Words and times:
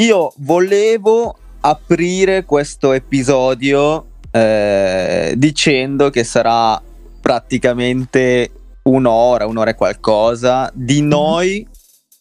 io 0.00 0.32
volevo 0.36 1.36
aprire 1.60 2.44
questo 2.44 2.92
episodio 2.92 4.06
eh, 4.30 5.34
dicendo 5.36 6.10
che 6.10 6.22
sarà 6.22 6.80
praticamente 7.20 8.50
un'ora, 8.82 9.46
un'ora 9.46 9.70
e 9.70 9.74
qualcosa 9.74 10.70
di 10.72 11.02
mhm. 11.02 11.08
noi 11.08 11.66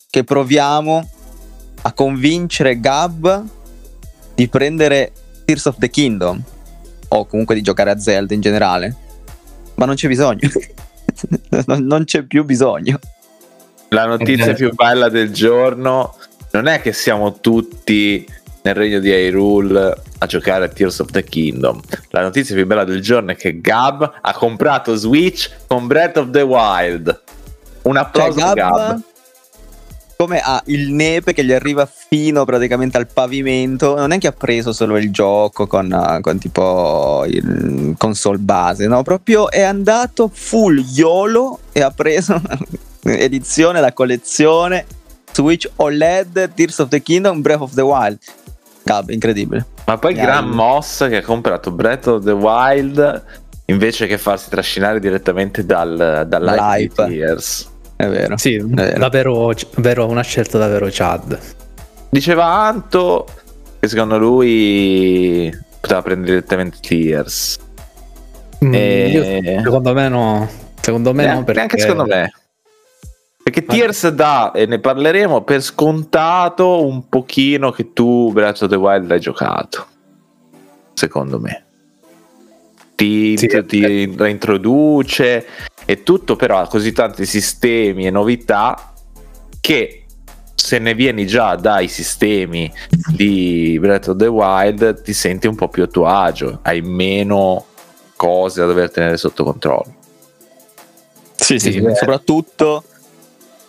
che 0.10 0.24
proviamo 0.24 1.10
a 1.84 1.94
convincere 1.94 2.80
Gab 2.80 3.46
di 4.34 4.48
prendere 4.48 5.12
Tears 5.46 5.66
of 5.66 5.78
the 5.78 5.92
Kingdom 5.92 6.42
o 7.10 7.26
comunque 7.28 7.54
di 7.54 7.62
giocare 7.62 7.92
a 7.92 8.00
Zelda 8.00 8.34
in 8.34 8.42
generale. 8.42 8.96
Ma 9.76 9.86
non 9.86 9.94
c'è 9.94 10.08
bisogno. 10.08 10.50
non 11.78 12.06
c'è 12.06 12.24
più 12.24 12.44
bisogno. 12.44 12.98
La 13.90 14.06
notizia 14.06 14.54
più 14.54 14.74
bella 14.74 15.10
del 15.10 15.32
giorno 15.32 16.16
non 16.58 16.66
è 16.66 16.82
che 16.82 16.92
siamo 16.92 17.40
tutti 17.40 18.26
nel 18.64 18.74
regno 18.74 18.98
di 19.00 19.12
Hyrule 19.12 19.96
a 20.18 20.26
giocare 20.26 20.66
a 20.66 20.68
Tears 20.68 20.98
of 21.00 21.12
the 21.12 21.24
Kingdom. 21.24 21.80
La 22.10 22.22
notizia 22.22 22.56
più 22.56 22.66
bella 22.66 22.84
del 22.84 23.00
giorno 23.00 23.32
è 23.32 23.36
che 23.36 23.62
Gab 23.62 24.20
ha 24.22 24.34
comprato 24.34 24.96
Switch 24.96 25.52
con 25.68 25.86
Breath 25.86 26.18
of 26.18 26.32
the 26.32 26.42
Wild. 26.42 27.22
Un 27.84 27.98
applauso 27.98 28.40
cioè, 28.40 28.54
Gab, 28.54 28.76
Gab. 28.76 29.02
Come 30.18 30.40
ha 30.40 30.60
il 30.66 30.92
nepe 30.94 31.34
che 31.34 31.46
gli 31.46 31.54
arriva 31.54 31.86
fino 31.86 32.44
praticamente 32.44 32.98
al 32.98 33.06
pavimento, 33.06 33.96
non 33.96 34.12
è 34.12 34.18
che 34.18 34.26
ha 34.26 34.32
preso 34.32 34.74
solo 34.74 34.98
il 34.98 35.12
gioco 35.12 35.68
con, 35.68 36.18
con 36.22 36.40
tipo 36.40 37.24
il 37.28 37.94
console 38.00 38.40
base, 38.40 38.88
no? 38.88 39.04
Proprio 39.04 39.52
è 39.52 39.62
andato 39.62 40.28
full 40.34 40.80
YOLO 40.80 41.60
e 41.72 41.82
ha 41.82 41.92
preso 41.92 42.42
edizione, 43.06 43.80
la 43.80 43.94
collezione 43.94 44.86
Switch 45.38 45.70
OLED 45.76 46.54
Tears 46.56 46.80
of 46.80 46.90
the 46.90 47.00
Kingdom 47.00 47.42
Breath 47.42 47.62
of 47.62 47.76
the 47.76 47.84
Wild. 47.84 48.18
Gab, 48.82 49.12
incredibile. 49.12 49.68
Ma 49.86 50.00
poi 50.00 50.16
Gran 50.16 50.50
Moss 50.50 51.08
che 51.08 51.18
ha 51.18 51.22
comprato 51.22 51.70
Breath 51.70 52.08
of 52.08 52.24
the 52.24 52.32
Wild 52.32 53.24
invece 53.66 54.08
che 54.08 54.18
farsi 54.18 54.50
trascinare 54.50 55.00
direttamente 55.00 55.64
dal, 55.64 56.26
dall'hype 56.28 57.06
di 57.06 57.18
Tears. 57.18 57.70
È 57.96 58.08
vero. 58.08 58.36
Sì, 58.38 58.56
è 58.56 58.64
vero. 58.64 58.98
Davvero, 58.98 59.54
davvero 59.76 60.08
una 60.08 60.24
scelta 60.24 60.58
davvero 60.58 60.88
Chad. 60.90 61.40
Diceva 62.10 62.46
Anto 62.46 63.28
che 63.80 63.88
secondo 63.88 64.18
lui 64.18 65.56
poteva 65.80 66.02
prendere 66.02 66.32
direttamente 66.32 66.78
Tears. 66.82 67.58
Mm, 68.66 68.74
e... 68.74 69.62
Secondo 69.64 69.94
me 69.94 70.10
no. 70.10 70.50
Secondo 70.82 71.14
me 71.14 71.26
neanche, 71.26 71.40
no. 71.40 71.46
Perché... 71.46 71.60
Neanche 71.60 71.78
secondo 71.78 72.06
me. 72.06 72.32
Perché 73.48 73.64
Tears 73.64 74.10
dà, 74.10 74.52
e 74.52 74.66
ne 74.66 74.78
parleremo, 74.78 75.42
per 75.44 75.62
scontato 75.62 76.86
un 76.86 77.08
pochino 77.08 77.72
che 77.72 77.94
tu 77.94 78.30
Breath 78.34 78.64
of 78.64 78.70
the 78.70 78.76
Wild 78.76 79.08
l'hai 79.08 79.22
giocato. 79.22 79.88
Secondo 80.92 81.40
me. 81.40 81.64
Ti, 82.96 83.38
sì, 83.38 83.48
ti 83.66 84.14
reintroduce 84.18 85.48
e 85.86 86.04
tutto, 86.04 86.36
però 86.36 86.58
ha 86.58 86.68
così 86.68 86.92
tanti 86.92 87.26
sistemi 87.26 88.06
e 88.06 88.10
novità 88.10 88.92
che 89.62 90.04
se 90.54 90.78
ne 90.80 90.94
vieni 90.94 91.26
già 91.26 91.56
dai 91.56 91.88
sistemi 91.88 92.70
di 93.14 93.78
Breath 93.80 94.10
of 94.10 94.18
the 94.18 94.28
Wild 94.28 95.04
ti 95.04 95.14
senti 95.14 95.48
un 95.48 95.56
po' 95.56 95.70
più 95.70 95.84
a 95.84 95.88
tuo 95.88 96.06
agio, 96.06 96.60
hai 96.64 96.82
meno 96.82 97.64
cose 98.18 98.60
da 98.60 98.66
dover 98.66 98.92
tenere 98.92 99.16
sotto 99.16 99.46
controllo. 99.46 99.96
Sì, 101.34 101.60
sì, 101.60 101.72
sì 101.72 101.82
soprattutto 101.96 102.84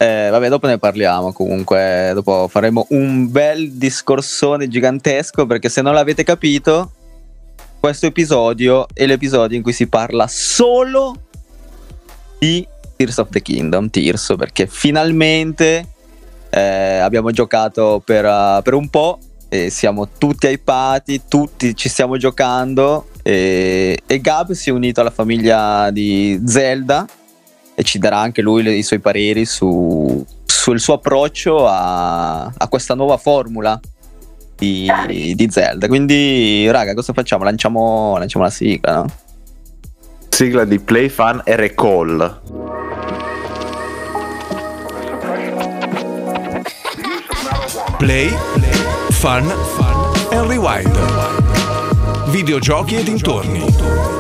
eh, 0.01 0.29
vabbè, 0.31 0.49
dopo 0.49 0.69
ne 0.69 0.79
parliamo 0.79 1.33
comunque. 1.33 2.13
Dopo 2.15 2.47
faremo 2.49 2.87
un 2.91 3.31
bel 3.31 3.73
discorsone 3.73 4.69
gigantesco 4.69 5.45
perché 5.45 5.69
se 5.69 5.83
non 5.83 5.93
l'avete 5.93 6.23
capito, 6.23 6.93
questo 7.81 8.07
episodio 8.07 8.87
è 8.93 9.07
l'episodio 9.07 9.57
in 9.57 9.63
cui 9.63 9.73
si 9.73 9.89
parla 9.89 10.29
solo 10.29 11.17
di 12.39 12.65
Tears 12.97 13.19
of 13.19 13.29
the 13.31 13.43
Kingdom, 13.43 13.91
Tears, 13.91 14.35
perché 14.39 14.69
finalmente 14.69 15.87
eh, 16.51 16.99
abbiamo 16.99 17.33
giocato 17.33 18.01
per, 18.05 18.25
uh, 18.25 18.63
per, 18.63 18.75
un 18.75 18.89
po' 18.89 19.19
e 19.49 19.69
siamo 19.69 20.11
tutti 20.17 20.47
hypati, 20.47 21.23
tutti 21.27 21.75
ci 21.75 21.89
stiamo 21.89 22.17
giocando 22.19 23.09
e, 23.23 23.99
e 24.07 24.21
Gab 24.21 24.53
si 24.53 24.69
è 24.69 24.73
unito 24.73 25.01
alla 25.01 25.11
famiglia 25.11 25.91
di 25.91 26.41
Zelda 26.47 27.05
e 27.79 27.85
ci 27.85 28.01
darà 28.01 28.19
anche 28.19 28.43
lui 28.43 28.65
le, 28.65 28.73
i 28.73 28.83
suoi 28.83 28.99
pareri 28.99 29.45
su, 29.45 30.27
sul 30.45 30.81
suo 30.81 30.95
approccio 30.95 31.65
a, 31.69 32.43
a 32.47 32.69
questa 32.69 32.95
nuova 32.95 33.17
formula 33.19 33.79
di, 34.57 34.91
di, 35.07 35.49
Zelda. 35.49 35.87
Quindi, 35.87 36.69
raga, 36.73 36.93
cosa 36.95 37.13
facciamo? 37.13 37.45
Lanciamo, 37.45 38.17
lanciamo 38.19 38.45
la 38.45 38.51
sigla, 38.51 38.95
no? 38.97 39.07
Sigla 40.29 40.65
di 40.65 40.81
Play 40.81 41.09
Fun 41.09 41.41
e 41.45 41.55
Recall. 41.55 42.41
Play, 47.99 48.29
Fun, 49.11 49.45
Fun 49.45 50.37
and 50.37 50.51
Rewind. 50.51 50.99
Videogiochi 52.31 52.97
e 52.97 53.05
dintorni. 53.05 54.18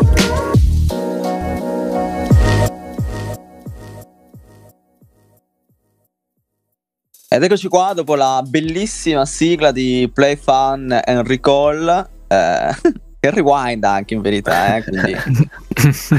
Ed 7.38 7.44
eccoci 7.44 7.69
qua 7.69 7.93
dopo 7.94 8.16
la 8.16 8.43
bellissima 8.44 9.25
sigla 9.25 9.71
di 9.71 10.10
Play 10.12 10.34
Fun 10.34 10.91
and 11.04 11.25
Recall. 11.25 12.09
Eh, 12.26 12.75
e 13.21 13.31
rewind 13.31 13.84
anche 13.84 14.15
in 14.15 14.22
verità. 14.22 14.75
Eh, 14.75 14.82
quindi, 14.82 15.15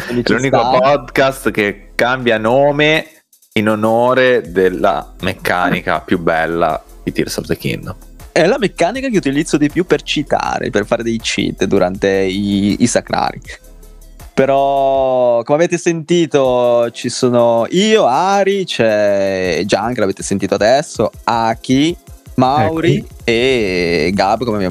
quindi 0.08 0.24
l'unico 0.26 0.60
sta. 0.60 0.80
podcast 0.80 1.52
che 1.52 1.90
cambia 1.96 2.38
nome 2.38 3.06
in 3.56 3.68
onore 3.68 4.50
della 4.50 5.14
meccanica 5.20 6.00
più 6.00 6.20
bella 6.20 6.82
di 7.04 7.12
Tears 7.12 7.36
of 7.36 7.48
the 7.48 7.58
Kingdom. 7.58 7.98
È 8.32 8.46
la 8.46 8.58
meccanica 8.58 9.10
che 9.10 9.18
utilizzo 9.18 9.58
di 9.58 9.70
più 9.70 9.86
per 9.86 10.02
citare, 10.04 10.70
per 10.70 10.86
fare 10.86 11.04
dei 11.04 11.18
cheat 11.18 11.66
durante 11.66 12.08
i, 12.08 12.78
i 12.80 12.88
sacrari. 12.88 13.42
Però, 14.40 15.44
come 15.44 15.58
avete 15.58 15.78
sentito, 15.78 16.90
ci 16.92 17.10
sono 17.10 17.66
io, 17.72 18.06
Ari, 18.06 18.64
c'è 18.64 19.64
Gian 19.66 19.94
che 19.94 20.00
l'avete 20.00 20.24
sentito 20.24 20.54
adesso, 20.54 21.12
Aki, 21.26 21.98
Mauri 22.36 23.00
ecco. 23.00 23.08
e 23.26 24.12
Gab, 24.14 24.46
come 24.46 24.70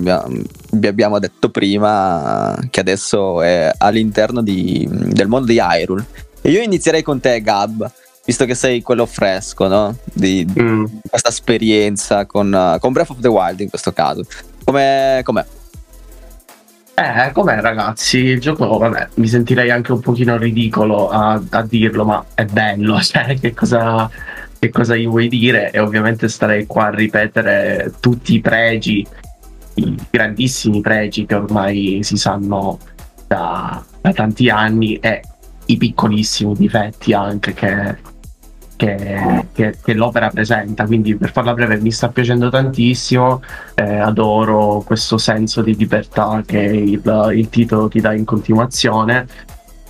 vi 0.70 0.86
abbiamo 0.86 1.18
detto 1.18 1.50
prima, 1.50 2.56
che 2.70 2.80
adesso 2.80 3.42
è 3.42 3.70
all'interno 3.76 4.40
di, 4.40 4.88
del 4.90 5.28
mondo 5.28 5.52
di 5.52 5.58
Hyrule. 5.60 6.06
E 6.40 6.50
io 6.50 6.62
inizierei 6.62 7.02
con 7.02 7.20
te, 7.20 7.42
Gab, 7.42 7.92
visto 8.24 8.46
che 8.46 8.54
sei 8.54 8.80
quello 8.80 9.04
fresco, 9.04 9.68
no? 9.68 9.94
Di, 10.14 10.50
mm. 10.50 10.84
questa 11.10 11.28
esperienza 11.28 12.24
con, 12.24 12.78
con, 12.80 12.92
Breath 12.94 13.10
of 13.10 13.20
the 13.20 13.28
Wild 13.28 13.60
in 13.60 13.68
questo 13.68 13.92
caso. 13.92 14.22
Com'è? 14.64 15.20
com'è? 15.22 15.44
Eh, 16.98 17.30
com'è 17.30 17.60
ragazzi? 17.60 18.18
Il 18.18 18.40
gioco, 18.40 18.76
vabbè, 18.76 19.10
mi 19.14 19.28
sentirei 19.28 19.70
anche 19.70 19.92
un 19.92 20.00
pochino 20.00 20.36
ridicolo 20.36 21.08
a, 21.10 21.40
a 21.50 21.62
dirlo, 21.62 22.04
ma 22.04 22.24
è 22.34 22.44
bello, 22.44 22.98
cioè 23.02 23.38
che 23.38 23.54
cosa, 23.54 24.10
che 24.58 24.70
cosa 24.70 24.96
gli 24.96 25.06
vuoi 25.06 25.28
dire? 25.28 25.70
E 25.70 25.78
ovviamente 25.78 26.28
starei 26.28 26.66
qua 26.66 26.86
a 26.86 26.90
ripetere 26.90 27.94
tutti 28.00 28.34
i 28.34 28.40
pregi, 28.40 29.06
i 29.74 29.96
grandissimi 30.10 30.80
pregi 30.80 31.24
che 31.24 31.36
ormai 31.36 32.00
si 32.02 32.16
sanno 32.16 32.80
da, 33.28 33.80
da 34.00 34.12
tanti 34.12 34.50
anni 34.50 34.96
e 34.96 35.22
i 35.66 35.76
piccolissimi 35.76 36.54
difetti 36.54 37.12
anche 37.12 37.54
che, 37.54 37.96
che, 38.78 39.44
che, 39.52 39.74
che, 39.82 39.92
l'opera 39.92 40.30
presenta. 40.30 40.86
Quindi, 40.86 41.16
per 41.16 41.32
farla 41.32 41.52
breve, 41.52 41.80
mi 41.80 41.90
sta 41.90 42.08
piacendo 42.08 42.48
tantissimo. 42.48 43.42
Eh, 43.74 43.98
adoro 43.98 44.82
questo 44.86 45.18
senso 45.18 45.62
di 45.62 45.76
libertà 45.76 46.42
che 46.46 46.60
il, 46.60 47.32
il 47.34 47.48
titolo 47.48 47.88
ti 47.88 48.00
dà 48.00 48.14
in 48.14 48.24
continuazione. 48.24 49.26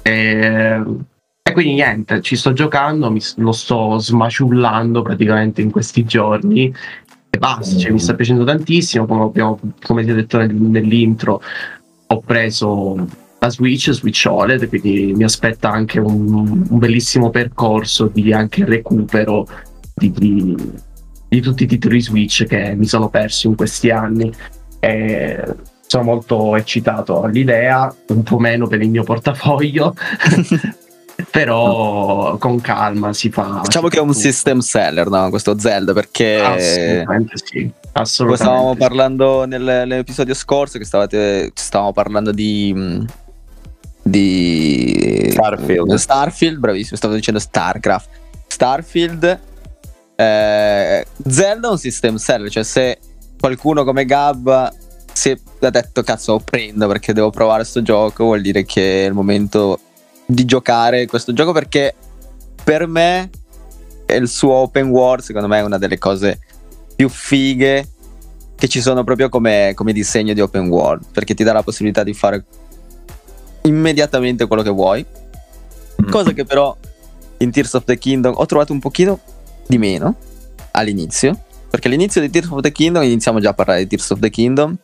E, 0.00 0.82
e, 1.42 1.52
quindi 1.52 1.74
niente, 1.74 2.22
ci 2.22 2.34
sto 2.34 2.54
giocando, 2.54 3.10
mi, 3.10 3.20
lo 3.36 3.52
sto 3.52 3.98
smaciullando 3.98 5.02
praticamente 5.02 5.60
in 5.60 5.70
questi 5.70 6.04
giorni. 6.04 6.74
E 7.30 7.38
basta, 7.38 7.76
cioè, 7.76 7.92
mi 7.92 8.00
sta 8.00 8.14
piacendo 8.14 8.44
tantissimo. 8.44 9.04
Come, 9.04 9.24
abbiamo, 9.24 9.58
come 9.82 10.02
ti 10.02 10.10
ho 10.10 10.14
detto 10.14 10.38
nel, 10.38 10.54
nell'intro, 10.54 11.42
ho 12.06 12.20
preso 12.20 13.26
la 13.40 13.50
Switch, 13.50 13.90
Switch 13.90 14.26
OLED, 14.28 14.68
quindi 14.68 15.12
mi 15.14 15.24
aspetta 15.24 15.70
anche 15.70 16.00
un, 16.00 16.64
un 16.68 16.78
bellissimo 16.78 17.30
percorso 17.30 18.06
di 18.12 18.32
anche 18.32 18.64
recupero 18.64 19.46
di, 19.94 20.10
di, 20.10 20.56
di, 21.28 21.40
tutti 21.40 21.64
i 21.64 21.66
titoli 21.66 22.00
Switch 22.00 22.44
che 22.46 22.74
mi 22.74 22.86
sono 22.86 23.08
perso 23.08 23.46
in 23.48 23.54
questi 23.54 23.90
anni. 23.90 24.32
E 24.80 25.42
sono 25.86 26.04
molto 26.04 26.54
eccitato 26.56 27.22
all'idea, 27.22 27.94
un 28.08 28.22
po' 28.22 28.38
meno 28.38 28.66
per 28.66 28.82
il 28.82 28.90
mio 28.90 29.04
portafoglio. 29.04 29.94
Però 31.30 32.36
con 32.38 32.60
calma 32.60 33.12
si 33.12 33.30
fa. 33.30 33.62
Diciamo 33.64 33.86
si 33.86 33.92
che 33.92 33.98
è 33.98 34.02
un 34.02 34.08
tutto. 34.08 34.20
system 34.20 34.60
seller, 34.60 35.08
no? 35.08 35.30
Questo 35.30 35.58
Zelda, 35.58 35.92
perché 35.92 36.40
Assolutamente 36.40 37.32
sì. 37.42 37.70
Assolutamente. 37.92 38.44
stavamo 38.44 38.72
sì. 38.72 38.78
parlando 38.78 39.44
nel- 39.44 39.62
nell'episodio 39.62 40.34
scorso, 40.34 40.78
che 40.78 40.84
stavate, 40.84 41.50
stavamo 41.54 41.92
parlando 41.92 42.30
di. 42.30 43.04
Di 44.10 45.28
Starfield. 45.30 45.94
Starfield, 45.94 46.58
bravissimo, 46.58 46.96
stavo 46.96 47.14
dicendo 47.14 47.40
StarCraft. 47.40 48.08
Starfield, 48.46 49.40
eh, 50.16 51.06
Zelda 51.26 51.68
è 51.68 51.70
un 51.70 51.78
system 51.78 52.16
seller, 52.16 52.50
cioè 52.50 52.62
se 52.64 52.98
qualcuno 53.38 53.84
come 53.84 54.04
Gab 54.04 54.72
si 55.12 55.30
è 55.30 55.70
detto 55.70 56.02
cazzo 56.02 56.32
lo 56.32 56.40
prendo 56.40 56.86
perché 56.86 57.12
devo 57.12 57.30
provare 57.30 57.64
sto 57.64 57.82
gioco, 57.82 58.24
vuol 58.24 58.40
dire 58.40 58.64
che 58.64 59.04
è 59.04 59.08
il 59.08 59.14
momento 59.14 59.80
di 60.26 60.44
giocare 60.44 61.06
questo 61.06 61.32
gioco 61.32 61.52
perché 61.52 61.94
per 62.62 62.86
me 62.86 63.30
il 64.06 64.28
suo 64.28 64.52
open 64.52 64.88
world, 64.88 65.22
secondo 65.22 65.48
me 65.48 65.58
è 65.58 65.62
una 65.62 65.78
delle 65.78 65.98
cose 65.98 66.40
più 66.94 67.08
fighe 67.08 67.88
che 68.56 68.68
ci 68.68 68.80
sono 68.80 69.04
proprio 69.04 69.28
come, 69.28 69.72
come 69.74 69.92
disegno 69.92 70.32
di 70.32 70.40
open 70.40 70.68
world, 70.68 71.04
perché 71.12 71.34
ti 71.34 71.44
dà 71.44 71.52
la 71.52 71.62
possibilità 71.62 72.02
di 72.02 72.12
fare 72.12 72.44
immediatamente 73.68 74.46
quello 74.46 74.62
che 74.62 74.70
vuoi. 74.70 75.04
Mm. 76.02 76.10
Cosa 76.10 76.32
che 76.32 76.44
però 76.44 76.76
in 77.38 77.50
Tears 77.50 77.74
of 77.74 77.84
the 77.84 77.98
Kingdom 77.98 78.34
ho 78.36 78.46
trovato 78.46 78.72
un 78.72 78.80
pochino 78.80 79.20
di 79.66 79.78
meno 79.78 80.16
all'inizio. 80.72 81.44
Perché 81.70 81.88
all'inizio 81.88 82.20
di 82.20 82.30
Tears 82.30 82.48
of 82.50 82.60
the 82.60 82.72
Kingdom 82.72 83.02
iniziamo 83.02 83.40
già 83.40 83.50
a 83.50 83.54
parlare 83.54 83.80
di 83.80 83.86
Tears 83.88 84.10
of 84.10 84.20
the 84.20 84.30
Kingdom. 84.30 84.76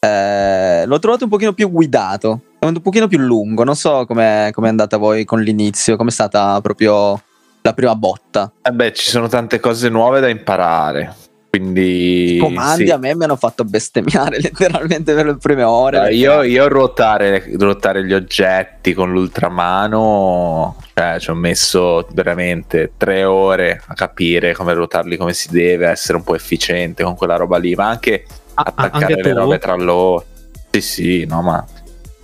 eh, 0.00 0.84
l'ho 0.86 0.98
trovato 0.98 1.24
un 1.24 1.30
pochino 1.30 1.52
più 1.52 1.70
guidato, 1.70 2.40
è 2.58 2.66
un 2.66 2.80
pochino 2.80 3.08
più 3.08 3.18
lungo. 3.18 3.64
Non 3.64 3.76
so 3.76 4.04
com'è, 4.06 4.50
com'è 4.52 4.68
andata 4.68 4.96
voi 4.96 5.24
con 5.24 5.40
l'inizio, 5.40 5.96
com'è 5.96 6.10
stata 6.10 6.60
proprio 6.60 7.20
la 7.62 7.72
prima 7.72 7.94
botta. 7.94 8.52
Eh 8.62 8.72
beh, 8.72 8.92
ci 8.92 9.08
sono 9.08 9.28
tante 9.28 9.60
cose 9.60 9.88
nuove 9.88 10.20
da 10.20 10.28
imparare. 10.28 11.14
Quindi. 11.54 12.34
I 12.34 12.38
comandi 12.38 12.86
sì. 12.86 12.90
a 12.92 12.96
me 12.96 13.14
mi 13.14 13.22
hanno 13.22 13.36
fatto 13.36 13.62
bestemmiare 13.62 14.40
letteralmente 14.42 15.14
per 15.14 15.26
le 15.26 15.36
prime 15.36 15.62
ore. 15.62 15.98
Perché- 16.00 16.14
io, 16.14 16.42
io 16.42 16.66
ruotare, 16.66 17.44
ruotare 17.56 18.04
gli 18.04 18.12
oggetti 18.12 18.92
con 18.92 19.12
l'ultramano, 19.12 20.76
cioè 20.94 21.16
ci 21.20 21.30
ho 21.30 21.34
messo 21.34 22.08
veramente 22.12 22.92
tre 22.96 23.22
ore 23.22 23.80
a 23.86 23.94
capire 23.94 24.52
come 24.52 24.74
ruotarli 24.74 25.16
come 25.16 25.32
si 25.32 25.48
deve, 25.50 25.86
essere 25.88 26.18
un 26.18 26.24
po' 26.24 26.34
efficiente 26.34 27.04
con 27.04 27.14
quella 27.14 27.36
roba 27.36 27.56
lì, 27.58 27.74
ma 27.76 27.88
anche 27.88 28.24
Ah, 28.54 28.62
ah, 28.62 28.72
attaccare 28.74 29.04
anche 29.04 29.22
le 29.22 29.32
tu? 29.32 29.38
robe 29.38 29.58
tra 29.58 29.74
loro. 29.76 30.24
Sì, 30.72 30.80
sì, 30.80 31.24
no, 31.24 31.40
ma 31.42 31.64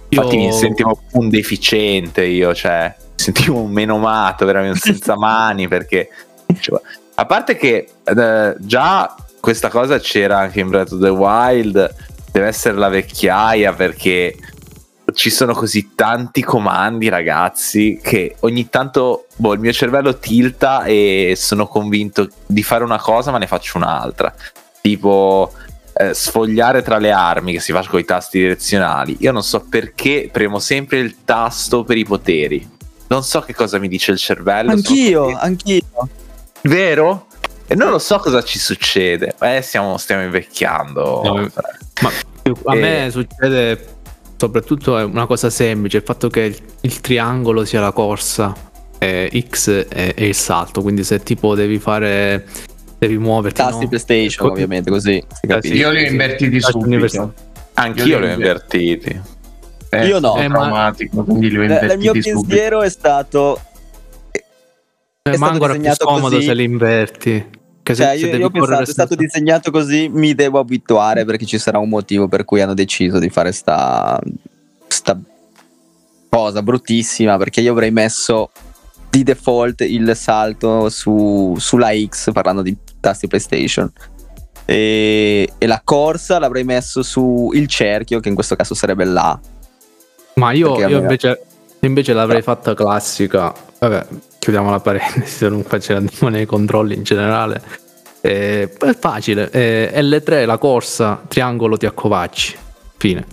Io- 0.08 0.18
infatti 0.22 0.36
mi 0.38 0.52
sentivo 0.52 1.00
un 1.12 1.28
deficiente 1.28 2.24
io, 2.24 2.52
cioè 2.52 2.92
mi 2.98 3.12
sentivo 3.14 3.60
un 3.60 3.70
menomato, 3.70 4.44
veramente 4.44 4.80
senza 4.80 5.14
mani 5.18 5.68
perché 5.68 6.08
cioè, 6.58 6.80
a 7.20 7.26
parte 7.26 7.54
che 7.54 7.86
eh, 8.02 8.54
già 8.58 9.14
questa 9.40 9.68
cosa 9.68 9.98
c'era 9.98 10.38
anche 10.38 10.60
in 10.60 10.70
Breath 10.70 10.92
of 10.92 11.02
the 11.02 11.10
Wild, 11.10 11.94
deve 12.32 12.46
essere 12.46 12.78
la 12.78 12.88
vecchiaia 12.88 13.74
perché 13.74 14.34
ci 15.12 15.28
sono 15.28 15.52
così 15.52 15.90
tanti 15.94 16.42
comandi, 16.42 17.10
ragazzi, 17.10 18.00
che 18.02 18.36
ogni 18.40 18.70
tanto 18.70 19.26
boh, 19.36 19.52
il 19.52 19.60
mio 19.60 19.72
cervello 19.72 20.16
tilta 20.16 20.84
e 20.84 21.34
sono 21.36 21.66
convinto 21.66 22.26
di 22.46 22.62
fare 22.62 22.84
una 22.84 22.98
cosa, 22.98 23.30
ma 23.30 23.36
ne 23.36 23.46
faccio 23.46 23.76
un'altra. 23.76 24.32
Tipo 24.80 25.52
eh, 25.92 26.14
sfogliare 26.14 26.80
tra 26.80 26.96
le 26.96 27.10
armi 27.10 27.52
che 27.52 27.60
si 27.60 27.72
fa 27.72 27.84
con 27.86 28.00
i 28.00 28.04
tasti 28.06 28.38
direzionali. 28.38 29.18
Io 29.20 29.32
non 29.32 29.42
so 29.42 29.66
perché 29.68 30.30
premo 30.32 30.58
sempre 30.58 31.00
il 31.00 31.16
tasto 31.26 31.84
per 31.84 31.98
i 31.98 32.04
poteri. 32.04 32.66
Non 33.08 33.22
so 33.24 33.40
che 33.40 33.54
cosa 33.54 33.78
mi 33.78 33.88
dice 33.88 34.10
il 34.10 34.18
cervello. 34.18 34.70
Anch'io, 34.70 35.36
anch'io. 35.36 35.82
Vero? 36.62 37.26
E 37.66 37.74
non 37.74 37.90
lo 37.90 37.98
so 37.98 38.18
cosa 38.18 38.42
ci 38.42 38.58
succede. 38.58 39.34
Eh, 39.40 39.60
stiamo, 39.62 39.96
stiamo 39.96 40.22
invecchiando. 40.22 41.22
No, 41.24 41.34
Ma 42.02 42.10
a 42.64 42.74
Eh. 42.76 42.80
me 42.80 43.08
succede 43.10 43.86
soprattutto 44.36 44.96
è 44.98 45.02
una 45.04 45.26
cosa 45.26 45.50
semplice, 45.50 45.98
il 45.98 46.02
fatto 46.02 46.28
che 46.28 46.40
il, 46.40 46.56
il 46.80 47.00
triangolo 47.00 47.64
sia 47.66 47.80
la 47.80 47.92
corsa, 47.92 48.54
e 48.98 49.44
X 49.50 49.86
è, 49.88 50.14
è 50.14 50.22
il 50.24 50.34
salto, 50.34 50.80
quindi 50.82 51.04
se 51.04 51.22
tipo 51.22 51.54
devi 51.54 51.78
fare, 51.78 52.46
devi 52.98 53.18
muoverti... 53.18 53.60
Tasti 53.60 53.82
no? 53.82 53.88
PlayStation, 53.88 54.46
Co- 54.46 54.52
ovviamente, 54.52 54.90
così. 54.90 55.22
Io 55.62 55.90
li 55.90 56.04
ho 56.04 56.08
invertiti 56.08 56.60
subito. 56.60 57.34
Anch'io 57.74 58.04
Io 58.06 58.18
li 58.18 58.26
ho 58.26 58.32
invertiti. 58.32 59.20
Eh, 59.90 60.06
Io 60.06 60.18
no. 60.20 60.34
È 60.36 60.44
Eh, 60.44 60.48
ma- 60.48 60.94
quindi 61.24 61.50
li 61.50 61.58
ho 61.58 61.60
Eh, 61.60 61.64
invertiti 61.66 61.92
il 61.92 61.98
mio 61.98 62.12
subito. 62.14 62.40
pensiero 62.46 62.80
è 62.82 62.88
stato 62.90 63.56
Eh, 63.56 63.69
è 65.22 65.36
ma 65.36 65.36
stato 65.36 65.52
ancora 65.52 65.74
più 65.74 65.92
scomodo 65.92 66.36
così. 66.36 66.46
se 66.46 66.54
li 66.54 66.64
inverti. 66.64 67.46
Che 67.82 67.94
se, 67.94 68.02
Cioè, 68.02 68.12
se 68.12 68.24
io, 68.24 68.26
devi 68.26 68.38
io 68.38 68.46
ho 68.46 68.50
pensato, 68.50 68.82
è 68.82 68.86
stato 68.86 69.14
disegnato 69.14 69.70
così, 69.70 70.08
mi 70.08 70.34
devo 70.34 70.58
abituare 70.58 71.26
perché 71.26 71.44
ci 71.44 71.58
sarà 71.58 71.78
un 71.78 71.90
motivo 71.90 72.26
per 72.26 72.44
cui 72.46 72.62
hanno 72.62 72.72
deciso 72.72 73.18
di 73.18 73.28
fare 73.28 73.52
sta, 73.52 74.18
sta 74.88 75.20
cosa 76.30 76.62
bruttissima. 76.62 77.36
Perché 77.36 77.60
io 77.60 77.72
avrei 77.72 77.90
messo 77.90 78.50
di 79.10 79.22
default 79.22 79.82
il 79.82 80.16
salto 80.16 80.88
su- 80.88 81.54
sulla 81.58 81.90
X, 82.06 82.32
parlando 82.32 82.62
di 82.62 82.74
tasti 82.98 83.26
PlayStation. 83.26 83.92
E, 84.64 85.52
e 85.58 85.66
la 85.66 85.82
corsa 85.84 86.38
l'avrei 86.38 86.64
messo 86.64 87.02
su 87.02 87.50
il 87.52 87.66
cerchio, 87.66 88.20
che 88.20 88.28
in 88.28 88.34
questo 88.34 88.56
caso 88.56 88.72
sarebbe 88.72 89.04
l'A. 89.04 89.38
Ma 90.36 90.52
io, 90.52 90.78
io 90.78 90.98
invece, 90.98 91.42
invece 91.80 92.14
l'avrei 92.14 92.40
fatta 92.40 92.72
classica. 92.72 93.52
Vabbè, 93.80 94.06
chiudiamo 94.38 94.70
la 94.70 94.78
parentesi, 94.80 95.26
se 95.36 95.48
non 95.48 95.62
faccio 95.62 95.96
andiamo 95.96 96.28
nei 96.28 96.46
controlli 96.46 96.94
in 96.94 97.02
generale. 97.02 97.62
Eh, 98.20 98.70
è 98.78 98.94
facile. 98.98 99.50
eh, 99.50 99.90
L3 100.02 100.44
la 100.46 100.58
corsa, 100.58 101.22
triangolo 101.26 101.76
ti 101.78 101.86
accovacci. 101.86 102.56
Fine. 102.98 103.24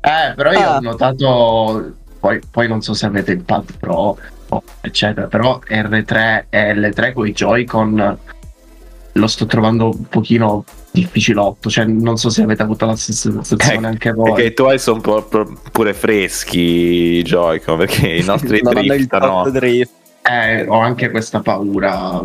Eh, 0.00 0.32
però 0.34 0.50
io 0.52 0.58
Ah. 0.58 0.76
ho 0.76 0.80
notato, 0.80 1.92
poi, 2.18 2.40
poi 2.50 2.66
non 2.68 2.80
so 2.80 2.94
se 2.94 3.04
avete 3.06 3.32
il 3.32 3.42
pad 3.42 3.76
pro, 3.78 4.16
eccetera, 4.80 5.26
però 5.26 5.60
R3 5.68 6.44
e 6.48 6.74
L3 6.74 7.12
con 7.12 7.26
i 7.26 7.32
Joy-Con 7.32 8.18
lo 9.12 9.26
sto 9.26 9.46
trovando 9.46 9.86
un 9.90 10.04
pochino 10.08 10.64
difficilotto, 10.90 11.68
cioè 11.70 11.84
non 11.84 12.16
so 12.16 12.30
se 12.30 12.42
avete 12.42 12.62
avuto 12.62 12.86
la 12.86 12.96
stessa 12.96 13.30
sensazione 13.30 13.86
Eh, 13.86 13.90
anche 13.90 14.12
voi. 14.12 14.32
Perché 14.32 14.48
i 14.48 14.54
tuoi 14.54 14.78
sono 14.78 15.00
po- 15.00 15.22
po- 15.22 15.52
pure 15.70 15.92
freschi 15.94 16.58
i 17.18 17.22
Joy-Con, 17.22 17.78
perché 17.78 18.08
i 18.08 18.24
nostri 18.24 18.60
driftano. 18.60 19.48
drift. 19.50 19.90
Eh, 20.22 20.66
ho 20.68 20.78
anche 20.78 21.10
questa 21.10 21.40
paura 21.40 22.22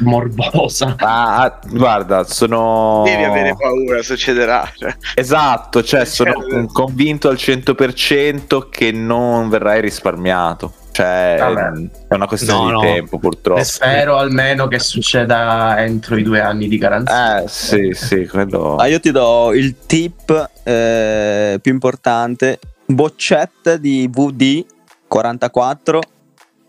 morbosa. 0.00 0.94
Ah, 0.98 1.58
guarda, 1.70 2.24
sono. 2.24 3.02
Devi 3.04 3.22
avere 3.24 3.54
paura, 3.56 4.02
succederà. 4.02 4.70
Cioè, 4.76 4.94
Esatto, 5.14 5.82
cioè 5.82 6.04
sono 6.04 6.34
convinto 6.72 7.28
al 7.28 7.36
100% 7.36 8.68
che 8.70 8.92
non 8.92 9.48
verrai 9.48 9.80
risparmiato. 9.80 10.74
Cioè, 10.92 11.36
Vabbè. 11.40 11.88
è 12.08 12.14
una 12.14 12.26
questione 12.26 12.60
No, 12.60 12.66
di 12.66 12.72
no. 12.72 12.80
tempo, 12.94 13.18
purtroppo. 13.18 13.62
Spero 13.64 14.18
almeno 14.18 14.68
che 14.68 14.78
succeda 14.78 15.82
entro 15.82 16.16
i 16.16 16.22
due 16.22 16.40
anni 16.40 16.68
di 16.68 16.76
garanzia. 16.78 17.42
Eh, 17.42 17.48
sì, 17.48 17.90
sì, 17.94 18.26
quello. 18.28 18.76
Ah, 18.76 18.86
io 18.86 19.00
ti 19.00 19.10
do 19.10 19.52
il 19.54 19.74
tip 19.86 20.50
eh, 20.64 21.58
più 21.62 21.72
importante: 21.72 22.58
boccetta 22.84 23.76
di 23.78 24.06
VD 24.12 24.64
44 25.08 26.00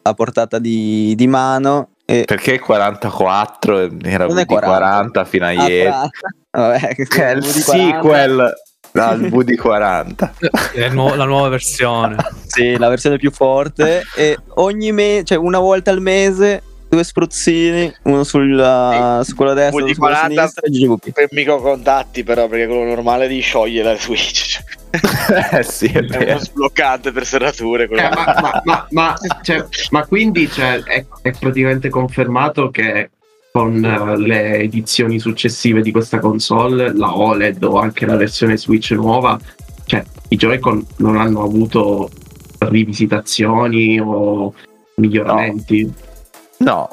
a 0.04 0.14
portata 0.14 0.58
di, 0.60 1.14
di 1.16 1.28
mano. 1.28 1.90
E 2.06 2.24
Perché 2.26 2.60
44 2.60 3.90
era 4.04 4.26
di 4.28 4.46
40 4.46 5.24
fino 5.26 5.46
a 5.46 5.50
Ah, 5.50 5.54
ieri. 5.68 5.90
tra- 5.90 6.10
Vabbè, 6.52 6.96
che 6.96 7.26
è 7.26 7.32
il 7.32 7.42
VD 7.42 8.00
40. 8.00 8.54
Al 8.94 9.22
VD40. 9.22 10.32
È 10.74 10.86
il 10.86 10.94
nuovo- 10.94 11.16
la 11.16 11.26
nuova 11.26 11.50
versione. 11.50 12.16
Sì, 12.54 12.78
la 12.78 12.88
versione 12.88 13.18
più 13.18 13.32
forte. 13.32 14.04
e 14.16 14.38
ogni 14.56 14.92
mese, 14.92 15.24
cioè 15.24 15.38
una 15.40 15.58
volta 15.58 15.90
al 15.90 16.02
mese, 16.02 16.62
due 16.88 17.04
spruzzini, 17.04 17.92
uno 18.04 18.24
sulla, 18.24 19.22
su 19.24 19.34
quello 19.34 19.56
destra, 19.56 19.78
uno 19.78 19.86
VD 19.88 19.94
su 19.94 20.00
quello 20.00 20.14
40 20.16 20.48
sinistra 20.48 20.68
e 20.68 20.70
GVP. 20.70 21.12
per 21.14 21.28
microcontatti, 21.32 22.24
però, 22.24 22.48
perché 22.48 22.68
quello 22.68 22.84
normale 22.84 23.28
di 23.28 23.40
scioglie 23.40 23.82
la 23.82 23.96
Switch. 23.98 24.62
Eh 25.54 25.64
sì, 25.64 25.88
è 25.88 26.06
è 26.06 26.30
uno 26.34 26.38
sbloccante 26.40 27.12
per 27.12 27.26
serrature. 27.26 27.86
Eh, 27.90 28.10
ma, 28.10 28.36
ma- 28.40 28.62
ma- 28.64 28.88
ma- 28.92 29.16
cioè, 29.42 29.66
ma 29.90 30.06
quindi 30.06 30.48
cioè, 30.48 30.80
è, 30.84 31.04
è 31.24 31.32
praticamente 31.32 31.90
confermato 31.90 32.70
che 32.70 33.10
con 33.56 33.86
eh, 33.86 34.18
le 34.18 34.58
edizioni 34.62 35.20
successive 35.20 35.84
di 35.84 35.92
questa 35.92 36.18
console, 36.18 36.92
la 36.92 37.16
OLED 37.16 37.64
o 37.64 37.78
anche 37.78 38.08
la 38.08 38.16
versione 38.16 38.58
Switch 38.58 38.90
nuova, 38.92 39.40
cioè, 39.86 40.04
i 40.30 40.36
Joy-Con 40.36 40.84
non 40.98 41.18
hanno 41.18 41.44
avuto 41.44 42.10
rivisitazioni 42.58 44.00
o 44.00 44.52
miglioramenti. 44.96 45.94
No, 46.58 46.90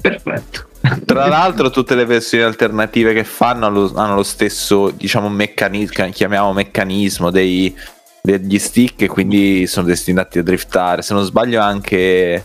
Perfetto. 0.00 0.68
Tra 1.04 1.26
l'altro, 1.26 1.70
tutte 1.70 1.96
le 1.96 2.04
versioni 2.04 2.44
alternative 2.44 3.12
che 3.12 3.24
fanno 3.24 3.66
hanno, 3.66 3.92
hanno 3.96 4.14
lo 4.14 4.22
stesso, 4.22 4.90
diciamo, 4.90 5.28
meccanismo, 5.28 6.08
chiamiamo 6.12 6.52
meccanismo 6.52 7.32
dei, 7.32 7.76
degli 8.22 8.60
stick 8.60 9.02
e 9.02 9.08
quindi 9.08 9.66
sono 9.66 9.86
destinati 9.86 10.38
a 10.38 10.44
driftare. 10.44 11.02
Se 11.02 11.12
non 11.12 11.24
sbaglio 11.24 11.60
anche, 11.60 12.44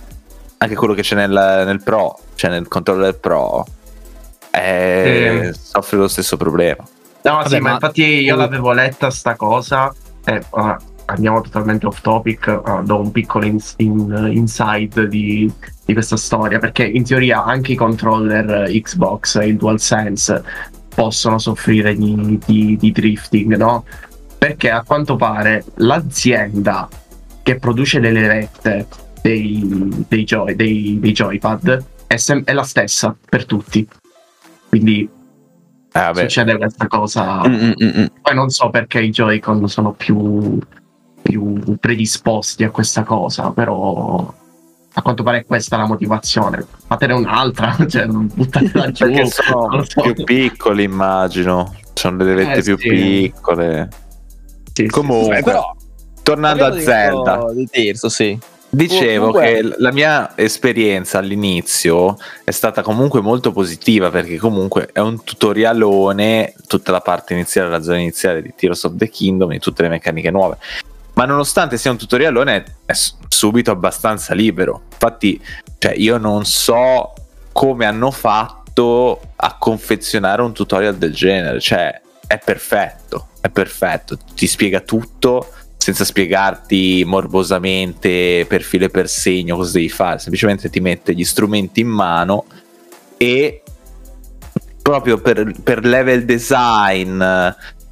anche 0.62 0.76
quello 0.76 0.94
che 0.94 1.02
c'è 1.02 1.16
nel, 1.16 1.32
nel 1.66 1.82
Pro, 1.82 2.18
cioè 2.36 2.52
nel 2.52 2.68
controller 2.68 3.18
Pro, 3.18 3.66
eh, 4.52 5.48
Eh. 5.48 5.54
soffre 5.54 5.98
lo 5.98 6.08
stesso 6.08 6.38
problema. 6.38 6.84
No, 7.24 7.32
Vabbè, 7.38 7.48
sì, 7.50 7.56
ma, 7.60 7.70
ma- 7.70 7.74
infatti 7.74 8.04
io 8.04 8.36
l'avevo 8.36 8.72
letta 8.72 9.10
sta 9.10 9.36
cosa. 9.36 9.94
E, 10.24 10.42
ah, 10.52 10.80
andiamo 11.06 11.42
totalmente 11.42 11.88
off 11.88 12.02
topic. 12.02 12.48
ah, 12.64 12.82
do 12.84 13.00
un 13.00 13.12
piccolo 13.12 13.46
ins- 13.46 13.74
in- 13.78 14.30
inside 14.34 15.08
di, 15.08 15.52
di 15.86 15.94
questa 15.94 16.16
storia. 16.18 16.60
Perché 16.60 16.84
in 16.86 17.04
teoria 17.04 17.44
anche 17.44 17.72
i 17.72 17.76
controller 17.76 18.68
eh, 18.70 18.82
Xbox 18.82 19.36
e 19.38 19.48
il 19.48 19.58
DualSense 19.58 20.44
possono 20.94 21.40
soffrire 21.40 21.96
di, 21.96 22.40
di- 22.46 22.78
di 22.80 22.92
drifting, 22.92 23.56
no? 23.56 23.86
Perché 24.38 24.70
a 24.70 24.84
quanto 24.84 25.16
pare 25.16 25.64
l'azienda 25.76 26.88
che 27.44 27.58
produce 27.58 28.00
le 28.00 28.12
levette 28.12 28.86
dei, 29.22 30.06
dei, 30.08 30.24
joy- 30.24 30.56
dei- 30.56 30.98
dei 31.00 31.12
joypad 31.12 31.84
è, 32.08 32.16
sem- 32.18 32.44
è 32.44 32.54
la 32.54 32.64
stessa 32.64 33.16
per 33.30 33.46
tutti. 33.46 33.88
Quindi 34.70 35.08
vabbè, 35.92 36.22
succede 36.22 36.58
questa 36.58 36.88
cosa. 36.88 37.48
Mm, 37.48 37.54
mm, 37.54 37.72
mm, 37.84 38.00
mm. 38.00 38.06
Poi 38.22 38.36
non 38.36 38.50
so 38.50 38.70
perché 38.70 39.02
i 39.02 39.10
Joy-Con 39.10 39.68
sono 39.68 39.92
più, 39.94 40.58
più 41.22 41.78
predisposti 41.80 42.64
a 42.64 42.70
questa 42.72 43.04
cosa, 43.04 43.52
però 43.52 44.34
a 44.94 45.02
quanto 45.02 45.24
pare 45.24 45.40
è 45.40 45.46
questa 45.46 45.78
la 45.78 45.86
motivazione. 45.86 46.66
Fatene 46.88 47.14
un'altra, 47.14 47.76
cioè 47.88 48.06
non 48.06 48.30
buttatela 48.34 48.92
giù. 48.92 49.06
perché 49.06 49.26
sono 49.28 49.84
so. 49.84 50.02
più 50.02 50.24
piccoli, 50.24 50.84
immagino. 50.84 51.76
Sono 51.94 52.18
le 52.18 52.24
levette 52.34 52.60
Eh, 52.60 52.64
più 52.64 52.78
sì. 52.78 52.90
piccole. 52.90 53.90
Sì, 54.74 54.84
sì, 54.84 54.88
Comunque, 54.88 55.38
Eh, 55.40 55.44
però, 55.44 55.76
tornando 56.24 56.66
a 56.66 56.80
Zelda. 56.80 57.52
Di 57.54 57.68
Tirso, 57.70 58.10
sì. 58.10 58.38
Dicevo 58.74 59.34
che 59.34 59.62
la 59.80 59.92
mia 59.92 60.32
esperienza 60.38 61.18
all'inizio 61.18 62.18
è 62.46 62.52
stata 62.52 62.82
comunque 62.82 63.20
molto 63.20 63.52
positiva 63.52 64.10
perché 64.10 64.38
comunque 64.38 64.88
è 64.94 65.00
un 65.00 65.26
tutorialone, 65.26 66.54
tutta 66.68 66.94
la 66.94 67.02
parte 67.02 67.34
iniziale, 67.34 67.70
la 67.70 67.82
zona 67.82 67.98
iniziale 67.98 68.42
di 68.42 68.54
Tears 68.56 68.86
of 68.86 68.96
the 68.96 69.10
Kingdom 69.10 69.52
e 69.52 69.60
tutte 69.60 69.82
le 69.82 69.90
meccaniche 69.90 70.32
nuove. 70.32 70.56
Ma 71.16 71.26
nonostante 71.26 71.78
sia 71.78 71.92
un 71.92 71.98
tutorialone 71.98 72.78
è 72.86 72.94
subito 73.28 73.72
abbastanza 73.72 74.34
libero. 74.34 74.84
Infatti, 74.94 75.44
cioè, 75.78 75.94
io 75.94 76.18
non 76.18 76.46
so 76.46 77.14
come 77.52 77.86
hanno 77.86 78.10
fatto 78.10 79.20
a 79.36 79.58
confezionare 79.58 80.42
un 80.42 80.54
tutorial 80.54 80.96
del 80.96 81.14
genere, 81.14 81.60
cioè 81.60 82.00
è 82.26 82.38
perfetto, 82.38 83.28
è 83.42 83.50
perfetto, 83.50 84.18
ti 84.34 84.48
spiega 84.48 84.80
tutto 84.80 85.52
senza 85.82 86.06
spiegarti 86.06 87.04
morbosamente 87.08 88.46
per 88.48 88.62
filo 88.62 88.86
e 88.86 88.90
per 88.90 89.10
segno 89.10 89.56
cosa 89.56 89.72
devi 89.72 89.90
fare, 89.90 90.20
semplicemente 90.20 90.70
ti 90.70 90.80
mette 90.80 91.16
gli 91.16 91.24
strumenti 91.24 91.80
in 91.80 91.88
mano 91.88 92.46
e 93.18 93.64
proprio 94.80 95.18
per, 95.18 95.54
per 95.64 95.84
level 95.84 96.24
design, 96.24 97.20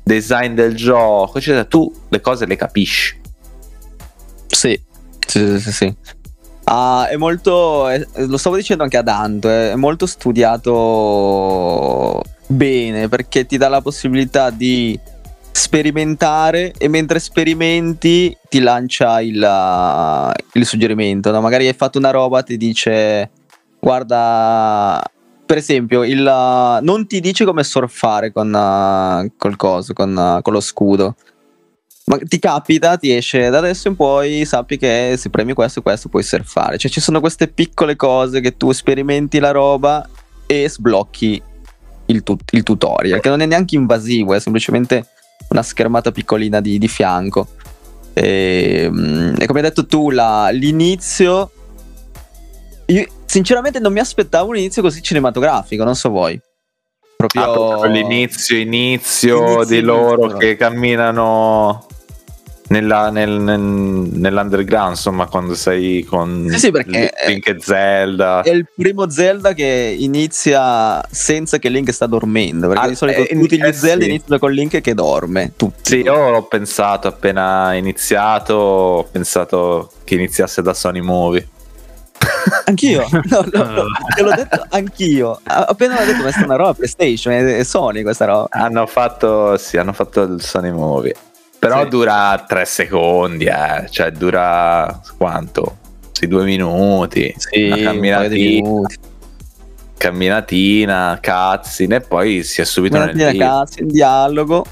design 0.03 0.53
del 0.53 0.75
gioco, 0.75 1.39
eccetera, 1.39 1.65
tu 1.65 1.91
le 2.09 2.21
cose 2.21 2.45
le 2.45 2.55
capisci. 2.55 3.19
Sì, 4.45 4.79
sì, 5.25 5.59
sì, 5.59 5.71
sì. 5.71 5.95
Ah, 6.65 7.07
è 7.07 7.15
molto, 7.15 7.87
è- 7.87 8.05
lo 8.17 8.37
stavo 8.37 8.55
dicendo 8.55 8.83
anche 8.83 8.97
a 8.97 9.01
Dante, 9.01 9.71
è 9.71 9.75
molto 9.75 10.05
studiato 10.05 10.61
bene 12.45 13.09
perché 13.09 13.47
ti 13.47 13.57
dà 13.57 13.67
la 13.67 13.81
possibilità 13.81 14.51
di 14.51 14.99
sperimentare 15.51 16.73
e 16.77 16.87
mentre 16.87 17.19
sperimenti 17.19 18.35
ti 18.49 18.59
lancia 18.59 19.21
il, 19.21 19.43
ah, 19.43 20.33
il 20.53 20.65
suggerimento. 20.65 21.31
no? 21.31 21.41
Magari 21.41 21.67
hai 21.67 21.73
fatto 21.73 21.97
una 21.97 22.11
roba, 22.11 22.43
ti 22.43 22.57
dice 22.57 23.29
guarda, 23.79 25.01
per 25.45 25.57
esempio, 25.57 26.03
il, 26.03 26.25
ah, 26.27 26.79
non 26.81 27.07
ti 27.07 27.19
dice 27.19 27.45
come 27.45 27.63
surfare 27.63 28.31
con, 28.31 29.31
col 29.37 29.55
coso, 29.55 29.93
con, 29.93 30.17
ah, 30.17 30.41
con 30.41 30.53
lo 30.53 30.59
scudo. 30.59 31.15
Ma 32.05 32.17
ti 32.17 32.39
capita, 32.39 32.97
ti 32.97 33.15
esce 33.15 33.49
da 33.49 33.59
adesso 33.59 33.87
in 33.87 33.95
poi, 33.95 34.43
sappi 34.43 34.77
che 34.77 35.13
se 35.15 35.29
premi 35.29 35.53
questo 35.53 35.79
e 35.79 35.81
questo 35.83 36.09
puoi 36.09 36.23
surfare. 36.23 36.77
Cioè 36.77 36.89
ci 36.89 36.99
sono 36.99 37.19
queste 37.19 37.47
piccole 37.47 37.95
cose 37.95 38.41
che 38.41 38.57
tu 38.57 38.71
sperimenti 38.71 39.37
la 39.37 39.51
roba 39.51 40.07
e 40.47 40.67
sblocchi 40.67 41.39
il, 42.07 42.23
tut- 42.23 42.53
il 42.53 42.63
tutorial, 42.63 43.19
che 43.19 43.29
non 43.29 43.41
è 43.41 43.45
neanche 43.45 43.75
invasivo, 43.75 44.33
è 44.33 44.39
semplicemente 44.39 45.05
una 45.49 45.61
schermata 45.63 46.11
piccolina 46.11 46.59
di, 46.61 46.77
di 46.77 46.87
fianco. 46.87 47.47
E, 48.13 48.87
mm, 48.91 49.35
e 49.39 49.45
come 49.45 49.59
hai 49.59 49.65
detto 49.65 49.85
tu, 49.85 50.09
la- 50.09 50.49
l'inizio... 50.49 51.51
Io 52.87 53.05
sinceramente 53.25 53.79
non 53.79 53.93
mi 53.93 53.99
aspettavo 53.99 54.49
un 54.49 54.57
inizio 54.57 54.81
così 54.81 55.01
cinematografico, 55.03 55.83
non 55.83 55.95
so 55.95 56.09
voi. 56.09 56.39
Proprio, 57.15 57.43
Ah, 57.43 57.51
proprio 57.53 57.91
l'inizio, 57.91 58.57
inizio, 58.57 59.37
Inizio, 59.37 59.63
di 59.65 59.81
loro 59.81 60.21
inizio. 60.21 60.37
che 60.37 60.55
camminano 60.55 61.85
nella- 62.69 63.09
nel- 63.09 63.29
nel- 63.39 63.59
nell'underground, 63.59 64.91
insomma, 64.91 65.27
quando 65.27 65.53
sei 65.55 66.03
con 66.03 66.47
Sì, 66.49 66.57
sì, 66.57 66.71
Link 66.71 67.47
e 67.47 67.57
Zelda. 67.59 68.41
È 68.41 68.49
il 68.49 68.67
primo 68.75 69.09
Zelda 69.09 69.53
che 69.53 69.95
inizia 69.97 71.03
senza 71.09 71.57
che 71.57 71.69
Link 71.69 71.91
sta 71.91 72.05
dormendo. 72.07 72.67
Perché 72.67 72.85
Ah, 72.85 72.89
di 72.89 72.95
solito 72.95 73.21
eh, 73.27 73.37
tutti 73.39 73.57
gli 73.57 73.63
eh, 73.63 73.73
Zelda 73.73 74.03
sì. 74.03 74.09
iniziano 74.09 74.39
con 74.39 74.51
Link 74.51 74.81
che 74.81 74.93
dorme. 74.93 75.53
Tutti. 75.55 75.89
Sì, 75.89 75.97
io 76.01 76.29
l'ho 76.31 76.43
pensato 76.43 77.07
appena 77.07 77.73
iniziato, 77.73 78.53
ho 78.53 79.03
pensato 79.03 79.91
che 80.03 80.15
iniziasse 80.15 80.61
da 80.61 80.73
Sony 80.73 81.01
Movie. 81.01 81.47
Anch'io. 82.65 83.07
No, 83.29 83.45
no, 83.51 83.63
no, 83.63 83.83
te 84.15 84.21
l'ho 84.21 84.31
detto 84.35 84.65
anch'io. 84.69 85.39
Appena 85.43 85.99
l'ho 85.99 86.05
detto, 86.05 86.21
questa 86.21 86.41
è 86.41 86.45
una 86.45 86.55
roba 86.55 86.73
PlayStation, 86.73 87.33
è 87.33 87.63
Sony 87.63 88.03
questa 88.03 88.25
roba. 88.25 88.47
Hanno 88.51 88.85
fatto, 88.85 89.57
sì, 89.57 89.77
hanno 89.77 89.93
fatto 89.93 90.21
il 90.23 90.41
Sony 90.41 90.71
Movie. 90.71 91.15
Però 91.59 91.83
Sì. 91.83 91.89
dura 91.89 92.45
tre 92.47 92.65
secondi, 92.65 93.45
eh. 93.45 93.85
cioè 93.89 94.11
dura 94.11 94.99
quanto? 95.17 95.77
Sì, 96.13 96.27
due 96.27 96.43
minuti. 96.45 97.33
Sì, 97.37 97.65
una 97.65 97.75
un 97.75 97.83
camminatina, 97.83 98.67
minuti. 98.69 98.95
camminatina, 99.97 101.19
cutscene 101.21 101.95
e 101.97 102.01
poi 102.01 102.43
si 102.43 102.61
è 102.61 102.65
subito 102.65 102.97
nel 102.97 103.37
cazzo, 103.37 103.81
in 103.81 103.87
dialogo. 103.87 104.65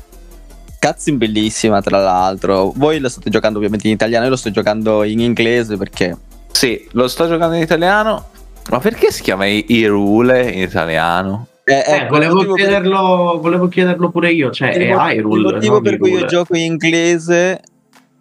Cutscene 0.79 1.17
bellissima, 1.17 1.81
tra 1.81 1.99
l'altro. 1.99 2.71
Voi 2.75 2.99
lo 2.99 3.09
state 3.09 3.29
giocando 3.29 3.57
ovviamente 3.57 3.87
in 3.87 3.93
italiano, 3.93 4.23
io 4.25 4.29
lo 4.31 4.35
sto 4.37 4.51
giocando 4.51 5.03
in 5.03 5.19
inglese 5.19 5.75
perché 5.77 6.15
Sì, 6.51 6.87
lo 6.91 7.07
sto 7.07 7.27
giocando 7.27 7.55
in 7.55 7.61
italiano. 7.61 8.29
Ma 8.69 8.79
perché 8.79 9.11
si 9.11 9.21
chiama 9.21 9.45
Irule 9.45 10.49
in 10.51 10.61
italiano? 10.61 11.47
Eh, 11.69 11.83
Eh, 11.85 11.95
ecco, 11.95 12.13
volevo, 12.13 12.35
motivo 12.35 12.53
per- 12.53 12.63
chiederlo, 12.63 13.39
volevo 13.41 13.67
chiederlo 13.67 14.09
pure 14.09 14.31
io, 14.31 14.51
cioè 14.51 14.69
il 14.69 14.87
mo- 14.95 15.05
Hyrule. 15.09 15.47
Il 15.49 15.53
motivo 15.55 15.81
per 15.81 15.97
cui 15.97 16.11
io 16.11 16.23
gioco 16.25 16.55
in 16.55 16.63
inglese 16.63 17.59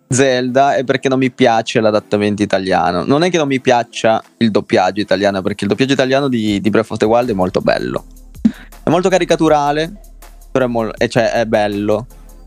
Zelda 0.09 0.75
è 0.75 0.83
perché 0.83 1.09
non 1.09 1.19
mi 1.21 1.31
piace 1.31 1.79
l'adattamento 1.81 2.43
italiano. 2.43 3.05
Non 3.05 3.23
è 3.23 3.31
che 3.31 3.37
non 3.37 3.47
mi 3.47 3.61
piaccia 3.61 4.21
il 4.39 4.51
doppiaggio 4.51 5.01
italiano, 5.01 5.43
perché 5.43 5.63
il 5.63 5.71
doppiaggio 5.71 5.93
italiano 5.93 6.27
di, 6.29 6.61
di 6.61 6.71
Breath 6.71 6.91
of 6.91 6.99
the 6.99 7.05
Wild 7.05 7.31
è 7.31 7.35
molto 7.35 7.61
bello. 7.61 8.05
È 8.83 8.91
molto 8.91 9.09
caricaturale, 9.09 9.93
però 10.51 10.65
è, 10.65 10.69
mol- 10.69 10.95
e 10.99 11.09
cioè, 11.09 11.31
è 11.31 11.47
bello. 11.47 12.05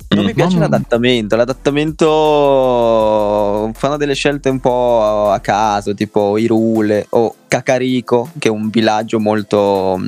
Non 0.10 0.25
mi 0.25 0.32
Mm. 0.32 0.36
piace 0.36 0.58
Mm. 0.58 0.62
l'adattamento. 0.62 1.36
L'adattamento 1.38 3.72
fanno 3.74 3.98
delle 3.98 4.15
scelte 4.15 4.50
un 4.50 4.60
po' 4.60 5.29
a 5.32 5.39
caso, 5.39 5.94
tipo 5.94 6.38
Irule 6.38 7.06
o 7.12 7.36
Kakariko, 7.48 8.32
che 8.38 8.48
è 8.48 8.51
un 8.51 8.70
villaggio 8.70 9.20
molto 9.20 10.00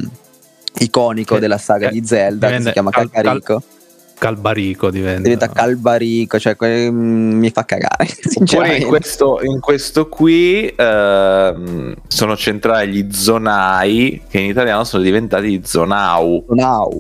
iconico 0.80 1.36
Eh, 1.36 1.40
della 1.40 1.58
saga 1.58 1.90
eh, 1.90 1.92
di 1.92 2.06
Zelda, 2.06 2.50
che 2.50 2.62
si 2.62 2.72
chiama 2.72 2.90
cal- 2.92 3.10
Kakariko. 3.10 3.62
Calbarico 4.22 4.92
diventa. 4.92 5.22
diventa 5.22 5.50
calbarico, 5.50 6.40
cioè 6.40 6.56
que- 6.56 6.92
mm, 6.92 7.40
mi 7.40 7.50
fa 7.50 7.66
cagare. 7.66 8.06
Poi 8.22 8.32
Sinceramente. 8.32 8.84
in 8.84 8.88
questo, 8.88 9.40
in 9.42 9.60
questo 9.60 10.08
qui 10.10 10.72
ehm, 10.76 11.96
sono 12.08 12.38
centrali 12.38 12.92
gli 12.92 13.12
zonai 13.14 14.22
che 14.30 14.40
in 14.40 14.46
italiano 14.46 14.84
sono 14.84 15.02
diventati 15.02 15.62
zonau. 15.66 16.46
Now. 16.50 17.00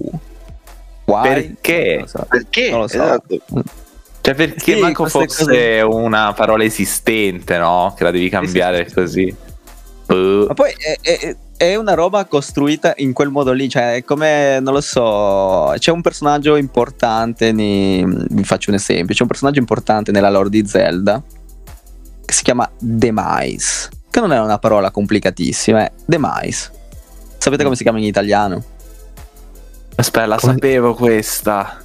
Why? 1.05 1.21
Perché? 1.23 1.91
Non 1.93 2.01
lo 2.01 2.07
so. 2.07 2.25
Perché? 2.27 2.69
Non 2.71 2.79
lo 2.79 2.87
so. 2.87 2.95
Esatto. 3.03 3.37
Cioè 4.21 4.33
perché 4.35 4.73
Sì, 4.75 4.79
manco 4.79 5.05
fosse 5.07 5.81
una 5.87 6.33
parola 6.33 6.63
esistente, 6.63 7.57
no? 7.59 7.93
Che 7.95 8.03
la 8.03 8.11
devi 8.11 8.29
cambiare 8.29 8.91
così. 8.91 9.33
Boh. 10.07 10.45
Ma 10.47 10.53
poi 10.55 10.71
è, 10.77 10.97
è- 11.01 11.35
è 11.61 11.75
una 11.75 11.93
roba 11.93 12.25
costruita 12.25 12.95
in 12.97 13.13
quel 13.13 13.29
modo 13.29 13.51
lì, 13.51 13.69
cioè 13.69 13.97
è 13.97 14.03
come, 14.03 14.59
non 14.59 14.73
lo 14.73 14.81
so, 14.81 15.71
c'è 15.77 15.91
un 15.91 16.01
personaggio 16.01 16.55
importante, 16.55 17.51
ne- 17.51 18.03
vi 18.03 18.43
faccio 18.43 18.71
un 18.71 18.77
esempio, 18.77 19.13
c'è 19.13 19.21
un 19.21 19.27
personaggio 19.27 19.59
importante 19.59 20.11
nella 20.11 20.31
lore 20.31 20.49
di 20.49 20.65
Zelda 20.65 21.21
che 22.25 22.33
si 22.33 22.41
chiama 22.41 22.67
Demise, 22.79 23.89
che 24.09 24.19
non 24.19 24.33
è 24.33 24.39
una 24.39 24.57
parola 24.57 24.89
complicatissima, 24.89 25.83
è 25.83 25.91
Demise. 26.03 26.71
Sapete 27.37 27.61
come 27.61 27.75
si 27.75 27.83
chiama 27.83 27.99
in 27.99 28.05
italiano? 28.05 28.63
Aspetta, 29.97 30.25
la 30.25 30.37
Come- 30.37 30.53
sapevo 30.53 30.95
questa. 30.95 31.77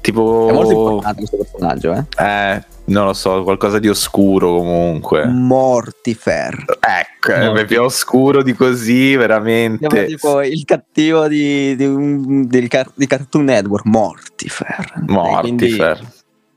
Tipo... 0.00 0.48
È 0.48 0.52
molto 0.52 0.72
importante 0.72 1.16
questo 1.18 1.36
personaggio, 1.36 1.92
eh. 1.92 2.04
Eh, 2.16 2.64
non 2.86 3.06
lo 3.06 3.12
so, 3.12 3.42
qualcosa 3.42 3.78
di 3.78 3.88
oscuro 3.88 4.54
comunque. 4.56 5.26
Mortifer. 5.26 6.64
Ecco, 6.80 7.32
è 7.32 7.38
Mortifer. 7.46 7.64
più 7.66 7.82
oscuro 7.82 8.42
di 8.42 8.52
così, 8.54 9.16
veramente. 9.16 9.86
Sembra 9.88 10.04
tipo 10.06 10.42
il 10.42 10.64
cattivo 10.64 11.28
di, 11.28 11.74
di, 11.76 11.84
un- 11.84 12.46
del 12.46 12.68
di 12.94 13.06
Cartoon 13.06 13.44
Network, 13.44 13.84
Mortifer. 13.84 14.92
Eh, 14.96 15.04
quindi, 15.04 15.76
Mortifer. 15.76 16.00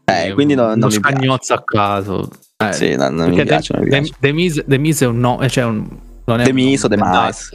eh, 0.06 0.34
quindi 0.34 0.56
non, 0.56 0.66
uno 0.66 0.76
non 0.76 0.90
mi 0.90 1.00
piace. 1.00 1.16
scagnozzo 1.16 1.54
a 1.54 1.64
caso. 1.64 2.30
Eh, 2.58 2.74
Sì, 2.74 2.96
non, 2.96 3.16
non 3.16 3.30
mi 3.30 3.44
piace. 3.44 3.74
non 3.74 3.84
mi 3.84 3.90
The, 3.90 3.98
piace. 4.00 4.14
The 4.20 4.32
Miz, 4.34 4.64
The 4.66 4.78
Miz 4.78 5.02
è 5.02 5.06
un 5.06 5.20
nome, 5.20 5.50
cioè 5.50 5.64
un, 5.64 5.88
non 6.26 6.40
è 6.42 6.52
Miz 6.52 6.84
o 6.84 6.90
Mice. 6.90 7.52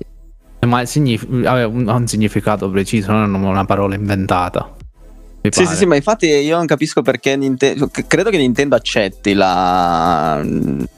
Ma 0.66 0.84
signif- 0.86 1.28
ha 1.46 1.66
un, 1.66 1.88
ha 1.88 1.94
un 1.94 2.06
significato 2.06 2.70
preciso, 2.70 3.12
non 3.12 3.34
è 3.34 3.36
una 3.48 3.66
parola 3.66 3.94
inventata. 3.94 4.74
Mi 5.44 5.50
Sì, 5.52 5.62
pare. 5.62 5.74
sì, 5.74 5.80
sì, 5.82 5.86
ma 5.86 5.94
infatti 5.96 6.26
io 6.26 6.56
non 6.56 6.64
capisco 6.64 7.02
perché 7.02 7.36
Nintendo. 7.36 7.90
Credo 8.06 8.30
che 8.30 8.38
Nintendo 8.38 8.76
accetti 8.76 9.34
la. 9.34 10.40
il- 10.42 10.88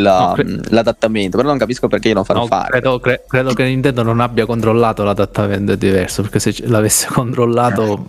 No, 0.00 0.32
cre- 0.34 0.60
l'adattamento, 0.68 1.36
però 1.36 1.48
non 1.48 1.58
capisco 1.58 1.88
perché 1.88 2.12
non 2.12 2.24
farlo 2.24 2.42
No, 2.42 2.46
fare. 2.48 2.68
credo, 2.70 3.00
cre- 3.00 3.24
credo 3.26 3.54
che 3.54 3.64
Nintendo 3.64 4.02
non 4.02 4.20
abbia 4.20 4.44
controllato 4.46 5.02
l'adattamento 5.02 5.72
è 5.72 5.76
diverso 5.78 6.20
perché 6.22 6.38
se 6.38 6.54
l'avesse 6.66 7.08
controllato 7.10 8.06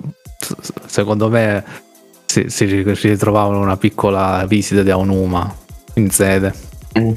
secondo 0.86 1.29
me 1.29 1.63
si, 2.25 2.50
si 2.50 2.65
ritrovavano 2.65 3.60
una 3.62 3.77
piccola 3.77 4.46
visita 4.46 4.84
di 4.84 4.91
Aonuma 4.91 5.55
in 5.96 6.10
sede 6.12 6.53
Mm. 7.00 7.12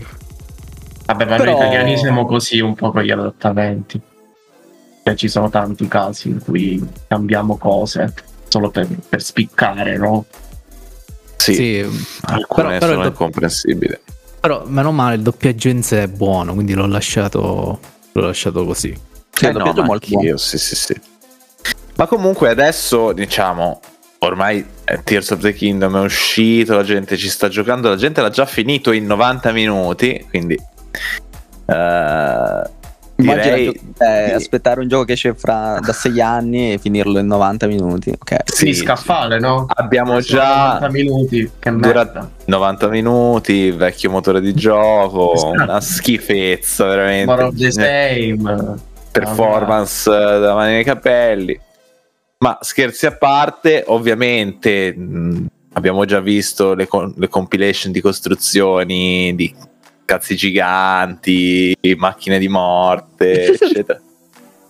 Vabbè, 1.07 1.25
ma 1.27 1.37
Però- 1.37 1.45
noi 1.45 1.55
italiani 1.61 1.97
siamo 1.99 2.25
così 2.25 2.61
un 2.61 2.75
po' 2.75 2.93
con 2.93 3.03
gli 3.03 3.11
adattamenti. 3.11 4.01
Cioè, 5.03 5.15
ci 5.17 5.27
sono 5.29 5.51
tanti 5.51 5.89
casi 5.89 6.29
in 6.29 6.39
cui 6.43 6.81
cambiamo 7.09 7.57
cose 7.57 8.15
solo 8.53 8.69
per, 8.71 8.87
per 9.09 9.23
spiccare, 9.23 9.97
no? 9.97 10.27
Sì, 11.37 11.55
Sì, 11.55 11.87
alcune 12.23 12.45
però- 12.55 12.69
però 12.79 12.93
sono 12.93 13.01
il- 13.01 13.09
incomprensibili. 13.09 13.99
però 14.39 14.65
meno 14.67 14.93
male 14.93 15.15
il 15.17 15.23
doppiaggio 15.23 15.69
in 15.69 15.83
sé 15.83 16.03
è 16.03 16.07
buono 16.09 16.53
quindi 16.55 16.75
l'ho 16.75 16.87
lasciato, 16.87 17.81
l'ho 18.13 18.21
lasciato 18.27 18.65
così 18.67 18.95
Sì, 19.33 19.45
Eh 19.47 19.49
il 19.49 19.53
no, 19.55 19.59
doppiaggio 19.65 19.83
molto 19.85 20.07
buono. 20.11 20.37
sì, 20.37 20.59
sì, 20.59 20.77
sì. 20.77 21.01
Ma 21.97 22.07
comunque 22.07 22.49
adesso, 22.51 23.13
diciamo, 23.13 23.81
ormai 24.19 24.65
Tears 25.05 25.31
of 25.31 25.41
the 25.41 25.53
Kingdom 25.55 25.97
è 25.97 26.01
uscito, 26.01 26.75
la 26.77 26.83
gente 26.85 27.17
ci 27.17 27.29
sta 27.29 27.49
giocando, 27.49 27.89
la 27.89 27.97
gente 27.97 28.21
l'ha 28.21 28.31
già 28.31 28.45
finito 28.47 28.93
in 28.93 29.07
90 29.07 29.51
minuti, 29.53 30.25
quindi... 30.29 30.57
Immagina 31.67 32.71
direi 33.23 33.73
tu- 33.73 34.03
eh, 34.03 34.33
aspettare 34.35 34.81
un 34.81 34.89
gioco 34.89 35.05
che 35.05 35.13
esce 35.13 35.35
fra, 35.35 35.79
da 35.81 35.93
6 35.93 36.21
anni 36.21 36.73
e 36.75 36.79
finirlo 36.79 37.19
in 37.19 37.27
90 37.27 37.67
minuti. 37.67 38.11
Ok. 38.11 38.37
Sì, 38.45 38.73
Sì, 38.73 38.83
scaffale, 38.83 39.39
no? 39.39 39.67
Abbiamo 39.69 40.21
già 40.21 40.75
90 40.81 40.91
minuti. 40.91 41.51
Che 41.59 41.71
dura 41.71 42.05
merda. 42.05 42.31
90 42.47 42.89
minuti, 42.89 43.71
vecchio 43.71 44.11
motore 44.11 44.41
di 44.41 44.55
gioco, 44.55 45.35
Esatto. 45.35 45.63
una 45.63 45.81
schifezza 45.81 46.87
veramente. 46.87 47.25
More 47.27 47.43
of 47.45 47.55
the 47.57 47.67
Eh, 47.67 48.37
same. 48.37 48.77
performance 49.11 50.11
eh, 50.11 50.41
da 50.41 50.55
mani 50.55 50.73
nei 50.73 50.85
capelli. 50.85 51.59
Ma 52.39 52.59
scherzi 52.61 53.07
a 53.07 53.13
parte, 53.13 53.85
ovviamente 53.87 54.93
mh, 54.93 55.47
abbiamo 55.75 56.05
già 56.05 56.19
visto 56.21 56.75
le, 56.75 56.89
co- 56.89 57.13
le 57.17 57.29
compilation 57.29 57.93
di 57.93 58.01
costruzioni 58.01 59.33
di 59.37 59.55
cazzi 60.05 60.37
giganti, 60.37 61.77
macchine 61.97 62.39
di 62.39 62.49
morte, 62.49 63.47
eccetera. 63.59 64.01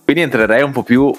Quindi 0.03 0.21
entrerei 0.23 0.61
un 0.61 0.71
po' 0.71 0.83
più 0.83 1.13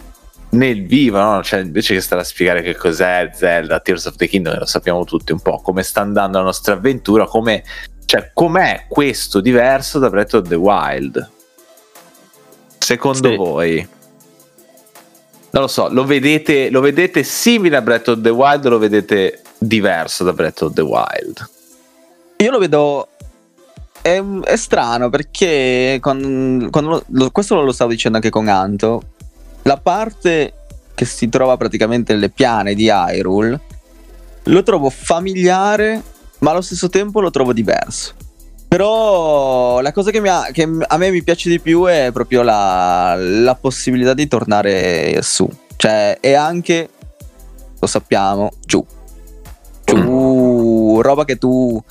nel 0.51 0.87
vivo, 0.87 1.19
no? 1.19 1.43
Cioè, 1.43 1.61
invece 1.61 1.95
che 1.95 2.01
stare 2.01 2.21
a 2.21 2.25
spiegare 2.25 2.63
che 2.63 2.77
cos'è 2.77 3.31
Zelda, 3.35 3.81
Tears 3.81 4.07
of 4.07 4.17
the 4.17 4.29
Kingdom, 4.29 4.59
lo 4.59 4.67
sappiamo 4.67 5.05
tutti 5.05 5.33
un 5.33 5.41
po', 5.41 5.61
come 5.61 5.83
sta 5.83 6.01
andando 6.01 6.39
la 6.39 6.45
nostra 6.45 6.75
avventura, 6.75 7.27
come, 7.27 7.65
cioè, 8.05 8.31
com'è 8.33 8.85
questo 8.89 9.41
diverso 9.41 9.99
da 9.99 10.11
Breath 10.11 10.35
of 10.35 10.49
the 10.49 10.55
Wild? 10.55 11.31
Secondo 12.79 13.31
Sì. 13.31 13.37
voi? 13.37 13.89
Non 15.51 15.63
lo 15.63 15.69
so, 15.69 15.89
lo 15.89 16.05
vedete, 16.05 16.69
lo 16.69 16.81
vedete 16.81 17.23
simile 17.23 17.77
a 17.77 17.83
Breath 17.83 18.09
of 18.09 18.21
the 18.21 18.29
Wild 18.29 18.67
o 18.67 18.71
lo 18.71 18.79
vedete 18.79 19.41
diverso 19.59 20.25
da 20.25 20.33
Breath 20.33 20.63
of 20.63 20.73
the 20.75 20.83
Wild? 20.83 21.49
Io 22.39 22.51
lo 22.51 22.59
vedo. 22.59 23.09
È, 24.05 24.23
è 24.23 24.57
strano 24.57 25.09
perché 25.09 25.97
quando, 26.03 26.69
quando 26.69 27.05
lo- 27.07 27.31
questo 27.31 27.63
lo 27.63 27.73
stavo 27.73 27.91
dicendo 27.91 28.19
anche 28.19 28.29
con 28.29 28.49
Anto. 28.49 29.03
La 29.63 29.79
parte 29.79 30.53
che 30.95 31.07
si 31.07 31.31
trova 31.31 31.57
praticamente 31.57 32.13
nelle 32.13 32.29
piane 32.29 32.75
di 32.75 32.91
Hyrule 32.93 33.61
lo 34.43 34.63
trovo 34.63 34.91
familiare, 34.91 36.03
ma 36.41 36.51
allo 36.51 36.61
stesso 36.61 36.91
tempo 36.91 37.23
lo 37.23 37.31
trovo 37.31 37.55
diverso. 37.55 38.13
Però 38.69 39.81
la 39.81 39.93
cosa 39.93 40.11
che, 40.11 40.19
ha- 40.19 40.49
che 40.53 40.69
a 40.87 40.97
me 40.99 41.11
mi 41.11 41.23
piace 41.23 41.49
di 41.49 41.59
più 41.59 41.85
è 41.87 42.11
proprio 42.13 42.43
la, 42.43 43.15
la 43.17 43.55
possibilità 43.55 44.13
di 44.13 44.29
tornare 44.29 45.23
su. 45.23 45.49
Cioè, 45.77 46.19
e 46.21 46.35
anche, 46.35 46.91
lo 47.81 47.87
sappiamo, 47.87 48.51
giù. 48.67 48.85
Giù, 49.83 51.01
roba 51.01 51.25
che 51.25 51.39
tu, 51.39 51.83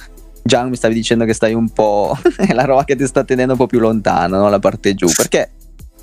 Gian, 0.44 0.70
mi 0.70 0.76
stavi 0.76 0.94
dicendo 0.94 1.26
che 1.26 1.34
stai 1.34 1.54
un 1.54 1.70
po'... 1.70 2.18
è 2.38 2.54
la 2.54 2.66
roba 2.66 2.84
che 2.84 2.96
ti 2.96 3.06
sta 3.08 3.24
tenendo 3.24 3.54
un 3.54 3.58
po' 3.58 3.68
più 3.68 3.80
lontano, 3.80 4.38
no? 4.38 4.50
la 4.50 4.60
parte 4.60 4.94
giù. 4.94 5.08
Perché 5.16 5.52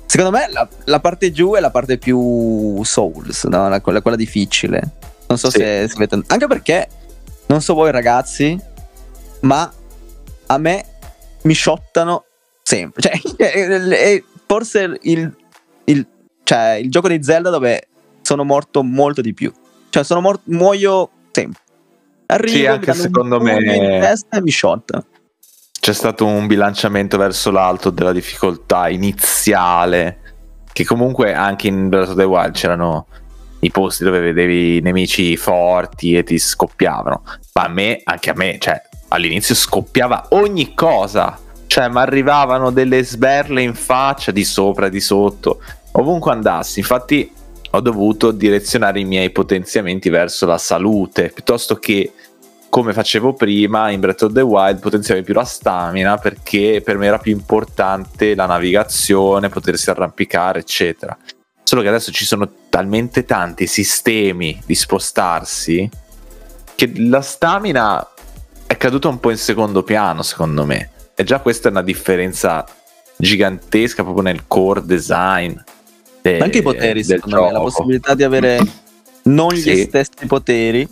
secondo 0.05 0.35
me 0.35 0.47
la, 0.51 0.67
la 0.85 0.99
parte 0.99 1.31
giù 1.31 1.53
è 1.53 1.59
la 1.59 1.69
parte 1.69 1.97
più 1.97 2.81
Souls, 2.83 3.43
no? 3.45 3.69
La- 3.69 3.81
quella, 3.81 4.01
quella 4.01 4.17
difficile. 4.17 4.81
Non 5.27 5.37
so 5.37 5.49
Sì. 5.49 5.59
se, 5.59 5.87
se 5.87 5.93
avete... 5.95 6.21
Anche 6.27 6.47
perché, 6.47 6.87
non 7.47 7.61
so 7.61 7.73
voi 7.75 7.91
ragazzi, 7.91 8.59
ma 9.41 9.71
a 10.47 10.57
me 10.57 10.85
mi 11.43 11.53
shottano 11.53 12.25
sempre. 12.63 13.01
Cioè, 13.01 13.13
è, 13.37 13.67
è 13.67 14.23
forse 14.45 14.97
il, 15.01 15.35
il, 15.85 16.07
cioè, 16.43 16.79
il 16.81 16.89
gioco 16.89 17.07
di 17.07 17.23
Zelda 17.23 17.49
dove 17.49 17.87
sono 18.21 18.43
morto 18.43 18.83
molto 18.83 19.21
di 19.21 19.33
più. 19.33 19.51
Cioè, 19.89 20.03
sono 20.03 20.21
morto, 20.21 20.43
muoio 20.45 21.09
sempre. 21.31 21.60
Arrivo, 22.31 22.57
Sì, 22.57 22.65
anche 22.65 22.93
secondo 22.93 23.41
me- 23.41 23.57
in 23.61 23.99
testa 23.99 24.37
e 24.37 24.41
mi 24.41 24.51
shotta. 24.51 25.03
C'è 25.79 25.93
stato 25.93 26.25
un 26.25 26.47
bilanciamento 26.47 27.17
verso 27.17 27.51
l'alto 27.51 27.89
della 27.89 28.13
difficoltà 28.13 28.87
iniziale, 28.87 30.19
che 30.71 30.85
comunque 30.85 31.33
anche 31.33 31.67
in 31.67 31.89
Breath 31.89 32.09
of 32.09 32.15
the 32.15 32.23
Wild 32.23 32.53
c'erano 32.53 33.07
i 33.59 33.71
posti 33.71 34.03
dove 34.03 34.19
vedevi 34.19 34.77
i 34.77 34.81
nemici 34.81 35.35
forti 35.35 36.15
e 36.15 36.23
ti 36.23 36.37
scoppiavano. 36.39 37.23
Ma 37.53 37.63
a 37.63 37.67
me, 37.67 37.99
anche 38.03 38.29
a 38.29 38.33
me, 38.33 38.57
cioè, 38.59 38.81
all'inizio 39.09 39.55
scoppiava 39.55 40.27
ogni 40.29 40.73
cosa. 40.73 41.37
Cioè, 41.67 41.89
mi 41.89 41.97
arrivavano 41.99 42.71
delle 42.71 43.03
sberle 43.03 43.61
in 43.61 43.73
faccia, 43.73 44.31
di 44.31 44.43
sopra, 44.43 44.87
di 44.87 44.99
sotto, 44.99 45.61
ovunque 45.93 46.31
andassi. 46.31 46.79
Infatti, 46.79 47.31
ho 47.71 47.79
dovuto 47.79 48.31
direzionare 48.31 48.99
i 48.99 49.05
miei 49.05 49.29
potenziamenti 49.29 50.09
verso 50.09 50.45
la 50.45 50.57
salute, 50.57 51.31
piuttosto 51.33 51.75
che 51.75 52.11
come 52.69 52.93
facevo 52.93 53.33
prima 53.33 53.89
in 53.89 53.99
Breath 53.99 54.23
of 54.23 54.33
the 54.33 54.41
Wild 54.41 54.79
potenziavo 54.79 55.21
più 55.23 55.33
la 55.33 55.43
stamina 55.43 56.17
perché 56.17 56.81
per 56.83 56.97
me 56.97 57.07
era 57.07 57.17
più 57.17 57.33
importante 57.33 58.33
la 58.33 58.45
navigazione, 58.45 59.49
potersi 59.49 59.89
arrampicare, 59.89 60.59
eccetera. 60.59 61.17
Solo 61.63 61.81
che 61.81 61.89
adesso 61.89 62.11
ci 62.11 62.25
sono 62.25 62.49
talmente 62.69 63.25
tanti 63.25 63.67
sistemi 63.67 64.61
di 64.65 64.75
spostarsi 64.75 65.89
che 66.75 66.91
la 66.95 67.21
stamina 67.21 68.05
è 68.65 68.77
caduta 68.77 69.09
un 69.09 69.19
po' 69.19 69.31
in 69.31 69.37
secondo 69.37 69.83
piano, 69.83 70.21
secondo 70.21 70.65
me. 70.65 70.91
E 71.13 71.23
già 71.25 71.39
questa 71.39 71.67
è 71.67 71.71
una 71.71 71.83
differenza 71.83 72.65
gigantesca 73.17 74.01
proprio 74.01 74.23
nel 74.23 74.47
core 74.47 74.83
design. 74.85 75.53
De- 76.21 76.37
anche 76.39 76.59
i 76.59 76.61
poteri, 76.61 77.03
del 77.03 77.17
secondo 77.17 77.35
me, 77.37 77.41
la 77.47 77.51
gioco. 77.57 77.63
possibilità 77.63 78.13
di 78.15 78.23
avere 78.23 78.59
non 79.23 79.53
gli 79.53 79.61
Sì. 79.61 79.81
stessi 79.83 80.25
poteri, 80.27 80.87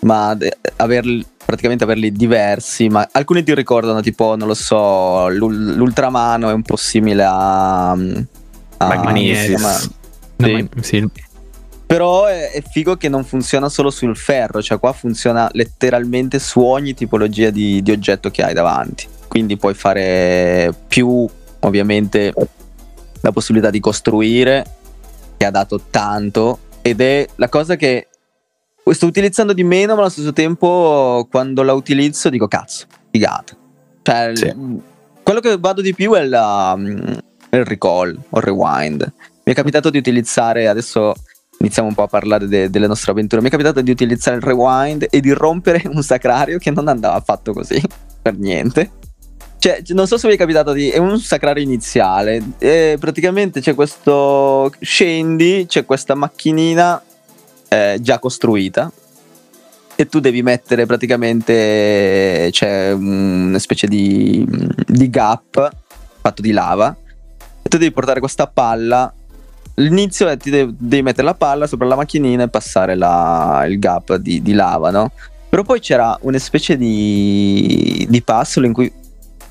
ma 0.00 0.34
de- 0.34 0.56
averli, 0.76 1.24
praticamente 1.44 1.84
averli 1.84 2.12
diversi. 2.12 2.88
Ma 2.88 3.08
alcuni 3.12 3.42
ti 3.42 3.54
ricordano, 3.54 4.00
tipo, 4.00 4.36
non 4.36 4.48
lo 4.48 4.54
so, 4.54 5.28
l'ul- 5.28 5.74
l'ultramano 5.74 6.50
è 6.50 6.52
un 6.52 6.62
po' 6.62 6.76
simile 6.76 7.24
a. 7.26 7.90
a 7.90 7.96
Magnesis. 8.78 9.60
ma- 9.60 9.80
No, 10.36 10.46
Sì. 10.46 10.52
ma- 10.52 10.82
sì. 10.82 11.08
Però 11.86 12.24
è, 12.24 12.50
è 12.50 12.62
figo 12.62 12.96
che 12.96 13.08
non 13.08 13.24
funziona 13.24 13.68
solo 13.68 13.90
sul 13.90 14.16
ferro, 14.16 14.60
cioè 14.60 14.78
qua 14.80 14.92
funziona 14.92 15.48
letteralmente 15.52 16.38
su 16.40 16.60
ogni 16.60 16.92
tipologia 16.94 17.50
di, 17.50 17.82
di 17.82 17.90
oggetto 17.92 18.30
che 18.30 18.42
hai 18.42 18.52
davanti. 18.54 19.06
Quindi 19.28 19.56
puoi 19.56 19.74
fare 19.74 20.74
più, 20.88 21.28
ovviamente, 21.60 22.32
la 23.24 23.32
possibilità 23.32 23.70
di 23.70 23.80
costruire, 23.80 24.64
che 25.38 25.46
ha 25.46 25.50
dato 25.50 25.80
tanto, 25.90 26.58
ed 26.82 27.00
è 27.00 27.26
la 27.36 27.48
cosa 27.48 27.74
che 27.76 28.08
sto 28.92 29.06
utilizzando 29.06 29.54
di 29.54 29.64
meno, 29.64 29.94
ma 29.94 30.00
allo 30.02 30.10
stesso 30.10 30.34
tempo 30.34 31.26
quando 31.30 31.62
la 31.62 31.72
utilizzo 31.72 32.28
dico 32.28 32.46
cazzo, 32.46 32.84
figata. 33.10 33.56
Cioè, 34.02 34.32
Sì. 34.34 34.54
quello 35.22 35.40
che 35.40 35.56
vado 35.58 35.80
di 35.80 35.94
più 35.94 36.12
è 36.12 36.24
la, 36.26 36.76
il 36.78 37.64
recall 37.64 38.16
o 38.28 38.38
il 38.38 38.44
rewind. 38.44 39.12
Mi 39.44 39.52
è 39.52 39.54
capitato 39.54 39.88
di 39.88 39.96
utilizzare 39.98 40.68
adesso 40.68 41.14
iniziamo 41.58 41.88
un 41.88 41.94
po' 41.94 42.02
a 42.02 42.08
parlare 42.08 42.46
de- 42.46 42.68
delle 42.68 42.86
nostre 42.86 43.12
avventure. 43.12 43.40
Mi 43.40 43.48
è 43.48 43.50
capitato 43.50 43.80
di 43.80 43.90
utilizzare 43.90 44.36
il 44.36 44.42
rewind 44.42 45.06
e 45.08 45.20
di 45.20 45.30
rompere 45.32 45.82
un 45.90 46.02
sacrario 46.02 46.58
che 46.58 46.70
non 46.70 46.88
andava 46.88 47.14
affatto 47.14 47.54
così, 47.54 47.80
per 48.20 48.36
niente. 48.36 48.90
Cioè, 49.64 49.80
non 49.94 50.06
so 50.06 50.18
se 50.18 50.28
vi 50.28 50.34
è 50.34 50.36
capitato 50.36 50.72
di... 50.74 50.90
è 50.90 50.98
un 50.98 51.18
sacrario 51.18 51.62
iniziale. 51.62 52.50
E 52.58 52.98
praticamente 53.00 53.62
c'è 53.62 53.74
questo... 53.74 54.70
scendi, 54.78 55.64
c'è 55.66 55.86
questa 55.86 56.14
macchinina 56.14 57.02
eh, 57.68 57.96
già 57.98 58.18
costruita. 58.18 58.92
E 59.96 60.06
tu 60.06 60.20
devi 60.20 60.42
mettere 60.42 60.84
praticamente... 60.84 62.50
c'è 62.50 62.92
una 62.92 63.58
specie 63.58 63.86
di, 63.86 64.46
di 64.86 65.08
gap 65.08 65.70
fatto 66.20 66.42
di 66.42 66.50
lava. 66.52 66.94
E 67.62 67.66
tu 67.66 67.78
devi 67.78 67.90
portare 67.90 68.20
questa 68.20 68.46
palla 68.46 69.10
L'inizio 69.76 70.28
è 70.28 70.36
ti 70.36 70.50
devi, 70.50 70.76
devi, 70.78 71.02
mettere 71.02 71.26
la 71.26 71.34
palla 71.34 71.66
sopra 71.66 71.86
la 71.86 71.96
macchinina 71.96 72.42
e 72.42 72.48
passare 72.48 72.94
la, 72.94 73.64
il 73.66 73.78
gap 73.78 74.16
di, 74.16 74.42
di, 74.42 74.52
lava, 74.52 74.90
no? 74.90 75.10
Però 75.48 75.62
poi 75.62 75.80
c'era 75.80 76.16
una 76.20 76.38
specie 76.38 76.76
di, 76.76 78.06
di 78.08 78.22
puzzle 78.22 78.66
in 78.66 78.72
cui 78.72 78.92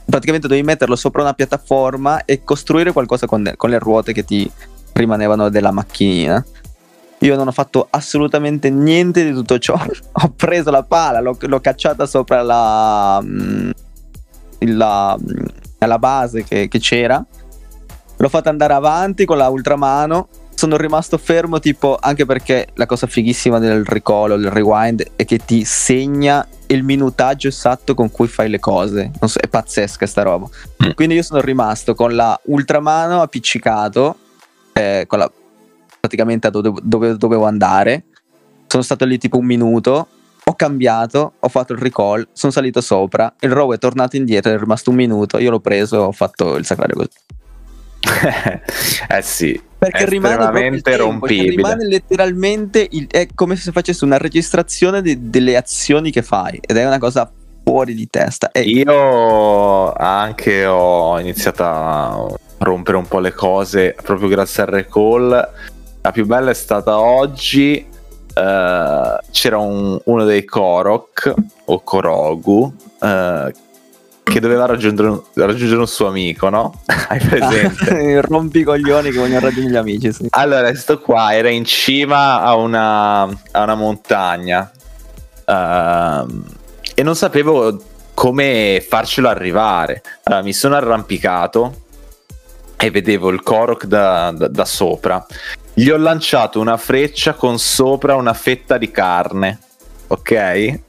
praticamente 0.06 0.48
dovevi 0.48 0.66
metterlo 0.66 0.96
sopra 0.96 1.22
una 1.22 1.34
piattaforma 1.34 2.26
e 2.26 2.44
costruire 2.44 2.92
qualcosa 2.92 3.26
con, 3.26 3.54
con 3.56 3.70
le 3.70 3.80
ruote 3.80 4.13
che 4.13 4.24
ti 4.24 4.50
rimanevano 4.94 5.50
della 5.50 5.72
macchinina. 5.72 6.44
Io 7.20 7.36
non 7.36 7.48
ho 7.48 7.52
fatto 7.52 7.88
assolutamente 7.89 8.70
niente 8.70 9.24
di 9.24 9.32
tutto 9.32 9.58
ciò. 9.58 9.74
ho 9.80 10.34
preso 10.36 10.72
la 10.72 10.84
pala, 10.84 11.22
l'ho, 11.22 11.38
l'ho 11.39 11.60
cacciata 11.60 12.06
sopra 12.06 12.42
la, 12.42 13.22
mm, 13.24 13.70
la, 14.60 15.18
mm, 15.18 15.46
la 15.80 16.00
base 16.00 16.44
che, 16.44 16.68
che 16.68 16.80
c'era 16.80 17.26
L'ho 18.24 18.30
fatta 18.30 18.50
andare 18.50 18.74
avanti 18.74 19.26
con 19.26 19.38
la 19.38 19.50
ultramano. 19.50 20.30
Sono 20.63 20.78
rimasto 20.78 21.17
fermo, 21.17 21.60
tipo, 21.60 21.97
anche 21.99 22.26
perché 22.26 22.69
la 22.76 22.86
cosa 22.86 23.06
fighissima 23.06 23.60
del 23.60 23.84
recall 23.84 24.38
del 24.38 24.49
rewind 24.49 25.12
è 25.17 25.26
che 25.26 25.39
ti 25.39 25.65
segna 25.65 26.47
il 26.67 26.84
minutaggio 26.84 27.49
esatto 27.49 27.93
con 27.93 28.10
cui 28.10 28.30
fai 28.30 28.47
le 28.47 28.60
cose. 28.60 29.12
So, 29.26 29.41
è 29.41 29.49
pazzesca 29.49 30.06
sta 30.06 30.21
roba. 30.21 30.47
Mm. 30.86 30.91
Quindi 30.91 31.15
io 31.15 31.21
sono 31.21 31.41
rimasto 31.41 31.93
con 31.95 32.15
la 32.15 32.39
ultramano 32.45 33.21
appiccicato, 33.21 34.15
eh, 34.71 35.04
con 35.06 35.19
la, 35.19 35.30
praticamente 35.99 36.49
dove, 36.49 36.71
dove 36.82 37.17
dovevo 37.17 37.43
andare. 37.43 38.06
Sono 38.65 38.84
stato 38.84 39.04
lì 39.04 39.17
tipo 39.17 39.39
un 39.39 39.45
minuto, 39.45 40.08
ho 40.45 40.54
cambiato, 40.56 41.34
ho 41.39 41.49
fatto 41.49 41.73
il 41.73 41.80
recall, 41.80 42.26
sono 42.32 42.54
salito 42.54 42.80
sopra, 42.80 43.34
il 43.41 43.52
row 43.52 43.73
è 43.73 43.78
tornato 43.78 44.15
indietro, 44.15 44.49
è 44.49 44.58
rimasto 44.58 44.91
un 44.91 44.95
minuto, 44.95 45.39
io 45.39 45.49
l'ho 45.49 45.60
preso 45.60 45.97
e 45.97 45.99
ho 45.99 46.13
fatto 46.13 46.56
il 46.56 46.65
sacrario 46.65 46.95
così. 46.95 47.41
eh 49.08 49.22
sì, 49.22 49.60
perché 49.78 50.06
rimane 50.06 50.38
veramente 50.38 50.96
rompibile. 50.98 51.56
Rimane 51.56 51.88
letteralmente 51.88 52.86
il, 52.92 53.08
è 53.08 53.28
come 53.34 53.56
se 53.56 53.72
facesse 53.72 54.04
una 54.04 54.18
registrazione 54.18 55.02
di, 55.02 55.30
delle 55.30 55.56
azioni 55.56 56.12
che 56.12 56.22
fai 56.22 56.60
ed 56.62 56.78
è 56.78 56.86
una 56.86 57.00
cosa 57.00 57.30
fuori 57.63 57.94
di 57.94 58.08
testa. 58.10 58.52
E 58.52 58.62
io 58.62 59.94
anche 59.94 60.66
ho 60.66 61.20
iniziato 61.20 61.63
a 61.63 62.28
rompere 62.60 62.98
un 62.98 63.08
po' 63.08 63.20
le 63.20 63.34
cose 63.34 63.96
proprio 64.02 64.28
grazie 64.28 64.63
al 64.63 64.70
recall. 64.70 65.50
La 66.02 66.12
più 66.12 66.26
bella 66.26 66.52
è 66.52 66.56
stata 66.56 67.00
oggi. 67.00 67.92
Uh, 68.36 69.20
c'era 69.30 69.60
un, 69.60 70.00
uno 70.06 70.26
dei 70.26 70.44
Korok 70.44 71.34
o 71.66 71.84
Korogu 71.84 72.74
uh, 73.00 73.52
che 74.24 74.40
doveva 74.40 74.66
raggiungere, 74.66 75.22
raggiungere, 75.34 75.80
un 75.80 75.88
suo 75.88 76.08
amico, 76.08 76.50
no? 76.50 76.82
Hai 77.10 77.20
presente? 77.20 77.94
Il 78.02 78.22
rompicoglioni 78.22 79.12
che 79.12 79.18
vogliono 79.18 79.42
raggiungere 79.42 79.74
gli 79.74 79.78
amici, 79.78 80.14
sì. 80.14 80.28
Allora, 80.32 80.70
questo 80.70 81.00
qua 81.00 81.34
era 81.36 81.50
in 81.50 81.66
cima 81.66 82.42
a 82.42 82.56
una, 82.56 83.22
a 83.24 83.62
una 83.62 83.76
montagna 83.76 84.72
uh, 85.46 86.44
e 86.96 87.04
non 87.04 87.16
sapevo 87.16 87.80
come 88.14 88.84
farcelo 88.88 89.28
arrivare. 89.28 90.02
Allora, 90.24 90.44
mi 90.44 90.54
sono 90.54 90.76
arrampicato 90.76 91.82
e 92.78 92.92
vedevo 92.92 93.30
il 93.30 93.42
Korok 93.42 93.86
da, 93.86 94.32
da, 94.32 94.48
da 94.48 94.66
sopra. 94.66 95.26
Gli 95.74 95.90
ho 95.90 95.98
lanciato 95.98 96.60
una 96.60 96.78
freccia 96.78 97.34
con 97.34 97.58
sopra 97.60 98.16
una 98.16 98.34
fetta 98.34 98.78
di 98.78 98.92
carne, 98.92 99.60
ok? 100.08 100.80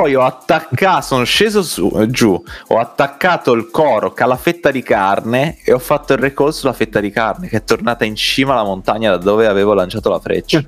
Poi 0.00 0.14
ho 0.14 0.22
attaccato, 0.22 1.02
sono 1.02 1.24
sceso 1.24 1.62
su, 1.62 2.06
giù, 2.08 2.42
ho 2.68 2.78
attaccato 2.78 3.52
il 3.52 3.68
coro 3.70 4.14
alla 4.16 4.38
fetta 4.38 4.70
di 4.70 4.82
carne 4.82 5.58
e 5.62 5.74
ho 5.74 5.78
fatto 5.78 6.14
il 6.14 6.18
recall 6.18 6.48
sulla 6.52 6.72
fetta 6.72 7.00
di 7.00 7.10
carne 7.10 7.48
che 7.48 7.58
è 7.58 7.64
tornata 7.64 8.06
in 8.06 8.16
cima 8.16 8.54
alla 8.54 8.64
montagna 8.64 9.10
da 9.10 9.18
dove 9.18 9.46
avevo 9.46 9.74
lanciato 9.74 10.08
la 10.08 10.18
freccia. 10.18 10.62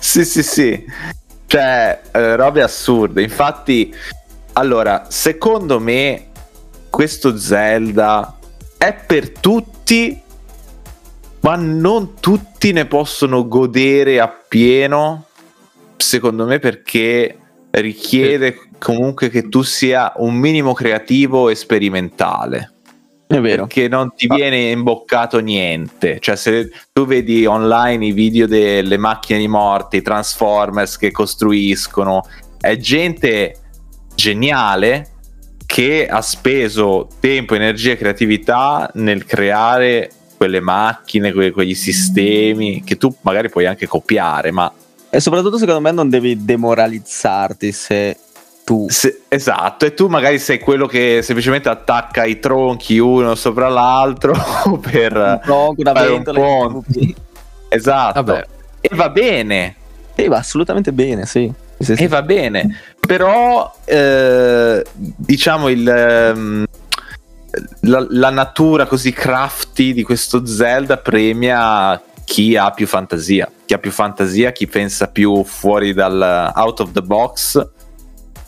sì, 0.00 0.24
sì, 0.24 0.42
sì. 0.42 0.84
Cioè, 1.46 2.00
eh, 2.10 2.34
robe 2.34 2.62
assurde. 2.62 3.22
Infatti, 3.22 3.94
allora, 4.54 5.06
secondo 5.10 5.78
me 5.78 6.30
questo 6.90 7.36
Zelda 7.36 8.36
è 8.76 8.92
per 8.92 9.30
tutti 9.30 10.22
ma 11.44 11.56
non 11.56 12.14
tutti 12.20 12.72
ne 12.72 12.86
possono 12.86 13.46
godere 13.46 14.18
appieno, 14.18 15.26
secondo 15.94 16.46
me, 16.46 16.58
perché 16.58 17.38
richiede 17.70 18.68
comunque 18.78 19.28
che 19.28 19.48
tu 19.50 19.60
sia 19.60 20.14
un 20.16 20.36
minimo 20.36 20.72
creativo 20.72 21.50
e 21.50 21.54
sperimentale. 21.54 22.72
È 23.26 23.38
vero. 23.40 23.66
Perché 23.66 23.88
non 23.88 24.14
ti 24.14 24.26
viene 24.26 24.70
imboccato 24.70 25.38
niente. 25.40 26.18
Cioè, 26.18 26.34
se 26.34 26.70
tu 26.90 27.04
vedi 27.04 27.44
online 27.44 28.06
i 28.06 28.12
video 28.12 28.46
delle 28.46 28.96
macchine 28.96 29.38
di 29.38 29.48
morte, 29.48 29.98
i 29.98 30.02
Transformers 30.02 30.96
che 30.96 31.10
costruiscono, 31.10 32.22
è 32.58 32.78
gente 32.78 33.58
geniale 34.14 35.10
che 35.66 36.06
ha 36.06 36.22
speso 36.22 37.08
tempo, 37.20 37.54
energia 37.54 37.92
e 37.92 37.96
creatività 37.98 38.90
nel 38.94 39.26
creare 39.26 40.10
quelle 40.44 40.60
macchine, 40.60 41.32
que- 41.32 41.52
quegli 41.52 41.74
sistemi 41.74 42.84
che 42.84 42.98
tu 42.98 43.14
magari 43.22 43.48
puoi 43.48 43.64
anche 43.66 43.86
copiare, 43.86 44.50
ma... 44.50 44.70
E 45.08 45.20
soprattutto 45.20 45.56
secondo 45.56 45.80
me 45.80 45.90
non 45.90 46.10
devi 46.10 46.44
demoralizzarti 46.44 47.72
se 47.72 48.16
tu... 48.62 48.86
Se, 48.90 49.22
esatto, 49.28 49.86
e 49.86 49.94
tu 49.94 50.08
magari 50.08 50.38
sei 50.38 50.58
quello 50.58 50.86
che 50.86 51.20
semplicemente 51.22 51.70
attacca 51.70 52.24
i 52.24 52.40
tronchi 52.40 52.98
uno 52.98 53.34
sopra 53.34 53.68
l'altro 53.68 54.34
per 54.82 55.16
un 55.16 55.40
tronco, 55.42 55.80
una 55.80 55.92
fare 55.94 56.10
un 56.10 56.22
ponte. 56.22 57.14
Esatto. 57.68 58.22
Vabbè. 58.22 58.46
E 58.80 58.90
va 58.94 59.08
bene. 59.08 59.76
E 60.14 60.28
va 60.28 60.38
assolutamente 60.38 60.92
bene, 60.92 61.24
sì. 61.24 61.50
sì, 61.78 61.96
sì. 61.96 62.02
E 62.02 62.08
va 62.08 62.22
bene. 62.22 62.80
Però, 63.00 63.74
eh, 63.84 64.84
diciamo, 64.92 65.68
il... 65.70 66.32
Um, 66.36 66.66
la, 67.80 68.06
la, 68.08 68.30
natura 68.30 68.86
così 68.86 69.12
crafty 69.12 69.92
di 69.92 70.02
questo 70.02 70.46
Zelda 70.46 70.98
premia 70.98 72.00
chi 72.24 72.56
ha 72.56 72.70
più 72.70 72.86
fantasia, 72.86 73.50
chi 73.64 73.74
ha 73.74 73.78
più 73.78 73.90
fantasia, 73.90 74.52
chi 74.52 74.66
pensa 74.66 75.08
più 75.08 75.44
fuori 75.44 75.92
dal 75.92 76.52
out 76.54 76.80
of 76.80 76.92
the 76.92 77.02
box. 77.02 77.68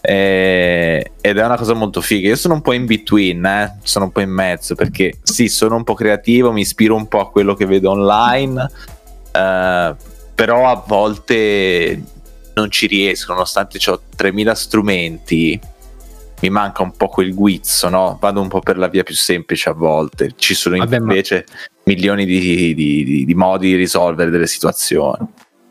Eh, 0.01 1.12
ed 1.21 1.37
è 1.37 1.45
una 1.45 1.57
cosa 1.57 1.75
molto 1.75 2.01
figa. 2.01 2.29
Io 2.29 2.37
sono 2.37 2.55
un 2.55 2.62
po' 2.62 2.73
in 2.73 2.87
between, 2.87 3.45
eh? 3.45 3.79
sono 3.83 4.07
un 4.07 4.12
po' 4.12 4.21
in 4.21 4.31
mezzo 4.31 4.75
perché 4.75 5.19
sì, 5.23 5.49
sono 5.49 5.77
un 5.77 5.85
po' 5.85 5.95
creativo, 5.95 6.53
mi 6.53 6.61
ispiro 6.61 6.95
un 6.95 7.09
po' 7.09 7.21
a 7.21 7.31
quello 7.31 7.55
che 7.55 7.66
vedo 7.66 7.90
online, 7.90 8.71
eh, 9.33 9.95
però 10.35 10.71
a 10.71 10.85
volte 10.87 12.03
non 12.55 12.71
ci 12.71 12.87
riesco, 12.87 13.33
nonostante 13.33 13.79
ho 13.90 14.01
3000 14.14 14.55
strumenti 14.55 15.61
mi 16.40 16.51
manca 16.51 16.83
un 16.83 16.92
po' 16.92 17.09
quel 17.09 17.35
guizzo, 17.35 17.88
no? 17.88 18.18
Vado 18.20 18.40
un 18.40 18.49
po' 18.49 18.61
per 18.61 18.79
la 18.79 18.88
via 18.88 19.03
più 19.03 19.14
semplice 19.14 19.70
a 19.70 19.72
volte. 19.72 20.33
Ci 20.37 20.55
sono 20.55 20.77
Vabbè, 20.77 20.99
invece 20.99 21.44
ma... 21.49 21.55
milioni 21.85 22.25
di, 22.25 22.75
di, 22.75 23.05
di, 23.05 23.25
di, 23.25 23.35
modi 23.35 23.68
di 23.68 23.77
risolvere 23.77 24.31
delle 24.31 24.46
situazioni. 24.46 25.27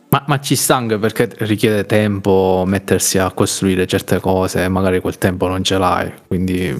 Ma, 0.09 0.23
ma, 0.27 0.39
ci 0.39 0.55
sta 0.55 0.75
anche 0.75 0.97
perché 0.97 1.29
richiede 1.39 1.85
tempo 1.85 2.63
mettersi 2.65 3.17
a 3.17 3.31
costruire 3.31 3.85
certe 3.85 4.19
cose 4.19 4.63
e 4.63 4.69
magari 4.69 5.01
quel 5.01 5.17
tempo 5.17 5.47
non 5.47 5.63
ce 5.63 5.77
l'hai, 5.77 6.11
quindi 6.27 6.73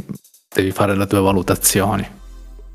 devi 0.54 0.72
fare 0.72 0.96
le 0.96 1.06
tue 1.06 1.20
valutazioni. 1.20 2.08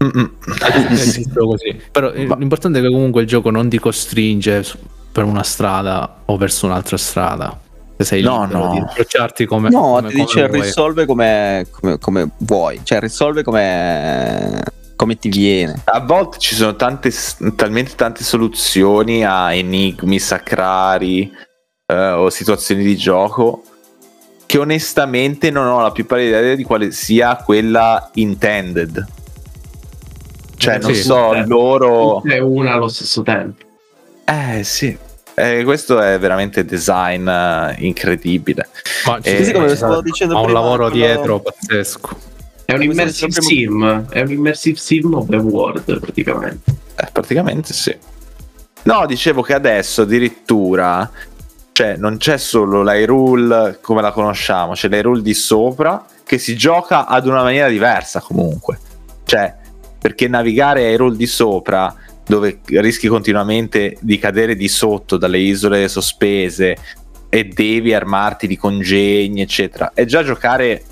Però 1.93 2.13
ma... 2.27 2.37
l'importante 2.37 2.79
è 2.79 2.83
che 2.83 2.91
comunque 2.91 3.23
il 3.23 3.27
gioco 3.27 3.51
non 3.51 3.69
ti 3.69 3.79
costringe 3.79 4.65
per 5.13 5.25
una 5.25 5.43
strada 5.43 6.23
o 6.27 6.37
verso 6.37 6.67
un'altra 6.67 6.97
strada 6.97 7.69
sei 8.05 8.23
no, 8.23 8.47
no. 8.47 8.73
di 8.73 8.79
approcciarti 8.79 9.47
come 9.47 9.69
no 9.71 9.81
come, 9.81 10.09
ti 10.09 10.15
dice 10.15 10.47
come 10.49 10.63
risolve 10.63 11.07
come, 11.07 11.67
come, 11.71 11.99
come, 11.99 12.31
vuoi 12.39 12.81
cioè 12.83 13.01
risolve 13.01 13.43
come 13.43 14.63
come 14.97 15.19
ti 15.19 15.29
viene 15.29 15.81
a 15.85 16.01
volte 16.01 16.39
ci 16.39 16.55
sono 16.55 16.77
tante 16.77 17.13
talmente 17.57 17.95
tante 17.95 18.25
soluzioni 18.25 19.25
a 19.25 19.53
enigmi 19.53 20.19
sacrari 20.19 21.33
eh, 21.87 22.11
o 22.11 22.31
situazioni 22.31 22.83
di 22.83 22.97
gioco 22.97 23.63
che 24.47 24.59
onestamente 24.59 25.51
non 25.51 25.67
ho 25.67 25.81
la 25.81 25.93
più 25.93 26.07
pallida 26.07 26.41
idea 26.41 26.55
di 26.55 26.65
quale 26.65 26.91
sia 26.91 27.37
quella 27.37 28.11
intended 28.15 29.19
Cioè, 30.61 30.79
non 30.79 30.95
Sì. 30.95 31.03
so, 31.03 31.33
loro... 31.47 32.21
Tutte 32.21 32.35
e 32.35 32.41
una 32.41 32.75
allo 32.75 32.89
stesso 32.89 33.23
tempo. 33.23 33.65
Eh 34.27 34.63
sì, 34.63 34.97
Eh, 35.41 35.65
questo 35.65 36.01
è 36.01 36.19
veramente 36.19 36.65
design 36.65 37.29
eh, 37.29 37.75
incredibile. 37.79 38.69
Ma 39.07 39.19
Eh, 39.23 39.37
Sì, 39.39 39.45
sì, 39.47 39.53
come 39.53 39.69
ci 39.69 39.77
stavo 39.77 40.01
dicendo 40.03 40.37
ha 40.37 40.39
un 40.41 40.45
quello 40.45 40.61
quello- 40.61 40.89
dietro 40.91 41.41
pazzesco. 41.41 42.09
È 42.65 42.75
un 42.75 42.83
immersive 42.83 43.31
stavo 43.33 43.47
sim, 43.49 44.09
è 44.11 44.21
un 44.21 44.31
immersive 44.31 44.79
sim 44.79 45.13
open 45.15 45.41
world 45.41 45.99
praticamente. 45.99 46.71
Eh, 46.97 47.09
praticamente 47.13 47.73
sì. 47.73 47.97
No, 48.83 49.07
dicevo 49.07 49.43
che 49.43 49.55
adesso 49.55 50.03
addirittura, 50.03 51.11
cioè, 51.73 51.97
non 51.97 52.17
c'è 52.17 52.39
solo 52.39 52.83
l'Hyrule 52.83 53.79
come 53.81 54.01
la 54.03 54.13
conosciamo, 54.13 54.73
c'è 54.75 54.89
l'Hyrule 54.89 55.21
di 55.21 55.35
sopra 55.35 56.05
che 56.25 56.39
si 56.39 56.57
gioca 56.57 57.07
ad 57.07 57.27
una 57.27 57.43
maniera 57.43 57.69
diversa 57.69 58.21
comunque. 58.21 58.79
Cioè, 59.25 59.55
perché 59.99 60.29
navigare 60.29 60.91
Hyrule 60.93 61.17
di 61.17 61.27
sopra, 61.27 61.93
dove 62.31 62.61
rischi 62.65 63.09
continuamente 63.09 63.97
di 64.01 64.17
cadere 64.17 64.55
di 64.55 64.69
sotto 64.69 65.17
dalle 65.17 65.39
isole 65.39 65.89
sospese 65.89 66.77
e 67.29 67.45
devi 67.45 67.93
armarti 67.93 68.47
di 68.47 68.57
congegni, 68.57 69.41
eccetera, 69.41 69.91
è 69.93 70.05
già 70.05 70.23
giocare 70.23 70.83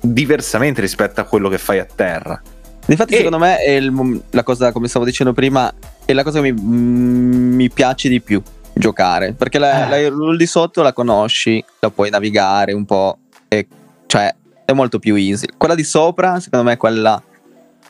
diversamente 0.00 0.80
rispetto 0.80 1.20
a 1.20 1.24
quello 1.24 1.48
che 1.48 1.58
fai 1.58 1.80
a 1.80 1.84
terra. 1.84 2.40
Infatti, 2.86 3.14
E- 3.14 3.16
secondo 3.16 3.38
me, 3.38 3.58
è 3.58 3.70
il 3.70 4.22
la 4.30 4.44
cosa, 4.44 4.70
come 4.70 4.86
stavo 4.86 5.04
dicendo 5.04 5.32
prima, 5.32 5.72
è 6.04 6.12
la 6.12 6.22
cosa 6.22 6.40
che 6.40 6.52
mi, 6.52 6.60
mm, 6.60 7.54
mi 7.54 7.68
piace 7.68 8.08
di 8.08 8.20
più 8.20 8.40
giocare. 8.72 9.32
Perché 9.32 9.58
la, 9.58 9.88
Eh. 9.90 10.08
la 10.08 10.36
di 10.36 10.46
sotto 10.46 10.82
la 10.82 10.92
conosci, 10.92 11.64
la 11.80 11.90
puoi 11.90 12.10
navigare 12.10 12.72
un 12.72 12.84
po', 12.84 13.18
e, 13.48 13.66
cioè 14.06 14.32
è 14.64 14.72
molto 14.72 15.00
più 15.00 15.16
easy. 15.16 15.46
Quella 15.56 15.74
di 15.74 15.82
sopra, 15.82 16.38
secondo 16.38 16.64
me, 16.64 16.74
è 16.74 16.76
quella 16.76 17.20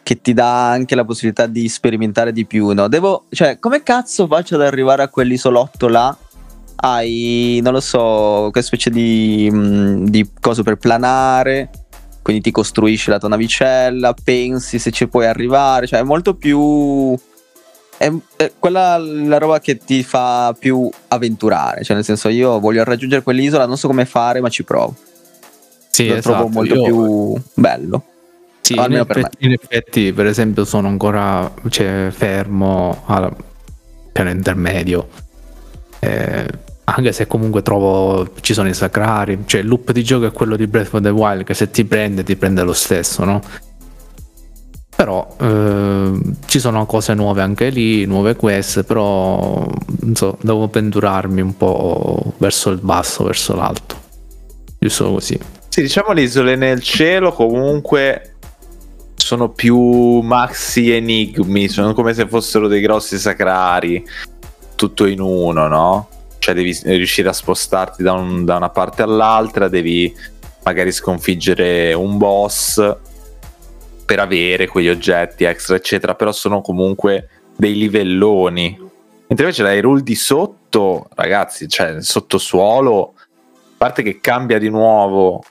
che 0.07 0.21
ti 0.21 0.35
dà 0.35 0.71
anche 0.71 0.95
la 0.95 1.05
possibilità 1.05 1.47
di 1.47 1.69
sperimentare 1.69 2.31
di 2.33 2.47
più. 2.47 2.73
No? 2.73 2.87
Devo, 2.87 3.25
cioè, 3.31 3.59
come 3.59 3.83
cazzo 3.83 4.29
faccio 4.29 4.55
ad 4.55 4.63
arrivare 4.63 5.03
a 5.03 5.09
quell'isolotto 5.09 5.89
là? 5.89 6.17
Hai, 6.77 7.59
non 7.61 7.73
lo 7.73 7.81
so, 7.81 8.51
che 8.53 8.63
specie 8.63 8.89
di, 8.89 9.49
mm, 9.51 10.05
di 10.07 10.31
coso 10.41 10.63
per 10.63 10.77
planare 10.77 11.71
quindi 12.23 12.43
ti 12.43 12.51
costruisci 12.51 13.11
la 13.11 13.21
tua 13.21 13.29
navicella, 13.29 14.13
pensi 14.13 14.81
se 14.81 14.91
ci 14.91 15.07
puoi 15.07 15.27
arrivare, 15.27 15.87
cioè 15.87 16.01
è 16.01 16.03
molto 16.03 16.35
più... 16.35 17.17
È, 17.97 18.13
è 18.37 18.53
quella 18.59 18.99
la 18.99 19.39
roba 19.39 19.61
che 19.61 19.79
ti 19.79 20.03
fa 20.03 20.53
più 20.59 20.91
avventurare, 21.07 21.85
cioè 21.85 21.95
nel 21.95 22.05
senso 22.05 22.29
io 22.29 22.59
voglio 22.59 22.83
raggiungere 22.83 23.23
quell'isola, 23.23 23.67
non 23.67 23.79
so 23.79 23.87
come 23.87 24.07
fare, 24.07 24.41
ma 24.41 24.49
ci 24.49 24.65
provo. 24.65 24.97
Sì, 25.89 26.09
Lo 26.09 26.21
trovo 26.21 26.39
esatto. 26.39 26.53
molto 26.53 26.75
Io- 26.75 26.83
più 26.83 27.43
bello. 27.55 28.05
Sì, 28.67 28.73
in 28.73 28.81
almeno 28.81 29.05
per 29.05 29.19
effetti, 29.19 29.45
in 29.45 29.53
effetti, 29.53 30.13
per 30.13 30.27
esempio, 30.27 30.65
sono 30.65 30.89
ancora 30.89 31.53
cioè, 31.69 32.09
fermo 32.11 33.05
al 33.07 33.33
piano 34.11 34.31
intermedio. 34.31 35.09
Eh, 36.01 36.47
anche 36.83 37.13
se 37.13 37.29
comunque 37.29 37.63
trovo 37.63 38.29
ci 38.41 38.55
sono 38.55 38.69
i 38.69 38.75
sacrari. 38.75 39.45
Cioè, 39.47 39.61
il 39.61 39.69
loop 39.69 39.93
di 39.93 40.03
gioco 40.03 40.27
è 40.27 40.33
quello 40.33 40.57
di 40.57 40.67
Breath 40.67 40.95
of 40.95 41.01
the 41.01 41.11
Wild, 41.11 41.45
che 41.45 41.55
se 41.55 41.71
ti 41.71 41.85
prende, 41.85 42.25
ti 42.25 42.35
prende 42.35 42.65
lo 42.65 42.73
stesso, 42.73 43.25
no? 43.25 43.41
Però 44.97 45.37
eh, 45.41 46.21
ci 46.47 46.59
sono 46.59 46.87
cose 46.87 47.15
nuove 47.15 47.43
anche 47.43 47.69
lì, 47.69 48.05
nuove 48.05 48.35
quest, 48.35 48.83
però 48.83 49.65
non 50.01 50.17
so, 50.17 50.39
devo 50.41 50.67
pendularmi 50.67 51.41
un 51.41 51.57
po' 51.57 52.33
verso 52.39 52.71
il 52.71 52.81
basso, 52.83 53.23
verso 53.23 53.55
l'alto. 53.55 53.95
Giusto 54.81 55.13
così. 55.13 55.39
Sì, 55.69 55.83
diciamo 55.83 56.13
le 56.13 56.23
isole 56.23 56.57
nel 56.57 56.81
cielo 56.81 57.33
comunque 57.33 58.36
sono 59.17 59.49
più 59.49 60.21
maxi 60.21 60.93
enigmi, 60.93 61.69
sono 61.69 61.95
come 61.95 62.15
se 62.15 62.29
fossero 62.29 62.69
dei 62.69 62.81
grossi 62.81 63.19
sacrari, 63.19 64.05
tutto 64.77 65.07
in 65.07 65.21
uno, 65.21 65.67
no? 65.67 66.09
Cioè 66.39 66.55
devi 66.55 66.79
riuscire 66.85 67.29
a 67.29 67.33
spostarti 67.33 68.03
da, 68.03 68.13
un- 68.13 68.45
da 68.45 68.57
una 68.57 68.71
parte 68.71 69.03
all'altra, 69.03 69.69
devi 69.69 70.15
magari 70.63 70.93
sconfiggere 70.93 71.93
un 71.93 72.19
boss 72.19 72.97
per 74.05 74.21
avere 74.21 74.69
quegli 74.69 74.89
oggetti 74.89 75.45
extra, 75.45 75.77
eccetera, 75.77 76.15
però 76.15 76.31
sono 76.31 76.61
comunque 76.61 77.29
dei 77.57 77.77
livelloni. 77.77 78.79
Mentre 79.29 79.47
invece 79.47 79.63
la 79.65 79.73
Hyrule 79.73 80.03
di 80.03 80.15
sotto, 80.15 81.09
ragazzi, 81.15 81.69
cioè 81.69 81.91
nel 81.93 82.05
sottosuolo, 82.05 83.15
a 83.17 83.25
parte 83.77 84.03
che 84.05 84.21
cambia 84.21 84.59
di 84.59 84.69
nuovo 84.69 85.43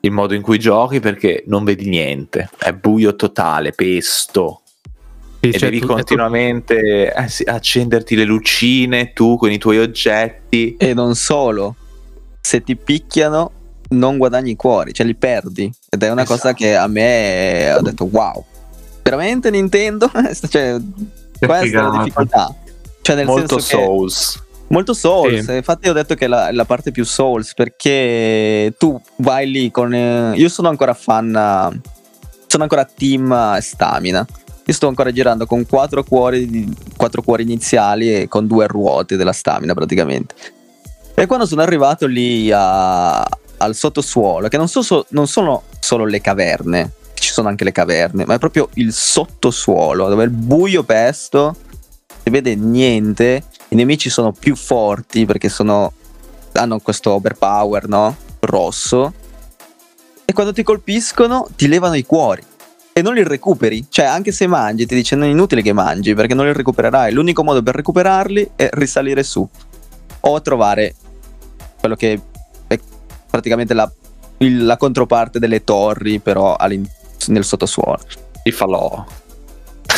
il 0.00 0.10
modo 0.10 0.34
in 0.34 0.42
cui 0.42 0.58
giochi 0.58 1.00
perché 1.00 1.44
non 1.46 1.64
vedi 1.64 1.88
niente, 1.88 2.48
è 2.58 2.72
buio 2.72 3.16
totale, 3.16 3.72
pesto, 3.72 4.62
Sì, 5.40 5.48
e 5.48 5.52
cioè, 5.52 5.70
devi 5.70 5.80
tu- 5.80 5.86
continuamente 5.86 7.12
eh 7.12 7.28
sì, 7.28 7.42
accenderti 7.44 8.14
le 8.16 8.24
lucine 8.24 9.12
tu 9.12 9.36
con 9.36 9.50
i 9.50 9.58
tuoi 9.58 9.78
oggetti. 9.78 10.76
E 10.76 10.94
non 10.94 11.14
solo, 11.14 11.74
se 12.40 12.62
ti 12.62 12.76
picchiano 12.76 13.52
non 13.90 14.18
guadagni 14.18 14.50
i 14.52 14.56
cuori, 14.56 14.92
cioè 14.92 15.06
li 15.06 15.14
perdi. 15.14 15.72
Ed 15.88 16.02
è 16.02 16.10
una 16.10 16.24
cosa 16.24 16.48
Esatto. 16.50 16.56
che 16.56 16.76
a 16.76 16.86
me 16.86 17.72
ho 17.72 17.80
detto 17.80 18.08
wow, 18.10 18.44
veramente 19.02 19.50
Nintendo? 19.50 20.10
cioè, 20.48 20.76
questa 21.38 21.64
è 21.64 21.70
la 21.70 21.90
difficoltà. 21.98 22.54
Cioè 23.00 23.16
nel 23.16 23.26
molto 23.26 23.58
senso 23.58 24.40
che... 24.40 24.47
Molto 24.70 24.92
Souls, 24.92 25.44
Sì. 25.46 25.56
infatti 25.56 25.88
ho 25.88 25.92
detto 25.94 26.14
che 26.14 26.26
è 26.26 26.28
la, 26.28 26.52
la 26.52 26.64
parte 26.66 26.90
più 26.90 27.04
Souls 27.04 27.54
perché 27.54 28.74
tu 28.78 29.00
vai 29.16 29.50
lì 29.50 29.70
con... 29.70 29.94
eh, 29.94 30.34
io 30.36 30.48
sono 30.50 30.68
ancora 30.68 30.92
fan, 30.92 31.80
sono 32.46 32.62
ancora 32.62 32.84
team 32.84 33.58
stamina. 33.60 34.26
Io 34.66 34.74
sto 34.74 34.86
ancora 34.86 35.10
girando 35.10 35.46
con 35.46 35.64
quattro 35.66 36.04
cuori, 36.04 36.68
quattro 36.94 37.22
cuori 37.22 37.42
iniziali 37.42 38.14
e 38.14 38.28
con 38.28 38.46
due 38.46 38.66
ruote 38.66 39.16
della 39.16 39.32
stamina 39.32 39.72
praticamente. 39.72 40.34
E 41.14 41.24
quando 41.24 41.46
sono 41.46 41.62
arrivato 41.62 42.06
lì 42.06 42.50
a- 42.52 43.20
al 43.60 43.74
sottosuolo, 43.74 44.48
che 44.48 44.58
non, 44.58 44.68
so- 44.68 44.82
so- 44.82 45.06
non 45.10 45.26
sono 45.26 45.62
solo 45.80 46.04
le 46.04 46.20
caverne, 46.20 46.90
ci 47.14 47.32
sono 47.32 47.48
anche 47.48 47.64
le 47.64 47.72
caverne, 47.72 48.26
ma 48.26 48.34
è 48.34 48.38
proprio 48.38 48.68
il 48.74 48.92
sottosuolo, 48.92 50.08
dove 50.10 50.24
è 50.24 50.26
il 50.26 50.32
buio 50.32 50.82
pesto, 50.82 51.56
si 52.22 52.28
vede 52.28 52.54
niente, 52.54 53.44
i 53.68 53.74
nemici 53.74 54.08
sono 54.10 54.32
più 54.32 54.56
forti 54.56 55.26
perché 55.26 55.48
sono, 55.48 55.92
hanno 56.52 56.78
questo 56.80 57.12
overpower, 57.12 57.88
no? 57.88 58.16
Rosso. 58.40 59.12
E 60.24 60.32
quando 60.32 60.52
ti 60.52 60.62
colpiscono 60.62 61.48
ti 61.54 61.68
levano 61.68 61.94
i 61.94 62.04
cuori. 62.04 62.42
E 62.92 63.02
non 63.02 63.14
li 63.14 63.22
recuperi. 63.22 63.86
Cioè, 63.88 64.06
anche 64.06 64.32
se 64.32 64.46
mangi, 64.46 64.86
ti 64.86 64.94
dice 64.94 65.14
non 65.16 65.28
è 65.28 65.30
inutile 65.30 65.62
che 65.62 65.72
mangi 65.72 66.14
perché 66.14 66.34
non 66.34 66.46
li 66.46 66.52
recupererai. 66.52 67.12
L'unico 67.12 67.44
modo 67.44 67.62
per 67.62 67.76
recuperarli 67.76 68.50
è 68.56 68.68
risalire 68.72 69.22
su. 69.22 69.48
O 70.20 70.42
trovare 70.42 70.94
quello 71.78 71.94
che 71.94 72.20
è 72.66 72.78
praticamente 73.30 73.72
la, 73.72 73.90
il- 74.38 74.64
la 74.64 74.76
controparte 74.76 75.38
delle 75.38 75.62
torri, 75.62 76.18
però 76.18 76.56
nel 77.26 77.44
sottosuolo. 77.44 78.00
I 78.42 78.50
falò. 78.50 79.04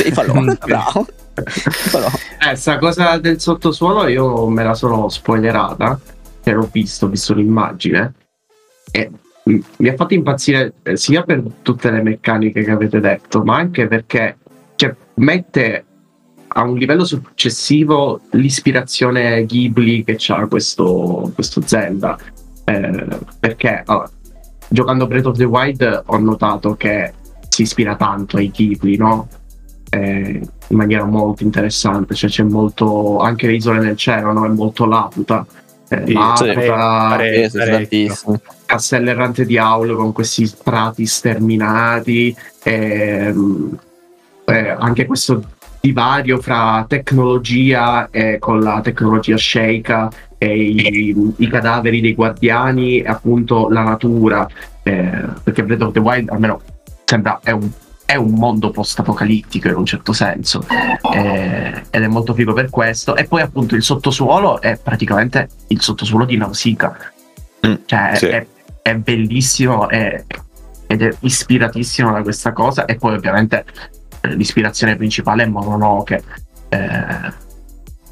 Sì, 0.04 0.12
falò, 0.12 0.32
bravo. 0.64 1.06
Falò. 1.34 2.08
Eh, 2.50 2.56
sta 2.56 2.78
cosa 2.78 3.18
del 3.18 3.40
sottosuolo 3.40 4.08
io 4.08 4.48
me 4.48 4.64
la 4.64 4.74
sono 4.74 5.08
spoilerata, 5.08 6.00
che 6.42 6.52
l'ho 6.52 6.68
visto, 6.72 7.06
ho 7.06 7.08
visto 7.08 7.34
l'immagine, 7.34 8.14
e 8.90 9.10
mi 9.44 9.88
ha 9.88 9.94
fatto 9.94 10.14
impazzire 10.14 10.74
eh, 10.82 10.96
sia 10.96 11.22
per 11.22 11.42
tutte 11.62 11.90
le 11.90 12.02
meccaniche 12.02 12.62
che 12.62 12.70
avete 12.70 13.00
detto, 13.00 13.42
ma 13.42 13.56
anche 13.56 13.86
perché 13.88 14.38
cioè, 14.76 14.94
mette 15.14 15.84
a 16.52 16.62
un 16.62 16.76
livello 16.76 17.04
successivo 17.04 18.22
l'ispirazione 18.32 19.44
Ghibli 19.44 20.04
che 20.04 20.18
ha 20.28 20.46
questo, 20.46 21.30
questo 21.34 21.62
Zelda. 21.64 22.18
Eh, 22.64 23.06
perché 23.38 23.82
allora, 23.84 24.10
giocando 24.68 25.06
Breath 25.06 25.26
of 25.26 25.36
the 25.36 25.44
Wild 25.44 26.02
ho 26.06 26.18
notato 26.18 26.74
che 26.76 27.12
si 27.48 27.62
ispira 27.62 27.96
tanto 27.96 28.36
ai 28.36 28.50
Ghibli, 28.50 28.96
no? 28.96 29.28
Eh, 29.90 30.40
in 30.68 30.76
maniera 30.76 31.04
molto 31.04 31.42
interessante, 31.42 32.14
cioè 32.14 32.30
c'è 32.30 32.44
molto 32.44 33.18
anche 33.18 33.48
le 33.48 33.54
isole 33.54 33.80
nel 33.80 33.96
cielo, 33.96 34.32
no? 34.32 34.44
È 34.44 34.48
molto 34.48 34.86
Laputa. 34.86 35.44
Eh, 35.88 36.02
Sì, 36.06 36.12
Laputa, 36.12 36.76
parecchio. 37.08 37.64
tantissimo. 37.64 38.40
Castello 38.66 39.10
Errante 39.10 39.44
di 39.44 39.58
Aul 39.58 39.96
con 39.96 40.12
questi 40.12 40.48
prati 40.62 41.06
sterminati, 41.06 42.34
ehm, 42.62 43.78
eh, 44.44 44.68
anche 44.68 45.06
questo 45.06 45.42
divario 45.80 46.38
fra 46.40 46.84
tecnologia 46.86 48.08
e 48.10 48.38
con 48.38 48.60
la 48.60 48.80
tecnologia 48.82 49.36
sceicca 49.36 50.08
e 50.38 50.56
i, 50.56 51.34
i 51.38 51.48
cadaveri 51.48 52.00
dei 52.00 52.14
guardiani 52.14 53.00
e 53.00 53.08
appunto 53.08 53.68
la 53.68 53.82
natura, 53.82 54.48
eh, 54.82 55.24
perché 55.42 55.64
Breath 55.64 55.82
of 55.82 55.92
the 55.92 55.98
Wild 55.98 56.28
almeno 56.28 56.60
sembra 57.04 57.40
è 57.42 57.50
un, 57.50 57.68
è 58.10 58.16
un 58.16 58.32
mondo 58.32 58.70
post-apocalittico 58.70 59.68
in 59.68 59.76
un 59.76 59.86
certo 59.86 60.12
senso 60.12 60.66
eh, 61.14 61.84
ed 61.90 62.02
è 62.02 62.06
molto 62.08 62.34
figo 62.34 62.52
per 62.52 62.68
questo 62.68 63.14
e 63.14 63.24
poi 63.24 63.40
appunto 63.40 63.76
il 63.76 63.82
sottosuolo 63.82 64.60
è 64.60 64.76
praticamente 64.76 65.48
il 65.68 65.80
sottosuolo 65.80 66.24
di 66.24 66.36
Nausicaa 66.36 66.96
Mm, 67.66 67.74
cioè 67.84 68.12
sì. 68.14 68.26
è, 68.26 68.46
è 68.82 68.94
bellissimo 68.96 69.88
è- 69.88 70.24
ed 70.86 71.02
è 71.02 71.14
ispiratissimo 71.20 72.10
da 72.10 72.22
questa 72.22 72.52
cosa 72.52 72.84
e 72.84 72.96
poi 72.96 73.14
ovviamente 73.14 73.64
l'ispirazione 74.22 74.96
principale 74.96 75.44
è 75.44 75.46
Mononoke. 75.46 76.22
Eh, 76.68 77.48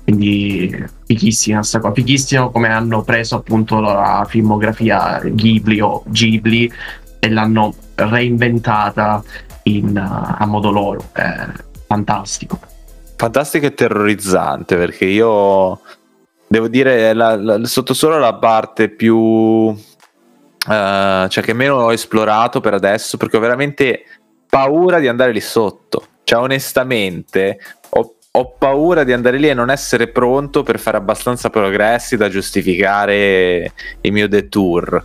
quindi 0.04 0.84
fighissima 1.04 1.62
sta 1.62 1.80
qua, 1.80 1.92
fighissimo 1.92 2.50
come 2.50 2.68
hanno 2.68 3.02
preso 3.02 3.36
appunto 3.36 3.80
la 3.80 4.24
filmografia 4.28 5.20
Ghibli 5.22 5.80
o 5.80 6.04
Ghibli 6.06 6.70
e 7.18 7.30
l'hanno 7.30 7.74
reinventata 7.96 9.22
in, 9.76 9.96
uh, 9.96 10.42
a 10.42 10.46
modo 10.46 10.70
loro. 10.70 11.04
Eh, 11.14 11.46
fantastico. 11.86 12.58
Fantastico 13.16 13.66
e 13.66 13.74
terrorizzante 13.74 14.76
perché 14.76 15.04
io 15.04 15.80
devo 16.46 16.68
dire 16.68 17.12
la, 17.12 17.36
la, 17.36 17.64
sotto 17.64 17.92
solo 17.92 18.18
la 18.18 18.34
parte 18.34 18.88
più 18.88 19.16
uh, 19.16 19.74
cioè 20.64 21.42
che 21.42 21.52
meno 21.52 21.74
ho 21.74 21.92
esplorato 21.92 22.60
per 22.60 22.74
adesso 22.74 23.16
perché 23.16 23.36
ho 23.36 23.40
veramente 23.40 24.04
paura 24.48 24.98
di 24.98 25.08
andare 25.08 25.32
lì 25.32 25.40
sotto 25.40 26.06
cioè 26.22 26.38
onestamente 26.38 27.58
ho, 27.90 28.14
ho 28.30 28.54
paura 28.56 29.02
di 29.02 29.12
andare 29.12 29.36
lì 29.36 29.48
e 29.48 29.54
non 29.54 29.68
essere 29.68 30.08
pronto 30.08 30.62
per 30.62 30.78
fare 30.78 30.96
abbastanza 30.96 31.50
progressi 31.50 32.16
da 32.16 32.28
giustificare 32.28 33.72
il 34.00 34.12
mio 34.12 34.28
detour 34.28 35.04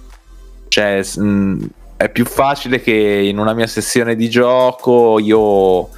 cioè 0.67 1.02
mh, 1.15 1.65
è 2.03 2.09
più 2.09 2.25
facile 2.25 2.81
che 2.81 2.91
in 2.91 3.37
una 3.37 3.53
mia 3.53 3.67
sessione 3.67 4.15
di 4.15 4.29
gioco 4.29 5.19
io 5.19 5.89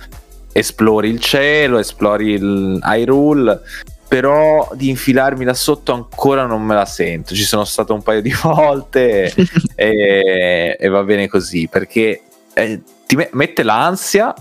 esplori 0.52 1.10
il 1.10 1.20
cielo, 1.20 1.80
esplori 1.80 2.34
il 2.34 2.80
Hyrule, 2.82 3.60
però 4.08 4.70
di 4.76 4.90
infilarmi 4.90 5.44
là 5.44 5.56
sotto 5.56 5.94
ancora 5.94 6.46
non 6.46 6.62
me 6.62 6.76
la 6.76 6.86
sento. 6.86 7.34
Ci 7.34 7.44
sono 7.44 7.66
stato 7.66 7.94
un 7.94 8.04
paio 8.04 8.22
di 8.22 8.34
volte 8.44 9.34
e, 9.74 10.78
e, 10.80 10.88
va 10.90 11.04
bene 11.04 11.28
così 11.28 11.68
perché 11.68 12.22
eh, 12.54 12.82
ti 13.08 13.28
mette 13.32 13.64
l'ansia. 13.64 14.34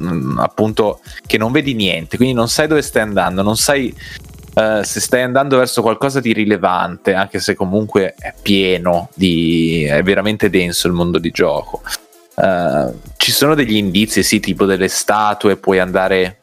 Mm, 0.00 0.38
appunto 0.38 1.00
che 1.26 1.38
non 1.38 1.50
vedi 1.50 1.74
niente 1.74 2.16
quindi 2.16 2.36
non 2.36 2.48
sai 2.48 2.68
dove 2.68 2.82
stai 2.82 3.02
andando 3.02 3.42
non 3.42 3.56
sai 3.56 3.92
Uh, 4.56 4.82
se 4.82 5.00
stai 5.00 5.20
andando 5.20 5.58
verso 5.58 5.82
qualcosa 5.82 6.18
di 6.18 6.32
rilevante, 6.32 7.12
anche 7.12 7.40
se 7.40 7.54
comunque 7.54 8.14
è 8.18 8.32
pieno 8.40 9.10
di. 9.12 9.84
è 9.84 10.02
veramente 10.02 10.48
denso 10.48 10.86
il 10.86 10.94
mondo 10.94 11.18
di 11.18 11.30
gioco. 11.30 11.82
Uh, 12.36 12.98
ci 13.18 13.32
sono 13.32 13.54
degli 13.54 13.76
indizi, 13.76 14.22
sì, 14.22 14.40
tipo 14.40 14.64
delle 14.64 14.88
statue, 14.88 15.56
puoi 15.56 15.78
andare 15.78 16.38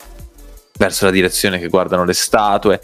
verso 0.78 1.06
la 1.06 1.12
direzione 1.12 1.58
che 1.58 1.70
guardano 1.70 2.06
le 2.06 2.14
statue, 2.14 2.82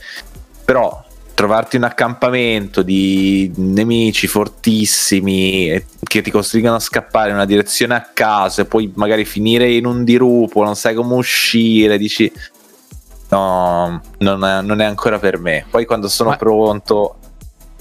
però 0.66 1.06
trovarti 1.36 1.76
un 1.76 1.84
accampamento 1.84 2.82
di 2.82 3.52
nemici 3.56 4.26
fortissimi 4.26 5.86
che 6.04 6.22
ti 6.22 6.32
costringono 6.32 6.76
a 6.76 6.80
scappare 6.80 7.30
in 7.30 7.36
una 7.36 7.46
direzione 7.46 7.94
a 7.94 8.10
caso 8.14 8.62
e 8.62 8.66
poi 8.66 8.92
magari 8.96 9.26
finire 9.26 9.72
in 9.72 9.86
un 9.86 10.04
dirupo, 10.04 10.64
non 10.64 10.76
sai 10.76 10.96
come 10.96 11.14
uscire, 11.14 12.00
dici 12.00 12.32
no, 13.30 14.02
non 14.20 14.44
è, 14.44 14.62
non 14.62 14.82
è 14.82 14.86
ancora 14.86 15.20
per 15.20 15.40
me. 15.40 15.66
Poi 15.70 15.86
quando 15.86 16.08
sono 16.08 16.30
ma, 16.30 16.36
pronto 16.36 17.18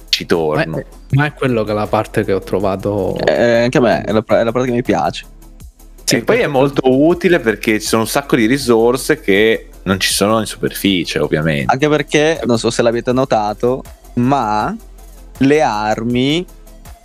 ci 0.09 0.27
torno. 0.27 0.71
Ma 0.73 0.79
è, 0.79 0.87
ma 1.11 1.27
è 1.27 1.35
quello 1.35 1.65
che 1.65 1.73
è 1.73 1.75
la 1.75 1.87
parte 1.87 2.25
che 2.25 2.33
ho 2.33 2.41
trovato. 2.41 3.17
Eh, 3.25 3.63
anche 3.63 3.79
a 3.79 3.81
me, 3.81 4.03
è 4.03 4.13
la, 4.13 4.25
è 4.27 4.45
la 4.45 4.53
parte 4.53 4.69
che 4.69 4.75
mi 4.75 4.83
piace. 4.83 5.27
Sì, 6.05 6.17
e 6.17 6.23
poi 6.23 6.41
è 6.41 6.47
molto 6.47 6.81
utile 6.85 7.39
perché 7.39 7.81
ci 7.81 7.87
sono 7.87 8.03
un 8.03 8.09
sacco 8.09 8.35
di 8.35 8.47
risorse 8.47 9.21
che 9.21 9.69
non 9.83 10.01
ci 10.01 10.13
sono 10.13 10.41
in 10.41 10.47
superficie, 10.47 11.19
ovviamente. 11.19 11.71
Anche 11.71 11.89
perché, 11.89 12.41
non 12.47 12.59
so 12.59 12.71
se 12.71 12.81
l'avete 12.83 13.13
notato, 13.13 13.83
ma 14.15 14.75
le 15.39 15.61
armi 15.61 16.45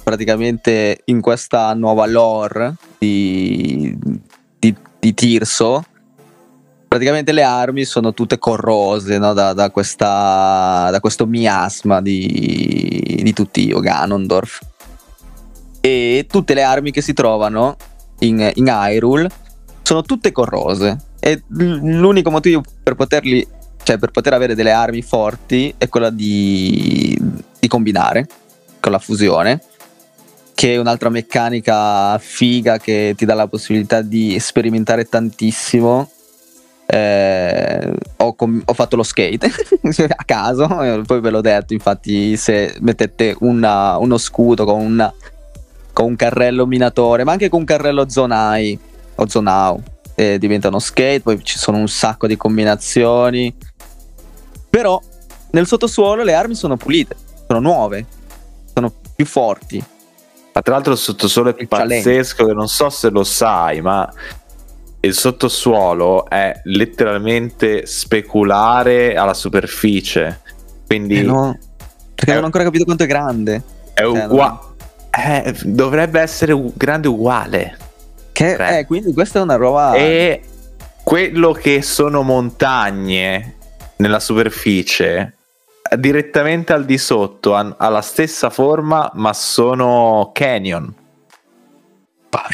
praticamente 0.03 1.01
in 1.05 1.21
questa 1.21 1.73
nuova 1.73 2.05
lore 2.05 2.75
di, 2.97 3.97
di, 4.59 4.75
di 4.99 5.13
Tirso 5.13 5.83
praticamente 6.93 7.31
le 7.31 7.41
armi 7.41 7.85
sono 7.85 8.13
tutte 8.13 8.37
corrose 8.37 9.17
no? 9.17 9.33
da, 9.33 9.53
da, 9.53 9.71
questa, 9.71 10.89
da, 10.91 10.99
questo 10.99 11.25
miasma 11.25 12.03
di, 12.03 13.19
di 13.23 13.33
Tuttio, 13.33 13.79
Ganondorf. 13.79 14.59
E 15.81 16.27
tutte 16.29 16.53
le 16.53 16.61
armi 16.61 16.91
che 16.91 17.01
si 17.01 17.13
trovano 17.13 17.77
in, 18.19 18.47
in 18.53 18.67
Hyrule 18.67 19.27
sono 19.81 20.03
tutte 20.03 20.31
corrose. 20.31 20.95
E 21.19 21.41
l'unico 21.47 22.29
motivo 22.29 22.61
per 22.83 22.93
poterli, 22.93 23.43
cioè 23.81 23.97
per 23.97 24.11
poter 24.11 24.33
avere 24.33 24.53
delle 24.53 24.71
armi 24.71 25.01
forti 25.01 25.73
è 25.75 25.89
quella 25.89 26.11
di, 26.11 27.19
di 27.59 27.67
combinare 27.67 28.27
con 28.79 28.91
la 28.91 28.99
fusione 28.99 29.63
che 30.53 30.75
è 30.75 30.77
un'altra 30.77 31.09
meccanica 31.09 32.19
figa 32.19 32.77
che 32.77 33.15
ti 33.17 33.25
dà 33.25 33.33
la 33.33 33.47
possibilità 33.47 34.01
di 34.03 34.37
sperimentare 34.39 35.05
tantissimo 35.05 36.11
eh, 36.85 37.93
ho, 38.17 38.33
com- 38.35 38.61
ho, 38.65 38.73
fatto 38.73 38.95
lo 38.95 39.03
skate 39.03 39.47
a 40.15 40.23
caso, 40.25 40.67
poi 41.05 41.21
ve 41.21 41.29
l'ho 41.29 41.41
detto, 41.41 41.73
infatti 41.73 42.35
se 42.35 42.75
mettete 42.81 43.35
una, 43.39 43.97
uno 43.97 44.17
scudo 44.17 44.65
con, 44.65 44.81
una, 44.81 45.13
con, 45.93 46.05
un 46.05 46.15
carrello 46.15 46.65
minatore, 46.65 47.23
ma 47.23 47.31
anche 47.31 47.49
con 47.49 47.59
un 47.59 47.65
carrello 47.65 48.09
zonai 48.09 48.77
o 49.15 49.27
zonao, 49.27 49.81
eh, 50.15 50.37
diventa 50.37 50.67
uno 50.67 50.79
skate, 50.79 51.21
poi 51.21 51.43
ci 51.43 51.57
sono 51.57 51.77
un 51.77 51.87
sacco 51.87 52.27
di 52.27 52.35
combinazioni, 52.35 53.55
però 54.69 55.01
nel 55.51 55.67
sottosuolo 55.67 56.23
le 56.23 56.33
armi 56.33 56.55
sono 56.55 56.77
pulite, 56.77 57.15
sono 57.47 57.59
nuove, 57.59 58.05
sono 58.73 58.91
più 59.15 59.25
forti. 59.25 59.83
Ma 60.55 60.61
tra 60.61 60.75
l'altro 60.75 60.93
il 60.93 60.99
sottosuolo 60.99 61.55
è 61.55 61.61
il 61.61 61.67
pazzesco, 61.67 62.45
che 62.45 62.53
non 62.53 62.67
so 62.67 62.89
se 62.89 63.09
lo 63.09 63.23
sai, 63.23 63.81
ma 63.81 64.11
il 65.05 65.13
sottosuolo 65.13 66.29
è 66.29 66.61
letteralmente 66.63 67.85
speculare 67.85 69.15
alla 69.15 69.33
superficie. 69.33 70.41
Quindi. 70.85 71.19
Eh 71.19 71.23
no, 71.23 71.57
perché 72.15 72.31
è, 72.31 72.33
non 72.35 72.43
ho 72.43 72.45
ancora 72.45 72.63
capito 72.63 72.85
quanto 72.85 73.03
è 73.03 73.07
grande. 73.07 73.61
È 73.93 74.01
cioè, 74.01 74.25
uguale. 74.25 74.59
Eh, 75.11 75.55
dovrebbe 75.63 76.21
essere 76.21 76.53
u- 76.53 76.71
grande 76.75 77.07
uguale. 77.09 77.77
Che, 78.31 78.79
eh, 78.79 78.85
quindi 78.85 79.13
questa 79.13 79.39
è 79.39 79.41
una 79.41 79.55
roba. 79.55 79.93
E 79.93 80.41
quello 81.03 81.51
che 81.51 81.81
sono 81.81 82.21
montagne 82.21 83.55
nella 83.97 84.19
superficie 84.19 85.35
direttamente 85.97 86.73
al 86.73 86.85
di 86.85 86.97
sotto 86.97 87.55
ha 87.55 87.89
la 87.89 88.01
stessa 88.01 88.49
forma, 88.49 89.11
ma 89.15 89.33
sono 89.33 90.31
canyon. 90.33 91.01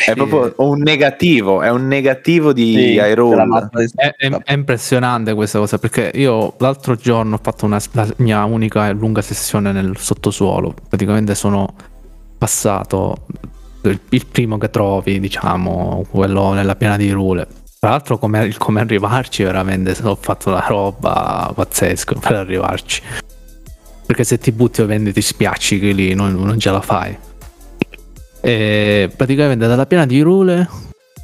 È 0.06 0.14
proprio 0.14 0.54
un 0.58 0.80
negativo, 0.80 1.62
è 1.62 1.70
un 1.70 1.88
negativo 1.88 2.52
di 2.52 2.74
sì, 2.74 2.96
Hyrule. 2.96 3.70
È, 3.96 4.14
è, 4.18 4.30
è, 4.30 4.54
impressionante 4.54 5.34
questa 5.34 5.60
cosa 5.60 5.78
perché 5.78 6.12
io 6.16 6.56
l'altro 6.58 6.96
giorno 6.96 7.36
ho 7.36 7.40
fatto 7.42 7.66
una, 7.66 7.80
la 7.94 8.08
mia 8.18 8.44
unica 8.44 8.88
e 8.88 8.94
lunga 8.94 9.22
sessione 9.22 9.72
nel 9.72 9.98
sottosuolo. 9.98 10.74
Praticamente 10.88 11.36
sono 11.36 11.74
passato 12.38 13.26
il, 13.84 14.00
il 14.10 14.26
primo 14.26 14.58
che 14.58 14.70
trovi, 14.70 15.20
diciamo, 15.20 16.06
quello 16.10 16.54
nella 16.54 16.76
piana 16.76 16.98
di 16.98 17.10
Rule. 17.12 17.48
Tra 17.80 17.92
l'altro, 17.92 18.18
come, 18.18 18.54
come 18.58 18.82
arrivarci, 18.82 19.44
veramente 19.44 19.96
ho 20.04 20.18
fatto 20.20 20.50
una 20.50 20.66
roba 20.68 21.52
pazzesca 21.56 22.16
per 22.20 22.34
arrivarci. 22.34 23.02
Perché 24.06 24.24
se 24.24 24.38
ti 24.38 24.52
butti 24.52 24.82
ovviamente 24.82 25.14
ti 25.14 25.22
spiaccichi 25.22 25.94
lì, 25.94 26.14
non, 26.14 26.34
non 26.34 26.60
ce 26.60 26.72
la 26.72 26.82
fai. 26.82 27.18
E 28.42 29.12
praticamente 29.16 29.68
dalla 29.68 29.86
piana 29.86 30.06
di 30.06 30.22
Rule, 30.22 30.68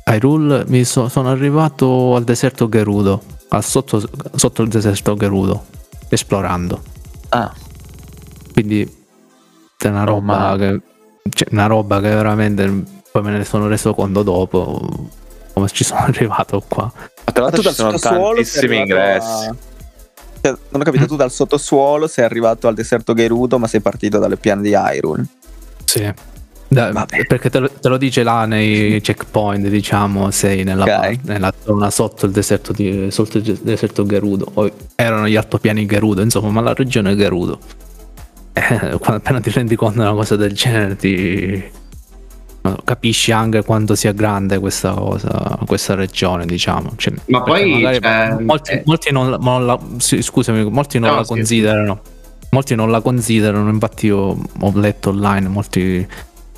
Hyrule, 0.05 0.65
mi 0.67 0.83
so, 0.83 1.09
sono 1.09 1.29
arrivato 1.29 2.15
al 2.15 2.23
deserto 2.23 2.69
Gerudo, 2.69 3.21
al 3.49 3.63
sotto, 3.63 4.01
sotto 4.35 4.61
il 4.61 4.69
deserto 4.69 5.15
Gerudo, 5.15 5.65
esplorando. 6.09 6.81
Ah. 7.29 7.53
Quindi 8.53 9.03
è 9.77 9.87
una 9.87 10.03
roba, 10.03 10.53
oh, 10.53 10.57
che, 10.57 10.81
cioè, 11.29 11.47
una 11.51 11.65
roba 11.67 11.99
che 12.01 12.09
veramente 12.09 12.83
poi 13.11 13.21
me 13.23 13.31
ne 13.31 13.45
sono 13.45 13.67
reso 13.67 13.93
conto 13.93 14.23
dopo 14.23 15.09
come 15.53 15.67
ci 15.69 15.83
sono 15.83 16.01
arrivato 16.05 16.61
qua. 16.67 16.91
Ma 16.93 17.31
tra 17.31 17.43
l'altro 17.43 17.61
ci 17.63 17.73
sono 17.73 17.97
tantissimi 17.97 18.77
ingressi. 18.77 19.47
A... 19.47 19.55
Cioè, 20.41 20.55
non 20.69 20.81
ho 20.81 20.83
capito, 20.83 21.05
mm. 21.05 21.07
tu 21.07 21.15
dal 21.15 21.31
sottosuolo 21.31 22.07
sei 22.07 22.25
arrivato 22.25 22.67
al 22.67 22.75
deserto 22.75 23.13
Gerudo, 23.13 23.57
ma 23.57 23.67
sei 23.67 23.79
partito 23.79 24.19
dalle 24.19 24.37
piane 24.37 24.61
di 24.61 24.73
Hyrule. 24.75 25.25
Sì. 25.85 26.13
Da, 26.67 27.05
perché 27.27 27.49
te 27.49 27.59
lo, 27.59 27.69
te 27.69 27.87
lo, 27.87 27.97
dice 27.97 28.23
là 28.23 28.45
nei 28.45 28.99
checkpoint, 28.99 29.67
diciamo, 29.67 30.31
sei 30.31 30.63
nella, 30.63 30.83
okay. 30.83 31.19
nella 31.23 31.53
zona 31.63 31.89
sotto 31.91 32.25
il 32.25 32.31
deserto, 32.31 32.73
di, 32.73 33.07
sotto 33.11 33.37
il 33.37 33.59
deserto 33.61 34.05
Gerudo. 34.05 34.49
Poi 34.51 34.71
erano 34.95 35.27
gli 35.27 35.35
altopiani 35.35 35.85
Gerudo, 35.85 36.21
insomma, 36.21 36.49
ma 36.49 36.61
la 36.61 36.73
regione 36.73 37.15
Gerudo. 37.15 37.59
Eh, 38.53 38.97
quando 38.99 39.17
appena 39.17 39.39
ti 39.39 39.51
rendi 39.51 39.75
conto 39.75 39.99
di 39.99 40.05
una 40.05 40.13
cosa 40.13 40.35
del 40.35 40.53
genere, 40.53 40.95
ti 40.95 41.63
capisci 42.83 43.31
anche 43.31 43.63
quanto 43.63 43.95
sia 43.95 44.11
grande 44.11 44.59
questa 44.59 44.93
cosa, 44.93 45.59
questa 45.65 45.93
regione, 45.93 46.45
diciamo. 46.45 46.93
Cioè, 46.95 47.13
ma 47.25 47.43
poi 47.43 47.81
cioè, 47.81 48.37
molti, 48.41 48.71
eh, 48.71 48.81
molti, 48.85 49.11
non, 49.11 49.37
non 49.39 49.65
la, 49.65 49.79
scusami, 49.97 50.69
molti 50.69 50.99
non 50.99 51.11
no, 51.11 51.15
la 51.17 51.25
considerano. 51.25 52.01
Molti 52.49 52.75
non 52.75 52.89
la 52.89 53.01
considerano, 53.01 53.69
infatti 53.69 54.05
io 54.07 54.17
ho 54.17 54.71
letto 54.75 55.09
online 55.09 55.47
molti 55.49 56.07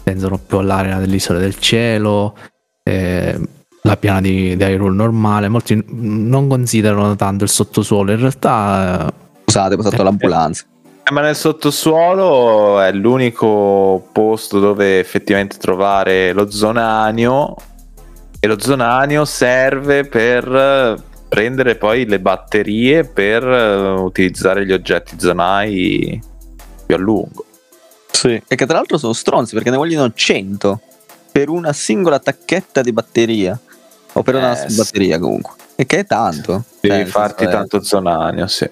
pensano 0.07 0.37
più 0.37 0.59
all'area 0.59 0.99
dell'isola 0.99 1.37
del 1.37 1.59
cielo. 1.59 2.33
Eh, 2.81 3.37
la 3.81 3.97
piana 3.97 4.21
di, 4.21 4.55
di 4.55 4.63
Hyrule 4.63 4.95
normale. 4.95 5.49
Molti 5.49 5.83
non 5.89 6.47
considerano 6.47 7.17
tanto 7.17 7.43
il 7.43 7.49
sottosuolo. 7.49 8.13
In 8.13 8.19
realtà, 8.19 9.11
scusate, 9.43 9.73
ho 9.73 9.77
passato 9.77 10.01
Eh, 10.01 10.03
l'ambulanza. 10.03 10.63
Eh, 11.03 11.11
ma 11.11 11.19
nel 11.19 11.35
sottosuolo 11.35 12.79
è 12.79 12.93
l'unico 12.93 14.07
posto 14.13 14.59
dove 14.59 14.99
effettivamente 14.99 15.57
trovare 15.57 16.31
lo 16.31 16.49
zonanio 16.49 17.55
e 18.39 18.47
lo 18.47 18.57
zonanio 18.57 19.25
serve 19.25 20.05
per 20.05 20.55
eh, 20.55 20.95
prendere 21.27 21.75
poi 21.75 22.05
le 22.05 22.21
batterie 22.21 23.03
per 23.03 23.43
eh, 23.43 23.89
utilizzare 23.99 24.65
gli 24.65 24.71
oggetti 24.71 25.15
zonai 25.19 26.21
più 26.85 26.95
a 26.95 26.97
lungo. 26.97 27.43
Sì. 28.17 28.41
E 28.47 28.55
che 28.55 28.65
tra 28.65 28.75
l'altro 28.77 28.97
sono 28.97 29.13
stronzi 29.13 29.53
perché 29.53 29.69
ne 29.69 29.77
vogliono 29.77 30.11
100 30.11 30.81
per 31.31 31.49
una 31.49 31.71
singola 31.71 32.17
tacchetta 32.19 32.81
di 32.81 32.91
batteria. 32.91 33.59
O 34.13 34.23
per 34.23 34.35
una 34.35 34.59
Eh, 34.63 34.69
sì. 34.69 34.75
batteria 34.77 35.19
comunque. 35.19 35.53
E 35.75 35.85
che 35.85 35.99
è 35.99 36.05
tanto. 36.05 36.63
Devi 36.79 37.03
Cioè, 37.03 37.05
farti 37.05 37.43
senso 37.43 37.51
è- 37.53 37.57
tanto 37.59 37.83
zonanio, 37.83 38.47
sì. 38.47 38.67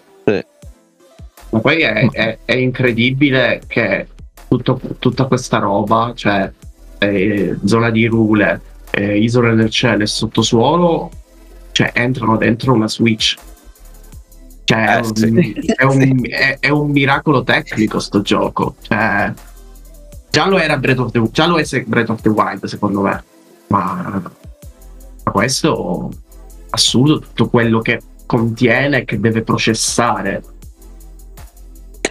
Ma 1.50 1.60
poi 1.60 1.82
è, 1.84 2.10
è- 2.10 2.38
è 2.43 2.56
incredibile 2.56 3.62
che 3.68 4.08
tutto- 4.48 4.80
tutta 5.00 5.26
questa 5.26 5.60
roba, 5.60 6.12
cioè 6.16 6.52
eh, 6.98 7.56
zona 7.66 7.91
di 7.91 8.08
rule, 8.08 8.60
eh, 8.89 9.20
isole 9.20 9.54
del 9.54 9.70
cielo 9.70 10.02
e 10.04 10.08
sottosuolo, 10.08 11.12
cioè 11.72 11.91
entrano 11.93 12.36
dentro 12.38 12.74
una 12.74 12.88
Switch. 12.88 13.36
Cioè, 14.66 14.86
è, 14.86 14.95
Eh, 14.95 14.99
un, 14.99 15.16
sì. 15.16 15.74
è 15.76 15.84
un- 15.84 16.22
è- 16.30 16.57
è 16.59 16.70
un 16.70 16.89
miracolo 16.89 17.43
tecnico 17.43 17.99
sto 17.99 18.22
gioco. 18.22 18.76
Cioè, 18.82 19.32
già 20.30 20.47
lo 20.47 20.57
era 20.57 20.78
Breath 20.78 20.99
of 20.99 21.11
the, 21.11 21.22
già 21.32 21.45
lo 21.45 21.57
è 21.59 21.84
Breath 21.86 22.09
of 22.09 22.22
the 22.22 22.30
Wild, 22.30 22.66
secondo 22.66 23.01
me. 23.01 23.24
Ma, 23.68 24.22
ma 25.24 25.32
questo 25.32 26.11
assurdo 26.72 27.20
tutto 27.20 27.47
quello 27.49 27.80
che 27.80 28.01
contiene 28.26 28.99
e 29.01 29.05
che 29.05 29.20
deve 29.20 29.43
processare. 29.43 30.41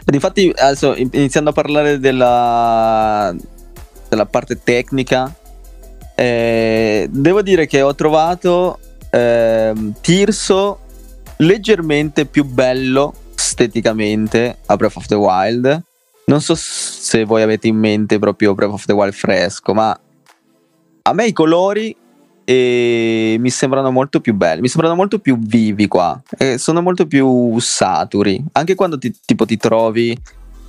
Difatti, 0.04 0.52
adesso 0.56 0.94
in- 0.94 1.08
iniziando 1.12 1.50
a 1.50 1.52
parlare 1.52 1.98
della, 1.98 3.34
della 4.08 4.26
parte 4.26 4.60
tecnica, 4.62 5.34
eh, 6.14 7.08
devo 7.10 7.42
dire 7.42 7.66
che 7.66 7.82
ho 7.82 7.94
trovato 7.94 8.78
ehm, 9.10 9.94
Tirso 10.00 10.80
leggermente 11.38 12.26
più 12.26 12.44
bello 12.44 13.12
esteticamente 13.36 14.58
a 14.66 14.76
Breath 14.76 14.96
of 14.96 15.06
the 15.06 15.14
Wild. 15.14 15.82
Non 16.26 16.40
so 16.40 16.54
se 16.56 17.24
voi 17.24 17.42
avete 17.42 17.68
in 17.68 17.76
mente 17.76 18.18
proprio 18.18 18.54
Breath 18.54 18.72
of 18.72 18.84
the 18.86 18.92
Wild 18.92 19.12
fresco, 19.12 19.74
ma 19.74 19.98
a 21.02 21.12
me 21.12 21.26
i 21.26 21.32
colori 21.32 21.94
eh, 22.44 23.36
mi 23.38 23.50
sembrano 23.50 23.90
molto 23.90 24.20
più 24.20 24.34
belli, 24.34 24.62
mi 24.62 24.68
sembrano 24.68 24.94
molto 24.94 25.18
più 25.18 25.38
vivi 25.38 25.86
qua, 25.86 26.20
eh, 26.38 26.56
sono 26.56 26.80
molto 26.80 27.06
più 27.06 27.58
saturi, 27.58 28.42
anche 28.52 28.74
quando 28.74 28.98
ti, 28.98 29.14
tipo 29.24 29.44
ti 29.44 29.56
trovi 29.56 30.18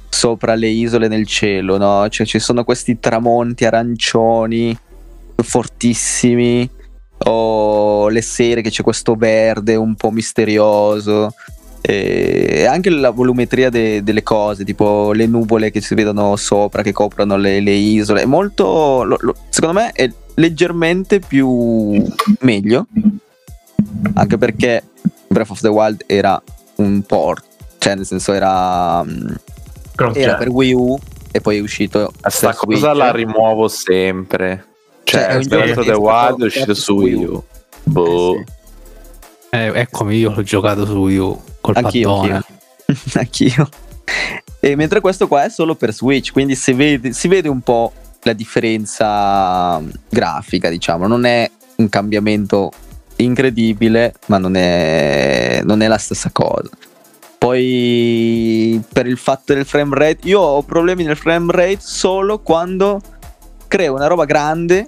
sopra 0.09 0.55
le 0.55 0.67
isole 0.67 1.07
nel 1.07 1.25
cielo, 1.25 1.77
no? 1.77 2.07
Cioè 2.09 2.25
ci 2.25 2.39
sono 2.39 2.63
questi 2.63 2.99
tramonti 2.99 3.65
arancioni 3.65 4.77
fortissimi 5.37 6.69
o 7.17 8.09
le 8.09 8.21
sere 8.21 8.61
che 8.61 8.69
c'è 8.69 8.83
questo 8.83 9.15
verde 9.15 9.75
un 9.75 9.95
po' 9.95 10.11
misterioso 10.11 11.33
e 11.81 12.65
anche 12.67 12.89
la 12.89 13.11
volumetria 13.11 13.69
de- 13.69 14.01
delle 14.03 14.23
cose, 14.23 14.63
tipo 14.65 15.11
le 15.13 15.27
nuvole 15.27 15.69
che 15.71 15.81
si 15.81 15.93
vedono 15.93 16.35
sopra, 16.35 16.81
che 16.81 16.91
coprono 16.91 17.37
le, 17.37 17.59
le 17.59 17.71
isole, 17.73 18.23
è 18.23 18.25
molto, 18.25 19.03
lo- 19.03 19.17
lo- 19.21 19.35
secondo 19.49 19.79
me 19.79 19.91
è 19.91 20.11
leggermente 20.35 21.19
più 21.19 22.03
meglio, 22.39 22.87
anche 24.15 24.37
perché 24.37 24.83
Breath 25.27 25.51
of 25.51 25.61
the 25.61 25.67
Wild 25.67 26.03
era 26.07 26.41
un 26.77 27.01
port, 27.03 27.43
cioè 27.77 27.95
nel 27.95 28.05
senso 28.05 28.33
era, 28.33 29.03
mm, 29.03 29.27
era 30.13 30.35
per 30.35 30.49
Wii 30.49 30.73
U 30.73 30.97
e 31.31 31.39
poi 31.39 31.57
è 31.57 31.61
uscito 31.61 32.11
Sta 32.27 32.47
per 32.49 32.55
cosa 32.57 32.77
Switch. 32.77 32.95
la 32.97 33.11
rimuovo 33.11 33.67
sempre. 33.67 34.65
Cioè, 35.05 35.21
Cioè, 35.41 35.43
Breath 35.45 35.77
of 35.77 35.85
the 35.85 35.93
Wild 35.93 36.41
è 36.41 36.45
uscito 36.45 36.73
su 36.73 36.93
Wii 36.95 37.13
U. 37.25 37.31
U. 37.33 37.43
Boh. 37.83 38.35
Eh 38.35 38.43
sì. 38.45 38.53
Eh, 39.51 39.71
è 39.71 39.87
come 39.89 40.15
io 40.15 40.33
l'ho 40.35 40.43
giocato 40.43 40.85
su 40.85 40.93
Wii 40.97 41.17
U 41.17 41.41
col 41.61 41.75
Anch'io, 41.77 42.13
paddone. 42.15 42.33
anch'io. 42.33 42.53
Anch'io. 43.19 43.69
E 44.59 44.75
mentre 44.75 44.99
questo 44.99 45.27
qua 45.27 45.45
è 45.45 45.49
solo 45.49 45.75
per 45.75 45.93
Switch, 45.93 46.31
quindi 46.31 46.55
si 46.55 46.73
vede, 46.73 47.13
si 47.13 47.27
vede 47.27 47.47
un 47.47 47.61
po' 47.61 47.93
la 48.23 48.33
differenza 48.33 49.79
mm, 49.79 49.89
grafica, 50.09 50.69
diciamo. 50.69 51.07
Non 51.07 51.25
è 51.25 51.49
un 51.77 51.87
cambiamento 51.89 52.71
incredibile, 53.17 54.13
ma 54.25 54.37
non 54.39 54.55
è, 54.55 55.61
non 55.63 55.81
è 55.81 55.87
la 55.87 55.97
stessa 55.97 56.29
cosa. 56.33 56.69
Poi 57.37 58.81
per 58.91 59.05
il 59.05 59.17
fatto 59.17 59.53
del 59.53 59.65
frame 59.65 59.95
rate, 59.95 60.27
io 60.27 60.39
ho 60.39 60.63
problemi 60.63 61.03
nel 61.03 61.15
frame 61.15 61.51
rate 61.51 61.77
solo 61.79 62.39
quando 62.39 62.99
creo 63.67 63.93
una 63.93 64.07
roba 64.07 64.25
grande, 64.25 64.87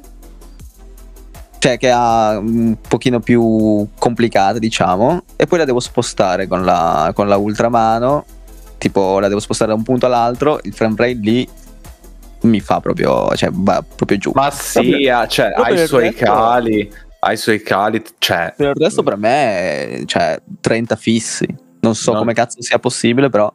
cioè 1.59 1.77
che 1.77 1.89
ha 1.91 2.37
un 2.37 2.77
pochino 2.87 3.19
più 3.19 3.87
complicata, 3.97 4.59
diciamo, 4.59 5.23
e 5.35 5.47
poi 5.47 5.59
la 5.59 5.65
devo 5.65 5.79
spostare 5.79 6.47
con 6.47 6.63
la, 6.63 7.11
con 7.13 7.27
la 7.27 7.37
ultramano, 7.37 8.25
tipo 8.77 9.19
la 9.19 9.27
devo 9.27 9.39
spostare 9.39 9.71
da 9.71 9.75
un 9.77 9.83
punto 9.83 10.05
all'altro, 10.05 10.59
il 10.63 10.73
frame 10.73 10.95
rate 10.97 11.13
lì 11.21 11.49
mi 12.41 12.59
fa 12.59 12.79
proprio, 12.79 13.33
cioè 13.35 13.49
va 13.51 13.83
proprio 13.83 14.17
giù. 14.19 14.31
Ma 14.35 14.51
sì, 14.51 15.09
cioè, 15.27 15.51
proprio 15.53 15.79
ha 15.79 15.83
i 15.83 15.87
suoi 15.87 16.03
resto- 16.09 16.25
cali. 16.25 16.91
Ha 17.19 17.31
i 17.31 17.37
suoi 17.37 17.61
cali. 17.63 18.03
Cioè, 18.19 18.53
Per 18.55 18.67
il 18.69 18.75
resto 18.75 19.01
per 19.01 19.17
me, 19.17 20.03
cioè 20.05 20.39
30 20.61 20.95
fissi. 20.95 21.47
Non 21.79 21.95
so 21.95 22.13
No. 22.13 22.19
come 22.19 22.33
cazzo 22.33 22.61
sia 22.61 22.77
possibile, 22.77 23.29
però 23.29 23.51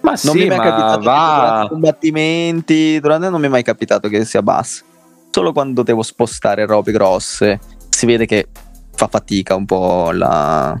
ma 0.00 0.10
non 0.10 0.34
sì, 0.34 0.38
mi 0.38 0.44
è 0.44 0.48
mai 0.48 0.58
ma 0.58 0.64
capitato 0.64 0.98
durante 1.00 1.64
i 1.64 1.68
combattimenti, 1.68 3.00
durante 3.00 3.28
non 3.28 3.40
mi 3.40 3.46
è 3.46 3.50
mai 3.50 3.62
capitato 3.62 4.08
che 4.08 4.24
sia 4.24 4.42
basso. 4.42 4.84
Solo 5.30 5.52
quando 5.52 5.82
devo 5.82 6.02
spostare 6.02 6.66
robe 6.66 6.92
grosse, 6.92 7.60
si 7.88 8.06
vede 8.06 8.26
che 8.26 8.48
fa 8.94 9.08
fatica 9.08 9.54
un 9.54 9.64
po' 9.64 10.10
la, 10.10 10.76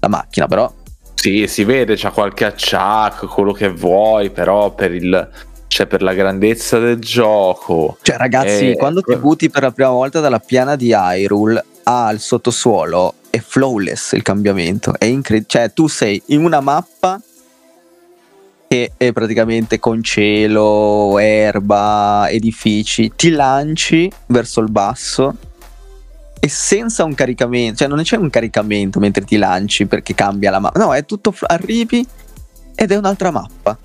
la 0.00 0.08
macchina, 0.08 0.46
però 0.46 0.72
Sì, 1.14 1.46
si 1.46 1.64
vede, 1.64 1.94
c'ha 1.96 2.10
qualche 2.10 2.44
acciacco, 2.44 3.26
quello 3.28 3.52
che 3.52 3.70
vuoi, 3.70 4.30
però 4.30 4.74
per 4.74 4.92
il. 4.92 5.30
Cioè, 5.66 5.86
per 5.86 6.02
la 6.02 6.12
grandezza 6.12 6.78
del 6.78 7.00
gioco. 7.00 7.96
Cioè, 8.02 8.16
ragazzi, 8.16 8.70
Eh, 8.70 8.76
quando 8.76 9.00
ti 9.00 9.16
butti 9.16 9.50
per 9.50 9.62
la 9.62 9.72
prima 9.72 9.90
volta 9.90 10.20
dalla 10.20 10.38
piana 10.38 10.76
di 10.76 10.92
Hyrule 10.94 11.64
al 11.84 12.20
sottosuolo, 12.20 13.14
è 13.28 13.38
flawless 13.38 14.12
il 14.12 14.22
cambiamento. 14.22 14.94
È 14.96 15.04
incredibile. 15.04 15.48
Cioè, 15.48 15.72
tu 15.72 15.88
sei 15.88 16.22
in 16.26 16.44
una 16.44 16.60
mappa 16.60 17.20
che 18.74 18.90
è 18.96 19.12
praticamente 19.12 19.78
con 19.78 20.02
cielo, 20.02 21.16
erba, 21.20 22.26
edifici, 22.28 23.12
ti 23.14 23.30
lanci 23.30 24.10
verso 24.26 24.60
il 24.60 24.68
basso 24.68 25.36
e 26.40 26.48
senza 26.48 27.04
un 27.04 27.14
caricamento, 27.14 27.76
cioè 27.76 27.86
non 27.86 28.02
c'è 28.02 28.16
un 28.16 28.30
caricamento 28.30 28.98
mentre 28.98 29.22
ti 29.22 29.36
lanci 29.36 29.86
perché 29.86 30.12
cambia 30.12 30.50
la 30.50 30.58
mappa. 30.58 30.80
No, 30.80 30.92
è 30.92 31.04
tutto 31.04 31.32
arrivi 31.46 32.04
ed 32.74 32.90
è 32.90 32.96
un'altra 32.96 33.30
mappa 33.30 33.78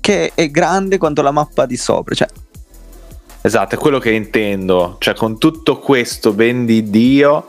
che 0.00 0.32
è 0.34 0.50
grande 0.50 0.98
quanto 0.98 1.22
la 1.22 1.30
mappa 1.30 1.64
di 1.64 1.76
sopra, 1.76 2.12
cioè 2.16 2.26
Esatto, 3.42 3.76
è 3.76 3.78
quello 3.78 4.00
che 4.00 4.10
intendo. 4.10 4.96
Cioè, 4.98 5.14
con 5.14 5.38
tutto 5.38 5.78
questo 5.78 6.32
ben 6.32 6.64
di 6.64 6.90
Dio, 6.90 7.46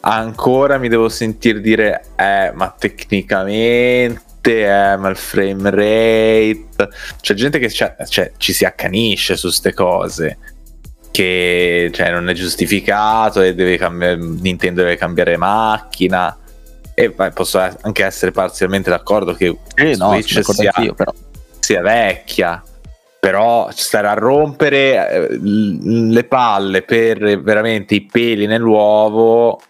ancora 0.00 0.78
mi 0.78 0.88
devo 0.88 1.08
sentire 1.08 1.60
dire, 1.60 2.04
eh, 2.14 2.52
ma 2.54 2.72
tecnicamente, 2.76 4.30
eh, 4.50 4.96
ma 4.96 5.08
il 5.08 5.16
frame 5.16 5.70
rate. 5.70 6.88
C'è 7.20 7.34
gente 7.34 7.58
che 7.58 7.70
cioè, 7.70 7.96
ci 8.36 8.52
si 8.52 8.64
accanisce 8.64 9.36
su 9.36 9.48
ste 9.50 9.72
cose. 9.72 10.38
Che 11.10 11.90
cioè, 11.92 12.10
non 12.10 12.28
è 12.28 12.32
giustificato 12.32 13.42
e 13.42 13.54
deve 13.54 13.76
cambiare, 13.76 14.16
Nintendo 14.16 14.82
deve 14.82 14.96
cambiare 14.96 15.36
macchina. 15.36 16.36
E 16.94 17.10
beh, 17.10 17.30
posso 17.30 17.58
anche 17.58 18.04
essere 18.04 18.32
parzialmente 18.32 18.90
d'accordo 18.90 19.34
che 19.34 19.56
Eh, 19.76 19.96
no, 19.96 20.12
Switch 20.20 20.42
sia, 20.44 20.72
però. 20.94 21.12
sia 21.58 21.80
vecchia, 21.80 22.62
però 23.18 23.70
stare 23.72 24.08
a 24.08 24.14
rompere 24.14 25.10
eh, 25.10 25.38
le 25.40 26.24
palle 26.24 26.82
per 26.82 27.40
veramente 27.40 27.94
i 27.94 28.02
peli 28.02 28.46
nell'uovo 28.46 29.60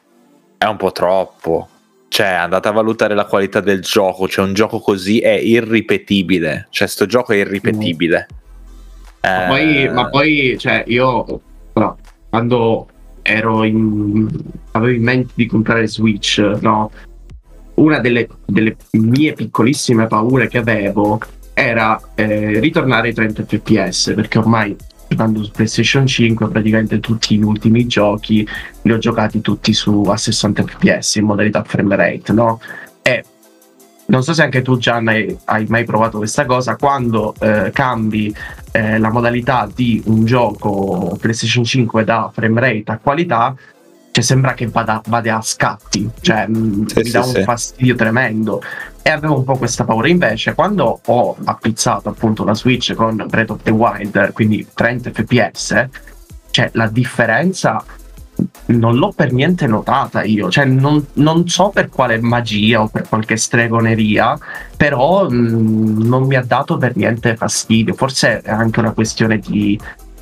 è 0.58 0.64
un 0.64 0.76
po' 0.76 0.92
troppo. 0.92 1.68
Cioè, 2.12 2.26
andate 2.26 2.68
a 2.68 2.72
valutare 2.72 3.14
la 3.14 3.24
qualità 3.24 3.60
del 3.60 3.80
gioco. 3.80 4.28
Cioè, 4.28 4.44
un 4.44 4.52
gioco 4.52 4.80
così 4.80 5.20
è 5.20 5.30
irripetibile. 5.30 6.66
Cioè, 6.68 6.86
sto 6.86 7.06
gioco 7.06 7.32
è 7.32 7.36
irripetibile. 7.36 8.26
Ma 9.22 9.44
Eh, 9.44 9.48
poi, 9.48 9.88
ma 9.94 10.08
poi, 10.10 10.56
cioè, 10.58 10.84
io 10.88 11.40
no, 11.72 11.98
quando 12.28 12.86
ero 13.22 13.64
in. 13.64 14.28
avevo 14.72 14.92
in 14.94 15.02
mente 15.02 15.32
di 15.36 15.46
comprare 15.46 15.86
Switch, 15.86 16.36
no? 16.60 16.90
Una 17.76 17.98
delle, 17.98 18.28
delle 18.44 18.76
mie 18.90 19.32
piccolissime 19.32 20.06
paure 20.06 20.48
che 20.48 20.58
avevo 20.58 21.18
era 21.54 21.98
eh, 22.14 22.60
ritornare 22.60 23.08
ai 23.08 23.14
30 23.14 23.44
fps, 23.46 24.12
perché 24.14 24.36
ormai 24.36 24.76
giocando 25.12 25.44
su 25.44 25.50
PlayStation 25.50 26.06
5, 26.06 26.48
praticamente 26.48 27.00
tutti 27.00 27.36
gli 27.36 27.42
ultimi 27.42 27.86
giochi 27.86 28.46
li 28.82 28.92
ho 28.92 28.98
giocati 28.98 29.40
tutti 29.40 29.72
su 29.72 30.04
a 30.08 30.16
60 30.16 30.64
fps 30.64 31.16
in 31.16 31.24
modalità 31.24 31.62
frame 31.62 31.96
rate, 31.96 32.32
no? 32.32 32.60
E 33.02 33.24
non 34.06 34.22
so 34.22 34.32
se 34.32 34.42
anche 34.42 34.62
tu 34.62 34.76
Gian 34.78 35.08
hai, 35.08 35.36
hai 35.44 35.66
mai 35.68 35.84
provato 35.84 36.18
questa 36.18 36.44
cosa, 36.46 36.76
quando 36.76 37.34
eh, 37.40 37.70
cambi 37.72 38.34
eh, 38.72 38.98
la 38.98 39.10
modalità 39.10 39.68
di 39.72 40.02
un 40.06 40.24
gioco 40.24 41.16
PlayStation 41.20 41.64
5 41.64 42.04
da 42.04 42.30
frame 42.32 42.60
rate 42.60 42.84
a 42.86 42.98
qualità, 42.98 43.54
cioè 44.10 44.22
sembra 44.22 44.52
che 44.52 44.66
vada, 44.66 45.00
vada 45.06 45.36
a 45.36 45.40
scatti, 45.40 46.08
cioè 46.20 46.46
mm, 46.46 46.84
Sì, 46.84 46.98
mi 46.98 47.04
sì, 47.04 47.10
dà 47.10 47.20
un 47.20 47.34
sì. 47.34 47.42
fastidio 47.42 47.94
tremendo. 47.94 48.62
E 49.02 49.10
avevo 49.10 49.36
un 49.38 49.44
po' 49.44 49.56
questa 49.56 49.84
paura. 49.84 50.08
Invece, 50.08 50.54
quando 50.54 51.00
ho 51.04 51.36
appizzato 51.44 52.08
appunto 52.08 52.44
la 52.44 52.54
Switch 52.54 52.94
con 52.94 53.24
Breath 53.28 53.50
of 53.50 53.62
the 53.62 53.70
Wild, 53.70 54.32
quindi 54.32 54.66
30 54.72 55.10
fps, 55.10 55.88
cioè 56.50 56.70
la 56.74 56.86
differenza 56.86 57.84
non 58.66 58.96
l'ho 58.96 59.12
per 59.12 59.32
niente 59.32 59.66
notata 59.66 60.22
io, 60.22 60.50
cioè 60.50 60.64
non, 60.64 61.04
non 61.14 61.48
so 61.48 61.68
per 61.68 61.88
quale 61.88 62.20
magia 62.20 62.82
o 62.82 62.88
per 62.88 63.08
qualche 63.08 63.36
stregoneria, 63.36 64.38
però 64.76 65.28
mh, 65.28 66.06
non 66.06 66.26
mi 66.26 66.36
ha 66.36 66.44
dato 66.44 66.76
per 66.76 66.96
niente 66.96 67.36
fastidio. 67.36 67.94
Forse 67.94 68.40
è 68.40 68.50
anche 68.50 68.80
una 68.80 68.92
questione 68.92 69.38
di 69.38 69.78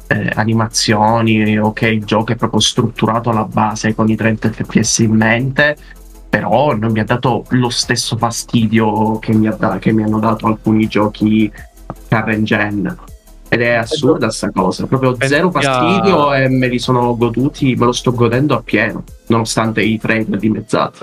eh, 0.08 0.32
animazioni 0.34 1.60
che 1.72 1.88
il 1.88 2.04
gioco 2.04 2.32
è 2.32 2.36
proprio 2.36 2.60
strutturato 2.60 3.30
alla 3.30 3.44
base 3.44 3.94
con 3.94 4.08
i 4.08 4.16
30 4.16 4.50
fps 4.50 4.98
in 4.98 5.12
mente, 5.12 5.76
però 6.30 6.76
non 6.76 6.92
mi 6.92 7.00
ha 7.00 7.04
dato 7.04 7.44
lo 7.48 7.68
stesso 7.68 8.16
fastidio 8.16 9.18
che 9.18 9.34
mi, 9.34 9.48
ha 9.48 9.56
da- 9.58 9.78
che 9.78 9.92
mi 9.92 10.04
hanno 10.04 10.20
dato 10.20 10.46
alcuni 10.46 10.86
giochi 10.86 11.52
current 12.08 12.44
gen. 12.44 12.96
Ed 13.48 13.62
è 13.62 13.72
assurda 13.72 14.30
sta 14.30 14.52
cosa, 14.52 14.86
proprio 14.86 15.16
zero 15.18 15.50
fastidio 15.50 16.32
e 16.32 16.48
me 16.48 16.68
li 16.68 16.78
sono 16.78 17.16
goduti, 17.16 17.74
me 17.74 17.86
lo 17.86 17.92
sto 17.92 18.12
godendo 18.12 18.54
appieno, 18.54 19.02
nonostante 19.26 19.82
i 19.82 19.98
frame 19.98 20.36
dimezzati. 20.38 21.00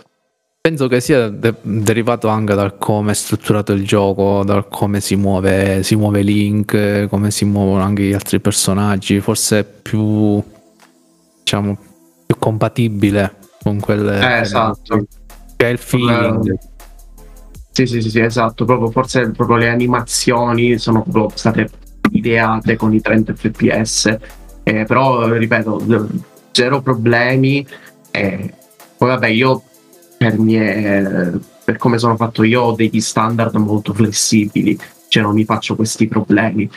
Penso 0.62 0.88
che 0.88 1.02
sia 1.02 1.28
de- 1.28 1.56
derivato 1.62 2.30
anche 2.30 2.54
dal 2.54 2.78
come 2.78 3.12
è 3.12 3.16
strutturato 3.16 3.74
il 3.74 3.86
gioco, 3.86 4.44
dal 4.46 4.70
come 4.70 5.02
si 5.02 5.18
muove, 5.18 5.84
si 5.84 5.98
muove 5.98 6.22
Link, 6.22 7.08
come 7.10 7.32
si 7.32 7.44
muovono 7.44 7.84
anche 7.84 8.04
gli 8.04 8.14
altri 8.14 8.40
personaggi. 8.40 9.20
Forse 9.20 9.60
è 9.60 9.64
più, 9.66 10.42
diciamo, 11.40 11.78
più 12.26 12.36
compatibile 12.40 13.36
con 13.68 13.80
quelle 13.80 14.20
Eh, 14.20 14.40
esatto. 14.42 15.06
che 15.56 15.68
è 15.68 15.72
il 15.72 15.78
feeling. 15.78 16.58
Sì, 17.72 17.86
sì, 17.86 18.02
sì, 18.02 18.10
sì, 18.10 18.20
esatto. 18.22 18.66
Proprio, 18.66 18.90
forse 18.90 19.30
proprio 19.32 19.58
le 19.58 19.70
animazioni 19.70 20.78
sono 20.78 21.04
proprio 21.04 21.30
state 21.36 21.70
ideate 22.12 22.76
con 22.76 22.94
i 22.94 23.02
30 23.02 23.34
fps. 23.36 24.18
Eh, 24.64 24.86
però, 24.86 25.28
ripeto, 25.28 25.86
zero 26.52 26.82
problemi. 26.82 27.66
Eh, 28.12 28.54
poi, 28.98 29.10
vabbè, 29.10 29.28
io 29.28 29.62
per, 30.18 30.40
mie, 30.40 31.40
per 31.64 31.78
come 31.78 31.98
sono 32.00 32.16
fatto 32.16 32.44
io 32.44 32.62
ho 32.62 32.72
degli 32.74 33.02
standard 33.02 33.56
molto 33.56 33.94
flessibili, 33.94 34.80
cioè 35.08 35.22
non 35.24 35.34
mi 35.34 35.46
faccio 35.46 35.76
questi 35.76 36.08
problemi. 36.08 36.70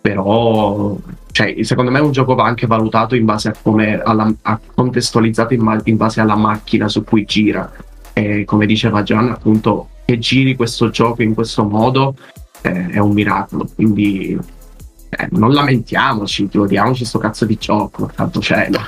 Però, 0.00 0.98
cioè, 1.32 1.56
secondo 1.62 1.90
me 1.90 1.98
un 1.98 2.12
gioco 2.12 2.34
va 2.34 2.44
anche 2.44 2.66
valutato 2.66 3.14
in 3.14 3.24
base 3.24 3.48
a 3.48 3.54
come, 3.60 3.98
alla, 4.00 4.32
a- 4.42 4.60
contestualizzato 4.74 5.54
in, 5.54 5.80
in 5.84 5.96
base 5.96 6.20
alla 6.20 6.36
macchina 6.36 6.88
su 6.88 7.02
cui 7.02 7.24
gira. 7.24 7.72
E 8.12 8.44
come 8.44 8.66
diceva 8.66 9.02
Gian, 9.02 9.30
appunto, 9.30 9.88
che 10.04 10.18
giri 10.18 10.54
questo 10.54 10.90
gioco 10.90 11.22
in 11.22 11.32
questo 11.32 11.64
modo 11.64 12.14
eh, 12.60 12.88
è 12.90 12.98
un 12.98 13.12
miracolo. 13.12 13.66
Quindi 13.74 14.38
eh, 15.08 15.28
non 15.30 15.52
lamentiamoci, 15.52 16.48
godiamoci 16.52 17.06
sto 17.06 17.18
cazzo 17.18 17.46
di 17.46 17.56
gioco, 17.58 18.10
tanto 18.14 18.40
cielo. 18.40 18.78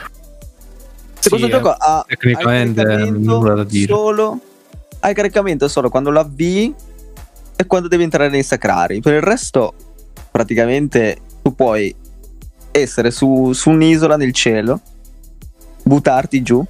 Se 1.18 1.30
questo 1.30 1.46
Sì, 1.46 1.52
gioco 1.52 1.70
ha 1.70 2.04
eh, 2.06 2.14
tecnicamente 2.14 2.82
ha 2.82 3.10
nulla 3.10 3.54
da 3.54 3.64
dire. 3.64 3.90
Solo, 3.90 4.38
ha 5.00 5.08
il 5.08 5.14
caricamento 5.14 5.66
solo 5.68 5.88
quando 5.88 6.10
lo 6.10 6.20
avvii 6.20 6.74
e 7.56 7.66
quando 7.66 7.88
devi 7.88 8.02
entrare 8.02 8.28
nei 8.28 8.42
sacrari. 8.42 9.00
Per 9.00 9.14
il 9.14 9.22
resto, 9.22 9.72
praticamente, 10.30 11.16
tu 11.42 11.54
puoi 11.54 12.02
essere 12.76 13.12
su, 13.12 13.52
su 13.52 13.70
un'isola 13.70 14.16
nel 14.16 14.32
cielo, 14.32 14.80
buttarti 15.84 16.42
giù 16.42 16.64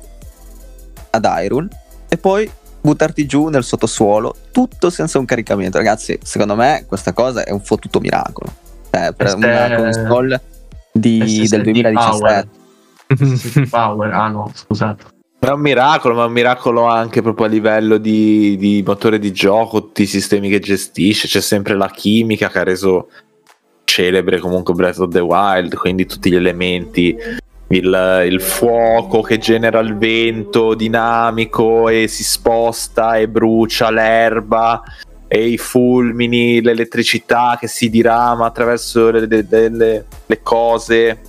ad 1.11 1.25
Hyrule 1.25 1.69
e 2.09 2.19
poi 2.19 2.51
buttarti 2.81 3.25
giù 3.25 3.49
nel 3.49 3.65
sottosuolo, 3.65 4.35
tutto 4.53 4.91
senza 4.91 5.19
un 5.19 5.25
caricamento. 5.25 5.79
Ragazzi, 5.79 6.19
secondo 6.23 6.55
me 6.55 6.85
questa 6.87 7.15
cosa 7.15 7.43
è 7.45 7.51
un 7.51 7.61
fottuto 7.61 8.01
miracolo. 8.01 8.53
Cioè, 8.91 9.13
per 9.15 9.35
Queste- 9.35 9.47
una 9.47 9.75
console 9.77 10.43
di- 10.93 11.47
del 11.49 11.63
2017. 11.63 12.49
power. 13.09 13.69
Power, 13.71 14.13
ah 14.13 14.29
no, 14.29 14.51
scusate. 14.55 15.05
È 15.39 15.49
un 15.51 15.61
miracolo, 15.61 16.15
ma 16.15 16.25
è 16.25 16.27
un 16.27 16.33
miracolo 16.33 16.85
anche 16.87 17.21
proprio 17.21 17.47
a 17.47 17.49
livello 17.51 17.99
di, 17.99 18.57
di 18.57 18.83
motore 18.87 19.19
di 19.19 19.33
gioco, 19.33 19.81
tutti 19.83 20.03
i 20.03 20.07
sistemi 20.07 20.49
che 20.49 20.59
gestisce, 20.59 21.29
c'è 21.29 21.41
sempre 21.41 21.75
la 21.75 21.89
chimica 21.91 22.49
che 22.49 22.59
ha 22.59 22.63
reso 22.63 23.09
celebre 23.85 24.39
comunque 24.39 24.75
Breath 24.75 24.99
of 24.99 25.11
the 25.11 25.21
Wild, 25.21 25.75
quindi 25.75 26.07
tutti 26.07 26.31
gli 26.31 26.37
elementi, 26.37 27.17
il, 27.69 28.23
il 28.27 28.41
fuoco 28.41 29.21
che 29.23 29.39
genera 29.39 29.81
il 29.81 29.97
vento 29.97 30.75
dinamico 30.75 31.89
e 31.89 32.09
si 32.09 32.23
sposta 32.25 33.17
e 33.17 33.29
brucia 33.29 33.91
l'erba 33.91 34.83
e 35.27 35.49
i 35.49 35.59
fulmini, 35.59 36.61
l'elettricità 36.61 37.57
che 37.59 37.67
si 37.67 37.91
dirama 37.91 38.47
attraverso 38.47 39.11
le, 39.11 39.27
le- 39.27 39.69
le- 39.69 40.05
le 40.27 40.43
cose 40.43 41.21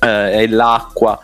eh, 0.00 0.42
e 0.42 0.48
l'acqua. 0.48 1.18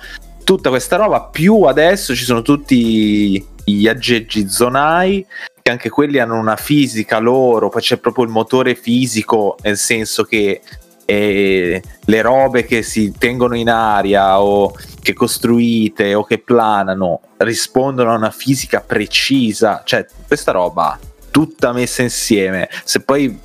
Tutta 0.45 0.69
questa 0.69 0.97
roba, 0.97 1.23
più 1.23 1.63
adesso 1.63 2.15
ci 2.15 2.25
sono 2.25 2.43
tutti 2.43 3.45
gli 3.65 3.89
aggeggi 3.89 4.49
zonai, 4.49 5.27
che 5.67 5.73
anche 5.73 5.89
quelli 5.91 6.21
hanno 6.21 6.39
una 6.39 6.55
fisica 6.55 7.19
loro, 7.19 7.69
poi 7.71 7.83
c'è 7.83 7.97
proprio 7.97 8.25
il 8.25 8.31
motore 8.31 8.77
fisico, 8.77 9.57
nel 9.63 9.77
senso 9.77 10.23
che 10.23 10.61
eh, 11.05 11.83
le 12.05 12.23
robe 12.23 12.65
che 12.65 12.85
si 12.85 13.13
tengono 13.19 13.57
in 13.57 13.69
aria 13.69 14.41
o 14.41 14.73
che 15.03 15.13
costruite 15.13 16.15
o 16.15 16.23
che 16.23 16.39
planano 16.39 17.21
rispondono 17.39 18.13
a 18.13 18.17
una 18.17 18.31
fisica 18.31 18.81
precisa, 18.81 19.83
cioè 19.85 20.07
questa 20.25 20.53
roba 20.53 20.97
tutta 21.33 21.73
messa 21.73 22.03
insieme, 22.03 22.69
se 22.85 23.01
poi 23.01 23.37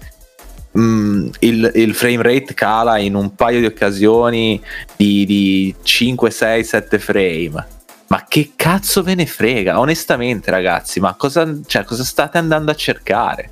mm, 0.77 1.27
il, 1.39 1.71
il 1.73 1.95
frame 1.95 2.21
rate 2.21 2.53
cala 2.53 2.99
in 2.99 3.15
un 3.15 3.33
paio 3.33 3.61
di 3.61 3.65
occasioni 3.65 4.61
di, 4.95 5.25
di 5.25 5.73
5, 5.81 6.29
6, 6.29 6.63
7 6.63 6.99
frame. 6.99 7.79
Ma 8.11 8.25
che 8.27 8.51
cazzo 8.57 9.03
ve 9.03 9.15
ne 9.15 9.25
frega? 9.25 9.79
Onestamente, 9.79 10.51
ragazzi, 10.51 10.99
ma 10.99 11.15
cosa, 11.15 11.49
cioè, 11.65 11.85
cosa 11.85 12.03
state 12.03 12.37
andando 12.37 12.69
a 12.69 12.75
cercare? 12.75 13.49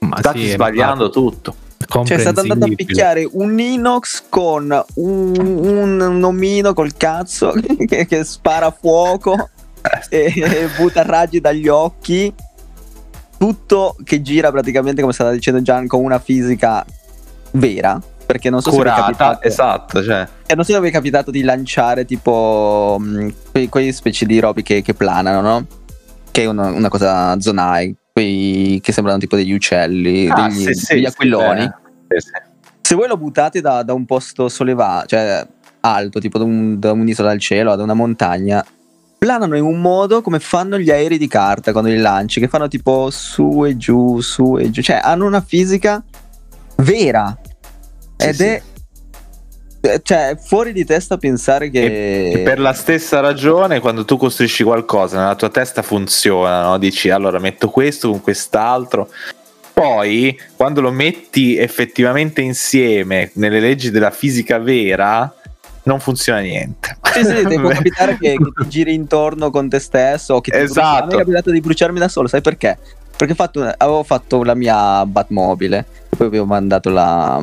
Ma 0.00 0.16
State 0.18 0.40
sì, 0.40 0.48
sbagliando 0.48 1.08
tutto. 1.08 1.54
Cioè, 1.86 2.18
state 2.18 2.40
andando 2.40 2.64
a 2.64 2.70
picchiare 2.74 3.28
un 3.30 3.56
Inox 3.60 4.24
con 4.28 4.84
un, 4.94 5.36
un, 5.38 6.00
un 6.00 6.24
omino 6.24 6.74
col 6.74 6.96
cazzo 6.96 7.52
che, 7.86 8.06
che 8.06 8.24
spara 8.24 8.72
fuoco 8.72 9.50
e, 10.10 10.32
e 10.34 10.68
butta 10.76 11.02
raggi 11.02 11.40
dagli 11.40 11.68
occhi. 11.68 12.34
Tutto 13.38 13.94
che 14.02 14.20
gira 14.20 14.50
praticamente, 14.50 15.00
come 15.00 15.12
stava 15.12 15.30
dicendo 15.30 15.62
Gian, 15.62 15.86
con 15.86 16.02
una 16.02 16.18
fisica 16.18 16.84
vera. 17.52 18.02
Perché 18.26 18.50
non 18.50 18.60
so 18.60 18.70
se 18.70 18.76
vi 18.76 18.82
è 18.82 18.84
Curata, 18.86 19.02
capitato, 19.04 19.46
esatto, 19.46 20.02
cioè. 20.02 20.26
eh, 20.46 20.54
non 20.56 20.64
so 20.64 20.72
se 20.72 20.80
vi 20.80 20.88
è 20.88 20.90
capitato 20.90 21.30
di 21.30 21.42
lanciare 21.42 22.04
tipo 22.04 22.96
mh, 22.98 23.28
quei, 23.52 23.68
quei 23.68 23.92
specie 23.92 24.26
di 24.26 24.40
robi 24.40 24.62
che, 24.64 24.82
che 24.82 24.94
planano, 24.94 25.40
no? 25.40 25.66
Che 26.32 26.42
è 26.42 26.46
una, 26.46 26.66
una 26.66 26.88
cosa 26.88 27.38
zonai, 27.40 27.94
quei 28.12 28.80
che 28.82 28.90
sembrano 28.92 29.18
tipo 29.20 29.36
degli 29.36 29.52
uccelli, 29.52 30.28
Ah, 30.28 30.48
degli, 30.48 30.64
sì, 30.64 30.74
sì, 30.74 30.94
degli 30.94 31.04
sì, 31.04 31.06
aquiloni. 31.06 31.62
eh, 32.08 32.20
sì. 32.20 32.30
Se 32.80 32.94
voi 32.96 33.06
lo 33.08 33.16
buttate 33.16 33.60
da, 33.60 33.82
da 33.84 33.92
un 33.94 34.04
posto 34.04 34.48
sollevato, 34.48 35.06
cioè 35.06 35.46
alto, 35.80 36.18
tipo 36.18 36.38
da, 36.38 36.44
un- 36.44 36.78
da 36.80 36.90
un'isola 36.92 37.30
al 37.30 37.38
cielo, 37.38 37.76
da 37.76 37.82
una 37.84 37.94
montagna, 37.94 38.64
planano 39.18 39.56
in 39.56 39.62
un 39.64 39.80
modo 39.80 40.20
come 40.20 40.40
fanno 40.40 40.78
gli 40.78 40.90
aerei 40.90 41.16
di 41.18 41.28
carta 41.28 41.70
quando 41.70 41.90
li 41.90 41.96
lanci, 41.98 42.40
che 42.40 42.48
fanno 42.48 42.66
tipo 42.66 43.08
su 43.10 43.64
e 43.64 43.76
giù, 43.76 44.20
su 44.20 44.56
e 44.58 44.68
giù, 44.70 44.82
cioè 44.82 44.98
hanno 45.02 45.26
una 45.26 45.40
fisica 45.40 46.02
vera. 46.76 47.36
Ed 48.16 48.34
sì. 48.34 48.44
è 48.44 48.62
cioè 50.02 50.30
è 50.30 50.36
fuori 50.36 50.72
di 50.72 50.84
testa 50.84 51.16
pensare 51.16 51.70
che 51.70 52.32
E 52.32 52.38
per 52.40 52.58
la 52.58 52.72
stessa 52.72 53.20
ragione, 53.20 53.80
quando 53.80 54.04
tu 54.04 54.16
costruisci 54.16 54.64
qualcosa 54.64 55.20
nella 55.20 55.36
tua 55.36 55.48
testa 55.48 55.82
funziona, 55.82 56.62
no? 56.62 56.78
dici 56.78 57.10
allora 57.10 57.38
metto 57.38 57.70
questo 57.70 58.10
con 58.10 58.20
quest'altro. 58.20 59.08
Poi, 59.72 60.38
quando 60.56 60.80
lo 60.80 60.90
metti 60.90 61.56
effettivamente 61.56 62.40
insieme 62.40 63.30
nelle 63.34 63.60
leggi 63.60 63.90
della 63.90 64.10
fisica 64.10 64.58
vera, 64.58 65.32
non 65.82 66.00
funziona 66.00 66.40
niente. 66.40 66.96
Sì, 67.12 67.24
sì, 67.24 67.44
ti 67.46 67.60
può 67.60 67.68
capitare 67.68 68.16
che, 68.18 68.36
che 68.36 68.52
ti 68.62 68.68
giri 68.68 68.94
intorno 68.94 69.50
con 69.50 69.68
te 69.68 69.78
stesso 69.78 70.34
o 70.34 70.40
che 70.40 70.50
ti 70.50 70.56
Esatto. 70.58 71.06
me 71.06 71.14
è 71.14 71.18
capitato 71.18 71.50
di 71.50 71.60
bruciarmi 71.60 71.98
da 71.98 72.08
solo, 72.08 72.26
sai 72.26 72.40
perché? 72.40 72.78
Perché 73.16 73.34
fatto- 73.34 73.70
avevo 73.76 74.02
fatto 74.02 74.42
la 74.42 74.54
mia 74.54 75.04
Batmobile, 75.04 75.84
poi 76.16 76.26
avevo 76.26 76.46
mandato 76.46 76.90
la, 76.90 77.40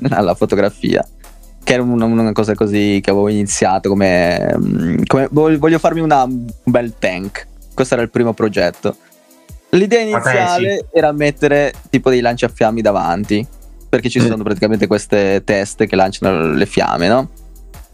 la- 0.00 0.34
fotografia. 0.34 1.06
che 1.62 1.72
era 1.72 1.82
una, 1.82 2.04
una 2.04 2.32
cosa 2.32 2.54
così 2.54 3.00
che 3.02 3.10
avevo 3.10 3.28
iniziato 3.28 3.88
come, 3.88 4.54
mm, 4.56 5.02
come 5.06 5.28
voglio 5.30 5.78
farmi 5.78 6.00
una, 6.00 6.24
un 6.24 6.46
bel 6.64 6.94
tank. 6.98 7.46
Questo 7.74 7.94
era 7.94 8.02
il 8.02 8.10
primo 8.10 8.32
progetto. 8.34 8.96
L'idea 9.70 10.00
iniziale 10.00 10.86
era 10.92 11.12
mettere 11.12 11.72
tipo 11.90 12.08
dei 12.08 12.20
lanciafiammi 12.20 12.80
davanti, 12.80 13.46
perché 13.88 14.08
ci 14.08 14.20
sono 14.20 14.42
praticamente 14.42 14.86
queste 14.86 15.42
teste 15.44 15.86
che 15.86 15.96
lanciano 15.96 16.52
le 16.52 16.66
fiamme, 16.66 17.08
no? 17.08 17.28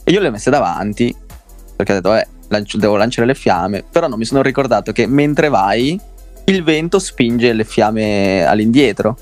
E 0.05 0.13
io 0.13 0.21
le 0.21 0.29
ho 0.29 0.31
messe 0.31 0.51
davanti, 0.51 1.15
perché 1.75 1.93
ho 1.93 1.95
detto, 1.97 2.15
eh, 2.15 2.27
lancio, 2.49 2.77
devo 2.77 2.97
lanciare 2.97 3.27
le 3.27 3.35
fiamme, 3.35 3.85
però 3.91 4.07
non 4.07 4.19
mi 4.19 4.25
sono 4.25 4.43
ricordato 4.43 4.93
che 4.93 5.07
mentre 5.07 5.49
vai 5.49 5.99
il 6.45 6.63
vento 6.63 6.99
spinge 6.99 7.53
le 7.53 7.65
fiamme 7.65 8.45
all'indietro. 8.45 9.17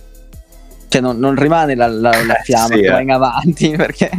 Cioè 0.90 1.00
non, 1.00 1.20
non 1.20 1.36
rimane 1.36 1.76
la, 1.76 1.86
la, 1.86 2.10
la 2.24 2.34
fiamma 2.42 2.74
sì, 2.74 2.80
che 2.80 2.86
eh. 2.88 2.90
va 2.90 3.00
in 3.00 3.12
avanti 3.12 3.70
perché 3.78 4.10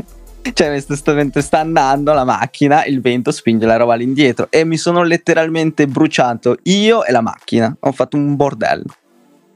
cioè 0.54 0.80
sto, 0.80 0.96
sta 0.96 1.60
andando 1.60 2.14
la 2.14 2.24
macchina, 2.24 2.86
il 2.86 3.02
vento 3.02 3.32
spinge 3.32 3.66
la 3.66 3.76
roba 3.76 3.94
all'indietro 3.94 4.48
e 4.50 4.64
mi 4.64 4.78
sono 4.78 5.04
letteralmente 5.04 5.86
bruciato 5.86 6.58
io 6.64 7.04
e 7.04 7.12
la 7.12 7.20
macchina. 7.20 7.76
Ho 7.78 7.92
fatto 7.92 8.16
un 8.16 8.38
bordello. 8.38 8.96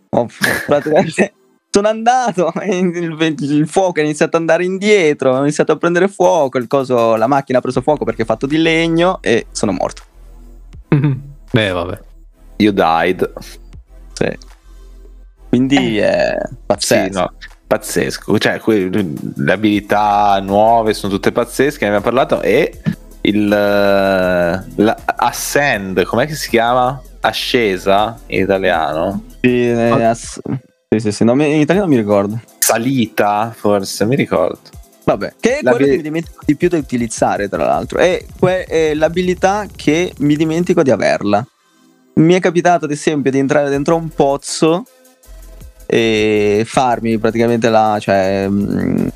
Ho 0.09 0.28
praticamente 0.66 1.34
sono 1.72 1.88
andato, 1.88 2.51
il, 2.63 3.36
il, 3.39 3.68
fuoco 3.68 3.99
è 3.99 4.03
iniziato 4.03 4.36
ad 4.36 4.41
andare 4.41 4.66
indietro, 4.66 5.36
ho 5.36 5.41
iniziato 5.41 5.72
a 5.72 5.78
prendere 5.78 6.07
fuoco, 6.07 6.57
il 6.57 6.68
coso, 6.68 7.16
la 7.16 7.28
macchina 7.28 7.57
ha 7.57 7.61
preso 7.61 7.82
fuoco 7.82 8.03
perché 8.03 8.24
è 8.24 8.26
fatto 8.26 8.45
di 8.45 8.57
legno 8.57 9.20
e 9.22 9.47
sono 9.51 9.72
morto. 9.72 10.03
Beh, 11.51 11.72
vabbè. 11.72 11.99
You 12.57 12.74
died. 12.74 13.32
Sì. 14.13 14.38
Quindi 15.56 15.99
eh. 15.99 16.03
è 16.03 16.38
pazzesco. 16.66 17.06
Sì, 17.06 17.18
no, 17.18 17.34
pazzesco. 17.66 18.38
Cioè, 18.38 18.60
que- 18.60 18.89
le 18.89 19.51
abilità 19.53 20.38
nuove 20.41 20.93
sono 20.93 21.14
tutte 21.14 21.32
pazzesche, 21.32 21.88
ne 21.88 21.95
abbiamo 21.95 22.03
parlato 22.03 22.41
e 22.41 22.82
il 23.22 24.66
uh, 24.76 24.93
Ascend, 25.16 26.03
com'è 26.03 26.28
che 26.28 26.36
si 26.36 26.49
chiama? 26.49 27.01
Ascesa 27.22 28.20
in 28.28 28.41
italiano? 28.41 29.24
Sì, 29.41 29.70
eh, 29.70 30.03
ass- 30.03 30.39
sì, 30.89 30.99
sì, 30.99 31.12
sì. 31.12 31.24
No, 31.24 31.32
in 31.34 31.60
italiano 31.62 31.88
mi 31.88 31.95
ricordo. 31.95 32.39
Salita, 32.60 33.53
forse, 33.56 34.06
mi 34.06 34.16
ricordo. 34.18 34.60
Vabbè, 35.06 35.36
che 35.39 35.60
è 35.60 35.62
quello 35.62 35.78
che 35.78 35.95
mi 35.95 36.01
dimentico 36.01 36.41
di 36.45 36.56
più 36.56 36.68
da 36.68 36.78
utilizzare, 36.78 37.47
tra 37.47 37.64
l'altro. 37.66 37.99
È, 37.99 38.24
que- 38.38 38.66
è 38.66 38.93
l'abilità 38.93 39.68
che 39.74 40.14
mi 40.18 40.36
dimentico 40.36 40.84
di 40.84 40.91
averla. 40.91 41.45
Mi 42.16 42.34
è 42.34 42.39
capitato, 42.39 42.86
ad 42.86 42.91
esempio, 42.91 43.32
di 43.32 43.39
entrare 43.39 43.70
dentro 43.70 43.95
un 43.95 44.10
pozzo 44.10 44.86
e 45.86 46.64
farmi 46.66 47.18
praticamente 47.18 47.70
la. 47.70 47.98
cioè. 48.00 48.48
Mm, 48.50 49.08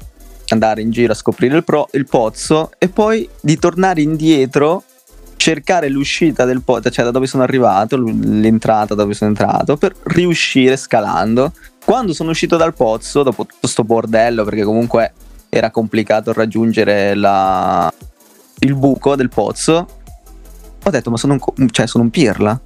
andare 0.52 0.82
in 0.82 0.90
giro 0.90 1.12
a 1.12 1.16
scoprire 1.16 1.58
il, 1.58 1.64
pro- 1.64 1.90
il 1.92 2.06
pozzo 2.06 2.72
e 2.80 2.90
poi 2.90 3.30
di 3.40 3.60
tornare 3.60 4.02
indietro 4.02 4.84
cercare 5.40 5.88
l'uscita 5.88 6.44
del 6.44 6.62
pozzo, 6.62 6.90
cioè 6.90 7.06
da 7.06 7.12
dove 7.12 7.26
sono 7.26 7.44
arrivato, 7.44 7.96
l'entrata 7.98 8.94
da 8.94 9.04
dove 9.04 9.14
sono 9.14 9.30
entrato, 9.30 9.78
per 9.78 9.96
riuscire 10.04 10.76
scalando. 10.76 11.54
Quando 11.84 12.14
sono 12.14 12.32
uscito 12.32 12.58
dal 12.58 12.74
pozzo, 12.74 13.24
dopo 13.24 13.44
tutto 13.44 13.60
questo 13.62 13.86
bordello, 13.86 14.44
perché 14.44 14.64
comunque 14.64 15.14
era 15.48 15.72
complicato 15.72 16.34
raggiungere 16.34 17.16
la... 17.16 17.92
il 18.60 18.76
buco 18.76 19.16
del 19.16 19.30
pozzo, 19.30 19.88
ho 20.84 20.90
detto, 20.90 21.10
ma 21.10 21.16
sono 21.16 21.34
un, 21.34 21.70
cioè, 21.70 21.88
sono 21.88 22.04
un 22.04 22.10
pirla. 22.10 22.60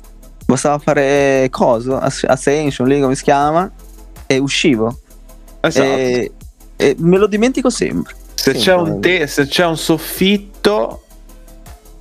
Bastava 0.45 0.79
fare 0.79 1.47
cosa? 1.51 1.99
Ascension, 1.99 2.87
lì 2.87 2.99
come 2.99 3.15
si 3.15 3.23
chiama? 3.23 3.71
E 4.33 4.37
uscivo. 4.39 4.99
Esatto. 5.61 5.87
E, 5.87 6.31
e 6.75 6.95
me 6.99 7.17
lo 7.17 7.27
dimentico 7.27 7.69
sempre. 7.69 8.15
Se, 8.33 8.53
sempre. 8.53 8.61
C'è, 8.61 8.75
un 8.75 9.01
te- 9.01 9.27
se 9.27 9.47
c'è 9.47 9.65
un 9.65 9.77
soffitto, 9.77 11.03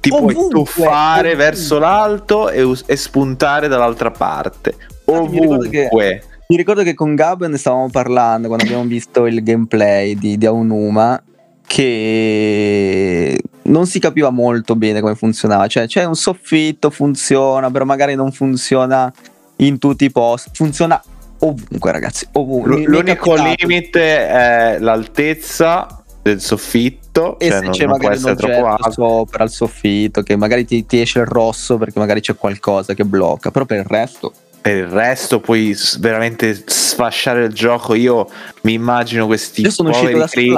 ti 0.00 0.10
ovunque, 0.10 0.34
puoi 0.34 0.48
tuffare 0.50 1.28
ovunque. 1.28 1.34
verso 1.36 1.78
l'alto 1.78 2.50
e, 2.50 2.78
e, 2.86 2.96
spuntare 2.96 3.68
dall'altra 3.68 4.10
parte. 4.10 4.76
Ovunque. 5.04 5.30
Mi 5.30 5.40
ricordo, 5.40 5.68
che, 5.68 6.22
mi 6.48 6.56
ricordo 6.56 6.82
che 6.82 6.94
con 6.94 7.14
Gab 7.14 7.46
ne 7.46 7.56
stavamo 7.56 7.88
parlando 7.90 8.48
quando 8.48 8.64
abbiamo 8.64 8.84
visto 8.84 9.26
il 9.26 9.42
gameplay 9.42 10.16
di, 10.16 10.36
di 10.36 10.46
Aonuma 10.46 11.22
che 11.66 13.40
non 13.62 13.86
si 13.86 13.98
capiva 13.98 14.30
molto 14.30 14.76
bene 14.76 15.00
come 15.00 15.14
funzionava. 15.14 15.66
Cioè 15.66 15.86
c'è 15.86 16.04
un 16.04 16.14
soffitto, 16.14 16.90
funziona, 16.90 17.70
però 17.70 17.84
magari 17.84 18.14
non 18.14 18.32
funziona 18.32 19.12
in 19.56 19.78
tutti 19.78 20.04
i 20.04 20.10
posti. 20.10 20.50
Funziona 20.52 21.02
ovunque, 21.42 21.92
ragazzi. 21.92 22.26
Ovunque. 22.32 22.82
L'unico 22.84 23.34
limite 23.34 24.28
è 24.28 24.76
l'altezza 24.80 26.02
del 26.22 26.40
soffitto 26.40 27.38
e 27.38 27.48
cioè 27.48 27.58
se 27.58 27.64
non, 27.64 27.72
c'è 27.72 27.84
non 27.84 27.98
magari 27.98 28.18
un 28.22 28.30
oggetto 28.30 28.90
sopra 28.90 29.44
il 29.44 29.50
soffitto 29.50 30.22
che 30.22 30.36
magari 30.36 30.64
ti, 30.64 30.86
ti, 30.86 31.00
esce 31.00 31.18
il 31.18 31.26
rosso 31.26 31.78
perché 31.78 31.98
magari 31.98 32.20
c'è 32.20 32.36
qualcosa 32.36 32.94
che 32.94 33.04
blocca 33.04 33.50
però 33.50 33.64
per 33.64 33.78
il 33.78 33.84
resto 33.84 34.32
per 34.60 34.76
il 34.76 34.86
resto 34.86 35.40
puoi 35.40 35.76
veramente 35.98 36.62
sfasciare 36.64 37.46
il 37.46 37.52
gioco 37.52 37.94
io 37.94 38.28
mi 38.62 38.74
immagino 38.74 39.26
questi 39.26 39.68
poveri 39.76 40.24
critici 40.28 40.54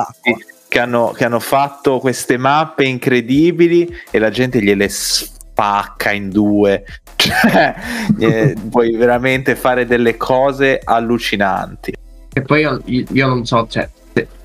che 0.68 0.80
hanno, 0.80 1.12
che 1.16 1.24
hanno 1.24 1.40
fatto 1.40 1.98
queste 1.98 2.36
mappe 2.36 2.84
incredibili 2.84 3.88
e 4.10 4.18
la 4.18 4.28
gente 4.28 4.60
gliele 4.60 4.88
spacca 4.88 6.10
in 6.10 6.30
due 6.30 6.84
cioè 7.30 7.74
eh, 8.18 8.56
puoi 8.70 8.96
veramente 8.96 9.56
fare 9.56 9.86
delle 9.86 10.16
cose 10.16 10.80
allucinanti 10.82 11.92
e 12.32 12.42
poi 12.42 12.60
io, 12.60 12.80
io 12.84 13.26
non 13.26 13.44
so 13.44 13.66
cioè 13.68 13.88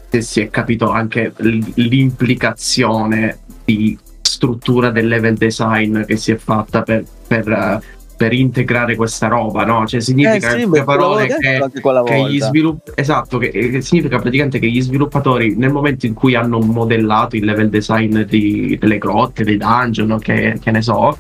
se 0.10 0.22
si 0.22 0.42
è 0.42 0.50
capito 0.50 0.90
anche 0.90 1.34
l'implicazione 1.38 3.40
di 3.64 3.98
struttura 4.22 4.90
del 4.90 5.08
level 5.08 5.36
design 5.36 6.04
che 6.04 6.18
si 6.18 6.32
è 6.32 6.38
fatta 6.38 6.82
per, 6.82 7.04
per, 7.28 7.80
per 8.18 8.34
integrare 8.34 8.96
questa 8.96 9.28
roba, 9.28 9.66
no? 9.66 9.86
Cioè 9.86 10.00
significa 10.00 10.56
eh 10.56 10.60
sì, 10.60 10.64
in 10.64 10.82
parole 10.84 11.28
che, 11.28 11.64
che 12.06 12.26
gli 12.28 12.42
svilupp- 12.42 12.90
esatto, 12.96 13.38
che, 13.38 13.52
che, 13.52 13.82
significa 13.82 14.18
praticamente 14.18 14.58
che 14.58 14.68
gli 14.68 14.82
sviluppatori 14.82 15.56
nel 15.56 15.72
momento 15.72 16.08
in 16.08 16.14
cui 16.14 16.36
hanno 16.36 16.60
modellato 16.60 17.36
il 17.36 17.46
level 17.46 17.70
design 17.70 18.22
di, 18.22 18.78
delle 18.80 18.98
grotte, 18.98 19.44
dei 19.44 19.58
dungeon, 19.58 20.18
che, 20.20 20.58
che 20.60 20.72
ne 20.72 20.82
so, 20.82 21.16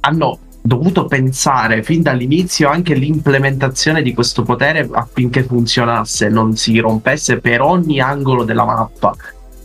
hanno 0.00 0.40
dovuto 0.66 1.06
pensare 1.06 1.82
fin 1.82 2.02
dall'inizio 2.02 2.68
anche 2.68 2.94
l'implementazione 2.94 4.02
di 4.02 4.12
questo 4.12 4.42
potere 4.42 4.88
affinché 4.90 5.44
funzionasse, 5.44 6.28
non 6.28 6.56
si 6.56 6.78
rompesse 6.78 7.38
per 7.38 7.60
ogni 7.60 8.00
angolo 8.00 8.44
della 8.44 8.64
mappa. 8.64 9.14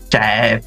Cioè, 0.08 0.62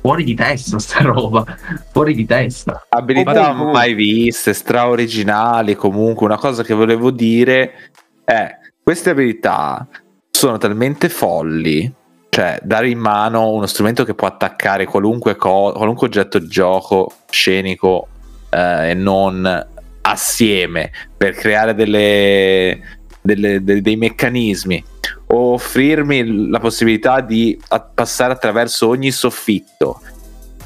fuori 0.00 0.24
di 0.24 0.34
testa 0.34 0.78
sta 0.78 1.02
roba, 1.02 1.44
fuori 1.90 2.14
di 2.14 2.26
testa. 2.26 2.86
Abilità 2.88 3.50
oh, 3.50 3.70
mai 3.70 3.94
viste, 3.94 4.52
straoriginali 4.52 5.74
comunque, 5.74 6.26
una 6.26 6.38
cosa 6.38 6.62
che 6.62 6.74
volevo 6.74 7.10
dire 7.10 7.90
è 8.24 8.58
queste 8.82 9.10
abilità 9.10 9.86
sono 10.30 10.58
talmente 10.58 11.08
folli 11.08 12.00
cioè 12.34 12.58
dare 12.62 12.88
in 12.88 12.98
mano 12.98 13.50
uno 13.50 13.66
strumento 13.66 14.04
che 14.04 14.14
può 14.14 14.26
attaccare 14.26 14.86
qualunque, 14.86 15.36
co- 15.36 15.72
qualunque 15.76 16.06
oggetto 16.06 16.38
di 16.38 16.46
gioco 16.46 17.12
scenico 17.28 18.08
eh, 18.52 18.90
e 18.90 18.94
non 18.94 19.66
assieme 20.02 20.90
per 21.16 21.34
creare 21.34 21.74
delle, 21.74 22.80
delle, 23.20 23.62
dei, 23.62 23.80
dei 23.80 23.96
meccanismi 23.96 24.84
o 25.28 25.54
offrirmi 25.54 26.48
la 26.48 26.60
possibilità 26.60 27.20
di 27.20 27.58
passare 27.94 28.32
attraverso 28.32 28.88
ogni 28.88 29.10
soffitto. 29.10 30.00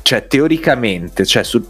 Cioè 0.03 0.27
teoricamente 0.27 1.25
cioè 1.25 1.43
su, 1.43 1.65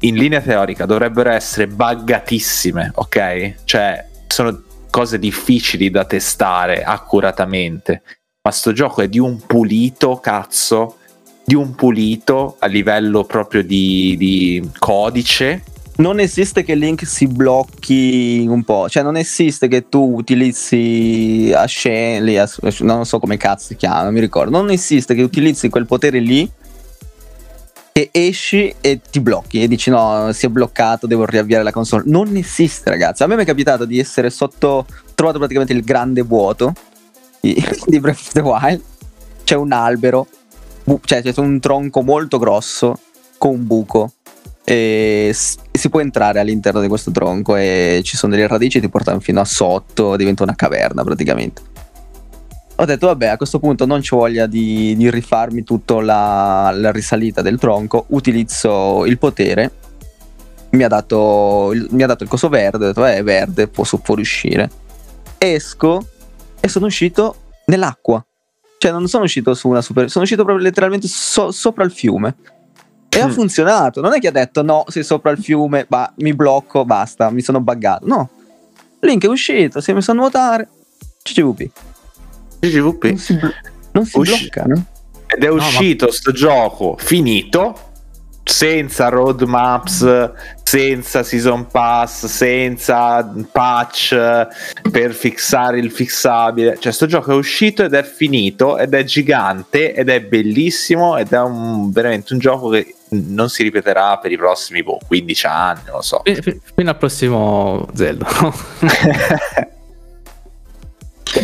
in 0.00 0.14
linea 0.14 0.40
teorica 0.40 0.86
dovrebbero 0.86 1.30
essere 1.30 1.66
buggatissime 1.66 2.92
ok? 2.94 3.54
Cioè 3.64 4.06
sono 4.26 4.62
cose 4.90 5.18
difficili 5.18 5.90
da 5.90 6.04
testare 6.04 6.82
accuratamente 6.82 8.02
ma 8.42 8.50
sto 8.50 8.72
gioco 8.72 9.02
è 9.02 9.08
di 9.08 9.18
un 9.18 9.40
pulito 9.46 10.16
cazzo 10.16 10.96
di 11.48 11.54
un 11.54 11.74
pulito 11.74 12.56
a 12.58 12.66
livello 12.66 13.24
proprio 13.24 13.64
di, 13.64 14.16
di 14.18 14.70
codice? 14.78 15.62
Non 15.96 16.20
esiste 16.20 16.62
che 16.62 16.74
Link 16.74 17.06
si 17.06 17.26
blocchi 17.26 18.44
un 18.46 18.62
po', 18.64 18.86
cioè 18.90 19.02
non 19.02 19.16
esiste 19.16 19.66
che 19.66 19.88
tu 19.88 20.14
utilizzi 20.14 21.50
a 21.54 21.66
Shelly, 21.66 22.36
non 22.80 23.06
so 23.06 23.18
come 23.18 23.38
cazzo 23.38 23.68
si 23.68 23.76
chiama, 23.76 24.02
non 24.02 24.12
mi 24.12 24.20
ricordo, 24.20 24.50
non 24.50 24.70
esiste 24.70 25.14
che 25.14 25.22
utilizzi 25.22 25.70
quel 25.70 25.86
potere 25.86 26.18
lì 26.18 26.48
e 27.92 28.10
esci 28.12 28.74
e 28.82 29.00
ti 29.10 29.18
blocchi 29.20 29.62
e 29.62 29.68
dici 29.68 29.88
no, 29.88 30.30
si 30.34 30.44
è 30.44 30.48
bloccato, 30.50 31.06
devo 31.06 31.24
riavviare 31.24 31.64
la 31.64 31.72
console. 31.72 32.02
Non 32.04 32.36
esiste 32.36 32.90
ragazzi, 32.90 33.22
a 33.22 33.26
me 33.26 33.36
mi 33.36 33.44
è 33.44 33.46
capitato 33.46 33.86
di 33.86 33.98
essere 33.98 34.28
sotto, 34.28 34.84
trovato 35.14 35.38
praticamente 35.38 35.72
il 35.72 35.82
grande 35.82 36.20
vuoto 36.20 36.74
di, 37.40 37.56
di 37.86 37.98
Breath 38.00 38.18
of 38.18 38.32
the 38.32 38.40
Wild, 38.40 38.82
c'è 39.44 39.56
un 39.56 39.72
albero 39.72 40.26
cioè 41.02 41.22
c'è 41.22 41.32
un 41.36 41.60
tronco 41.60 42.02
molto 42.02 42.38
grosso 42.38 42.98
con 43.36 43.54
un 43.54 43.66
buco 43.66 44.12
e 44.64 45.34
si 45.34 45.88
può 45.88 46.00
entrare 46.00 46.40
all'interno 46.40 46.80
di 46.80 46.88
questo 46.88 47.10
tronco 47.10 47.56
e 47.56 48.00
ci 48.04 48.16
sono 48.16 48.34
delle 48.34 48.46
radici 48.46 48.78
che 48.78 48.86
ti 48.86 48.90
portano 48.90 49.20
fino 49.20 49.40
a 49.40 49.44
sotto, 49.44 50.16
diventa 50.16 50.42
una 50.42 50.54
caverna 50.54 51.02
praticamente. 51.04 51.62
ho 52.76 52.84
detto 52.84 53.06
vabbè 53.06 53.28
a 53.28 53.36
questo 53.36 53.58
punto 53.58 53.86
non 53.86 54.00
c'ho 54.00 54.16
voglia 54.18 54.46
di, 54.46 54.94
di 54.96 55.10
rifarmi 55.10 55.64
tutta 55.64 56.00
la, 56.02 56.70
la 56.74 56.90
risalita 56.90 57.40
del 57.40 57.58
tronco, 57.58 58.04
utilizzo 58.08 59.06
il 59.06 59.18
potere 59.18 59.72
mi 60.70 60.82
ha 60.82 60.88
dato 60.88 61.70
il, 61.72 61.88
ha 62.02 62.06
dato 62.06 62.24
il 62.24 62.28
coso 62.28 62.48
verde, 62.48 62.84
ho 62.84 62.88
detto 62.88 63.06
eh, 63.06 63.16
è 63.16 63.22
verde, 63.22 63.68
può, 63.68 63.84
può 64.02 64.14
riuscire. 64.14 64.70
Esco 65.38 66.06
e 66.60 66.68
sono 66.68 66.86
uscito 66.86 67.36
nell'acqua. 67.66 68.22
Cioè 68.78 68.92
non 68.92 69.08
sono 69.08 69.24
uscito 69.24 69.54
su 69.54 69.68
una 69.68 69.82
super... 69.82 70.08
Sono 70.08 70.24
uscito 70.24 70.44
proprio 70.44 70.64
letteralmente 70.64 71.08
so, 71.08 71.50
sopra 71.50 71.84
il 71.84 71.90
fiume. 71.90 72.36
E 73.08 73.20
ha 73.20 73.26
mm. 73.26 73.30
funzionato. 73.30 74.00
Non 74.00 74.14
è 74.14 74.20
che 74.20 74.28
ha 74.28 74.32
detto 74.32 74.62
no, 74.62 74.84
sei 74.88 75.02
sopra 75.02 75.32
il 75.32 75.38
fiume, 75.38 75.84
bah, 75.88 76.12
mi 76.18 76.32
blocco, 76.34 76.84
basta, 76.84 77.30
mi 77.30 77.42
sono 77.42 77.60
buggato. 77.60 78.06
No. 78.06 78.28
Link 79.00 79.24
è 79.24 79.28
uscito, 79.28 79.80
si 79.80 79.90
è 79.90 79.94
messo 79.94 80.12
a 80.12 80.14
nuotare. 80.14 80.68
CCVP. 81.22 81.70
CCVP. 82.60 83.04
Non 83.04 83.18
si, 83.18 83.34
blo- 83.34 83.52
non 83.92 84.04
si 84.04 84.18
blocca, 84.20 84.64
no? 84.64 84.86
Ed 85.26 85.44
è 85.44 85.48
uscito 85.48 86.06
no, 86.06 86.10
ma... 86.10 86.16
sto 86.16 86.32
gioco 86.32 86.96
finito 86.98 87.88
senza 88.44 89.08
roadmaps, 89.08 90.30
senza 90.68 91.22
season 91.22 91.66
pass, 91.68 92.26
senza 92.26 93.26
patch 93.50 94.14
per 94.90 95.14
fissare 95.14 95.78
il 95.78 95.90
fissabile. 95.90 96.76
Cioè, 96.78 96.92
sto 96.92 97.06
gioco 97.06 97.32
è 97.32 97.34
uscito 97.34 97.84
ed 97.84 97.94
è 97.94 98.02
finito 98.02 98.76
ed 98.76 98.92
è 98.92 99.02
gigante 99.04 99.94
ed 99.94 100.10
è 100.10 100.20
bellissimo 100.20 101.16
ed 101.16 101.32
è 101.32 101.40
un, 101.40 101.90
veramente 101.90 102.34
un 102.34 102.38
gioco 102.38 102.68
che 102.68 102.96
non 103.08 103.48
si 103.48 103.62
ripeterà 103.62 104.18
per 104.18 104.30
i 104.30 104.36
prossimi 104.36 104.82
boh, 104.82 104.98
15 105.06 105.46
anni, 105.46 105.80
non 105.86 105.94
lo 105.94 106.02
so. 106.02 106.22
Fino 106.74 106.90
al 106.90 106.98
prossimo 106.98 107.88
Zelda. 107.94 108.26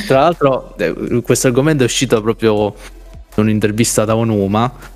Tra 0.06 0.20
l'altro, 0.20 0.76
eh, 0.76 1.22
questo 1.22 1.46
argomento 1.46 1.82
è 1.82 1.86
uscito 1.86 2.20
proprio 2.20 2.74
in 3.36 3.42
un'intervista 3.42 4.04
da 4.04 4.16
Onuma 4.16 4.92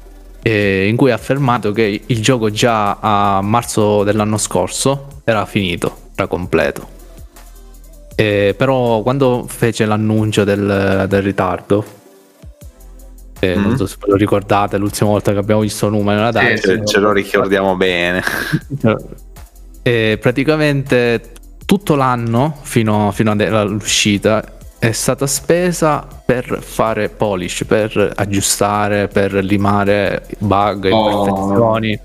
eh, 0.48 0.88
in 0.88 0.96
cui 0.96 1.10
ha 1.10 1.14
affermato 1.14 1.72
che 1.72 2.02
il 2.06 2.22
gioco 2.22 2.50
già 2.50 2.96
a 3.00 3.42
marzo 3.42 4.02
dell'anno 4.02 4.38
scorso 4.38 5.20
era 5.24 5.44
finito, 5.44 6.08
era 6.14 6.26
completo. 6.26 6.96
Eh, 8.14 8.54
però 8.56 9.02
quando 9.02 9.44
fece 9.46 9.84
l'annuncio 9.84 10.44
del, 10.44 11.04
del 11.06 11.22
ritardo, 11.22 11.84
eh, 13.40 13.54
mm-hmm. 13.54 13.62
non 13.62 13.76
so 13.76 13.86
se 13.86 13.96
ve 14.00 14.06
lo 14.08 14.16
ricordate, 14.16 14.78
l'ultima 14.78 15.10
volta 15.10 15.32
che 15.32 15.38
abbiamo 15.38 15.60
visto 15.60 15.90
numero 15.90 16.16
nella 16.16 16.30
data, 16.30 16.56
sì, 16.56 16.80
ce 16.82 16.98
lo 16.98 17.12
ricordiamo 17.12 17.76
bene. 17.76 18.22
Praticamente 19.82 21.32
tutto 21.66 21.94
l'anno 21.94 22.56
fino, 22.62 23.10
fino 23.12 23.30
all'uscita 23.32 24.57
è 24.78 24.92
stata 24.92 25.26
spesa 25.26 26.06
per 26.24 26.62
fare 26.62 27.08
polish, 27.08 27.64
per 27.64 28.12
aggiustare, 28.14 29.08
per 29.08 29.34
limare 29.34 30.26
bug, 30.38 30.88
oh. 30.90 31.10
imperfezioni. 31.10 31.98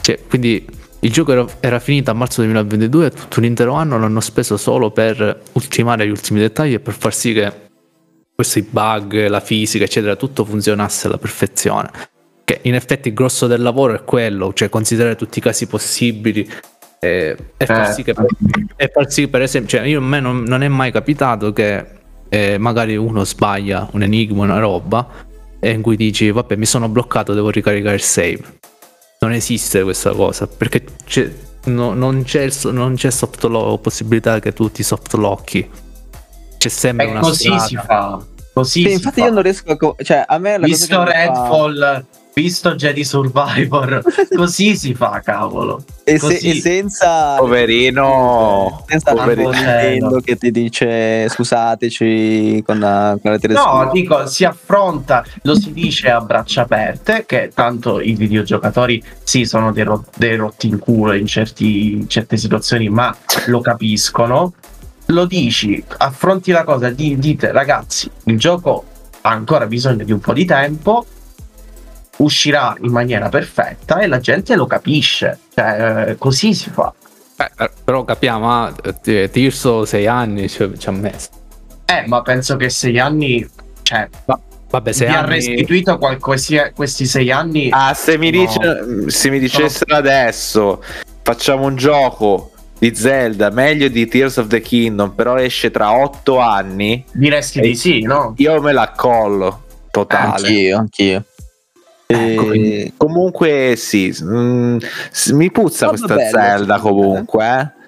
Cioè, 0.00 0.18
quindi 0.28 0.66
il 1.00 1.12
gioco 1.12 1.32
era, 1.32 1.46
era, 1.60 1.78
finito 1.78 2.10
a 2.10 2.14
marzo 2.14 2.42
2022 2.42 3.06
e 3.06 3.10
tutto 3.10 3.40
l'intero 3.40 3.72
anno 3.72 3.98
l'hanno 3.98 4.20
speso 4.20 4.56
solo 4.56 4.90
per 4.90 5.40
ultimare 5.52 6.06
gli 6.06 6.10
ultimi 6.10 6.40
dettagli 6.40 6.74
e 6.74 6.80
per 6.80 6.94
far 6.94 7.14
sì 7.14 7.32
che 7.32 7.68
questi 8.34 8.62
bug, 8.62 9.26
la 9.26 9.40
fisica, 9.40 9.84
eccetera, 9.84 10.16
tutto 10.16 10.44
funzionasse 10.44 11.08
alla 11.08 11.18
perfezione. 11.18 11.90
Che 12.44 12.60
in 12.62 12.74
effetti 12.74 13.08
il 13.08 13.14
grosso 13.14 13.46
del 13.46 13.60
lavoro 13.60 13.94
è 13.94 14.04
quello, 14.04 14.52
cioè 14.54 14.68
considerare 14.68 15.16
tutti 15.16 15.38
i 15.38 15.42
casi 15.42 15.66
possibili 15.66 16.48
e, 17.02 17.34
e, 17.56 17.64
far 17.64 17.88
eh. 17.88 17.92
sì 17.94 18.02
che, 18.02 18.14
e 18.76 18.90
far 18.92 19.10
sì 19.10 19.26
per 19.26 19.40
esempio, 19.40 19.78
cioè 19.78 19.86
io 19.86 20.00
a 20.00 20.02
me 20.02 20.20
non, 20.20 20.42
non 20.42 20.62
è 20.62 20.68
mai 20.68 20.92
capitato 20.92 21.50
che 21.50 21.86
eh, 22.28 22.58
magari 22.58 22.94
uno 22.96 23.24
sbaglia 23.24 23.88
un 23.92 24.02
enigma, 24.02 24.44
una 24.44 24.58
roba, 24.58 25.08
e 25.58 25.70
in 25.70 25.80
cui 25.80 25.96
dici 25.96 26.30
vabbè 26.30 26.56
mi 26.56 26.66
sono 26.66 26.88
bloccato, 26.88 27.32
devo 27.32 27.50
ricaricare 27.50 27.94
il 27.94 28.02
save. 28.02 28.58
Non 29.20 29.32
esiste 29.32 29.82
questa 29.82 30.12
cosa, 30.12 30.46
perché 30.46 30.84
c'è, 31.04 31.30
no, 31.64 31.94
non, 31.94 32.22
c'è 32.22 32.42
il, 32.42 32.54
non 32.72 32.94
c'è 32.94 33.10
soft 33.10 33.44
lock, 33.44 33.82
possibilità 33.82 34.38
che 34.38 34.52
tu 34.52 34.70
ti 34.70 34.82
soft 34.82 35.14
locchi. 35.14 35.68
C'è 36.58 36.68
sempre 36.68 37.06
e 37.06 37.10
una 37.10 37.20
così 37.20 37.44
strada. 37.44 37.64
si 37.64 37.76
fa. 37.76 38.24
Così 38.52 38.82
sì, 38.82 38.92
infatti 38.92 39.20
fa. 39.20 39.26
io 39.26 39.32
non 39.32 39.42
riesco 39.42 39.72
a... 39.72 40.02
Cioè, 40.02 40.24
a 40.26 40.38
me 40.38 40.58
la 40.58 40.66
Visto 40.66 41.02
Redfall... 41.02 41.80
Fa 41.80 42.19
visto 42.34 42.74
Jedi 42.74 43.04
Survivor, 43.04 44.02
così 44.34 44.76
si 44.76 44.94
fa, 44.94 45.20
cavolo. 45.22 45.82
E, 46.04 46.18
se, 46.18 46.36
e 46.36 46.54
senza 46.60 47.36
poverino, 47.36 48.84
senza 48.86 49.12
poverino 49.12 50.20
che 50.20 50.36
ti 50.36 50.50
dice 50.50 51.28
scusateci 51.28 52.62
con 52.66 52.78
la, 52.78 53.16
con 53.20 53.30
la 53.30 53.38
No, 53.52 53.90
dico, 53.92 54.26
si 54.26 54.44
affronta, 54.44 55.24
lo 55.42 55.54
si 55.54 55.72
dice 55.72 56.10
a 56.10 56.20
braccia 56.20 56.62
aperte 56.62 57.24
che 57.26 57.50
tanto 57.54 58.00
i 58.00 58.14
videogiocatori 58.14 59.02
sì 59.22 59.44
sono 59.44 59.72
dei, 59.72 59.84
ro- 59.84 60.04
dei 60.16 60.36
rotti 60.36 60.68
in 60.68 60.78
culo 60.78 61.12
in, 61.12 61.26
certi, 61.26 61.92
in 61.92 62.08
certe 62.08 62.36
situazioni, 62.36 62.88
ma 62.88 63.14
lo 63.46 63.60
capiscono. 63.60 64.54
Lo 65.06 65.24
dici, 65.26 65.82
affronti 65.98 66.52
la 66.52 66.62
cosa, 66.62 66.88
dite 66.90 67.50
ragazzi, 67.50 68.08
il 68.24 68.38
gioco 68.38 68.84
ha 69.22 69.30
ancora 69.30 69.66
bisogno 69.66 70.04
di 70.04 70.12
un 70.12 70.20
po' 70.20 70.32
di 70.32 70.44
tempo 70.44 71.04
uscirà 72.20 72.76
in 72.80 72.92
maniera 72.92 73.28
perfetta 73.28 73.98
e 73.98 74.06
la 74.06 74.18
gente 74.18 74.54
lo 74.54 74.66
capisce. 74.66 75.38
Cioè, 75.54 76.08
eh, 76.08 76.16
così 76.16 76.54
si 76.54 76.70
fa. 76.70 76.92
Eh, 77.36 77.70
però 77.84 78.04
capiamo, 78.04 78.52
ah, 78.52 78.74
Tirso 79.30 79.84
sei 79.84 80.06
anni 80.06 80.48
ci, 80.48 80.70
ci 80.78 80.88
ha 80.88 80.92
messo. 80.92 81.30
Eh, 81.86 82.06
ma 82.06 82.22
penso 82.22 82.56
che 82.56 82.68
sei 82.68 82.98
anni... 82.98 83.48
Cioè, 83.82 84.08
ma, 84.26 84.38
vabbè, 84.70 84.92
sei 84.92 85.08
mi 85.08 85.14
anni... 85.14 85.24
ha 85.24 85.28
restituito 85.28 85.98
qualcosa, 85.98 86.70
questi 86.72 87.06
sei 87.06 87.30
anni... 87.30 87.68
Ah, 87.72 87.94
se 87.94 88.18
mi, 88.18 88.30
no. 88.30 88.40
dice, 88.40 89.10
se 89.10 89.30
mi 89.30 89.38
dicessero 89.38 89.92
no. 89.92 89.98
adesso, 89.98 90.84
facciamo 91.22 91.64
un 91.64 91.76
gioco 91.76 92.52
di 92.78 92.94
Zelda 92.94 93.50
meglio 93.50 93.88
di 93.88 94.06
Tears 94.06 94.36
of 94.36 94.46
the 94.46 94.60
Kingdom, 94.60 95.12
però 95.14 95.36
esce 95.36 95.70
tra 95.70 95.92
otto 95.92 96.38
anni... 96.38 97.04
Diresti 97.10 97.60
di 97.60 97.74
sì, 97.74 98.02
no? 98.02 98.34
Io 98.36 98.60
me 98.60 98.72
la 98.72 98.82
accollo, 98.82 99.62
totale. 99.90 100.46
Anch'io, 100.46 100.78
anch'io. 100.78 101.24
Ecco, 102.12 102.94
comunque 102.96 103.74
sì, 103.76 104.12
mm, 104.20 104.78
mi 105.32 105.50
puzza 105.52 105.86
Molto 105.86 106.06
questa 106.06 106.14
bello, 106.14 106.30
Zelda 106.30 106.78
comunque. 106.80 107.46
Eh? 107.46 107.78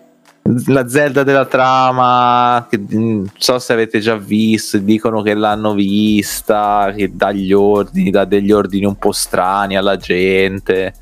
La 0.67 0.89
Zelda 0.89 1.25
della 1.25 1.47
trama, 1.47 2.67
che 2.71 2.81
non 2.89 3.03
mm, 3.03 3.25
so 3.37 3.59
se 3.59 3.73
avete 3.73 3.99
già 3.99 4.17
visto, 4.17 4.79
dicono 4.79 5.23
che 5.23 5.35
l'hanno 5.35 5.75
vista, 5.75 6.93
che 6.97 7.11
dà 7.13 7.33
gli 7.33 7.53
ordini, 7.53 8.11
dà 8.11 8.25
degli 8.25 8.53
ordini 8.53 8.85
un 8.85 8.97
po' 8.97 9.13
strani 9.13 9.77
alla 9.77 9.97
gente. 9.97 10.95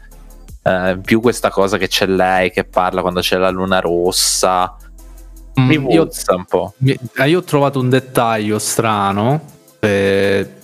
Eh, 0.63 0.99
più 1.03 1.21
questa 1.21 1.51
cosa 1.51 1.77
che 1.77 1.89
c'è 1.89 2.07
lei 2.07 2.51
che 2.51 2.65
parla 2.65 3.03
quando 3.03 3.21
c'è 3.21 3.37
la 3.37 3.51
luna 3.51 3.81
rossa. 3.81 4.77
Mi 5.57 5.79
mm, 5.79 5.87
puzza 5.87 6.35
un 6.35 6.45
po'. 6.47 6.73
Io 7.27 7.39
ho 7.39 7.43
trovato 7.43 7.81
un 7.81 7.91
dettaglio 7.91 8.59
strano. 8.59 9.41
Eh, 9.81 10.60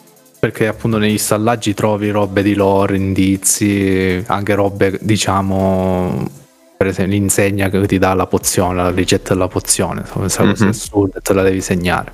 perché 0.47 0.69
appunto 0.69 0.99
negli 0.99 1.13
installaggi 1.13 1.75
trovi 1.75 2.11
robe 2.11 2.41
di 2.43 2.55
lore, 2.55 2.97
indizi, 2.97 4.23
anche 4.27 4.55
robe 4.55 4.97
diciamo 5.03 6.45
per 6.77 6.89
esempio 6.89 7.17
l'insegna 7.17 7.69
che 7.69 7.85
ti 7.87 7.99
dà 7.99 8.15
la 8.15 8.27
pozione, 8.27 8.77
la 8.77 8.91
ricetta 8.91 9.33
della 9.33 9.49
pozione, 9.49 10.05
questa 10.09 10.43
mm-hmm. 10.43 10.53
cosa 10.53 10.69
assurda 10.69 11.21
te 11.21 11.33
la 11.33 11.43
devi 11.43 11.61
segnare. 11.61 12.13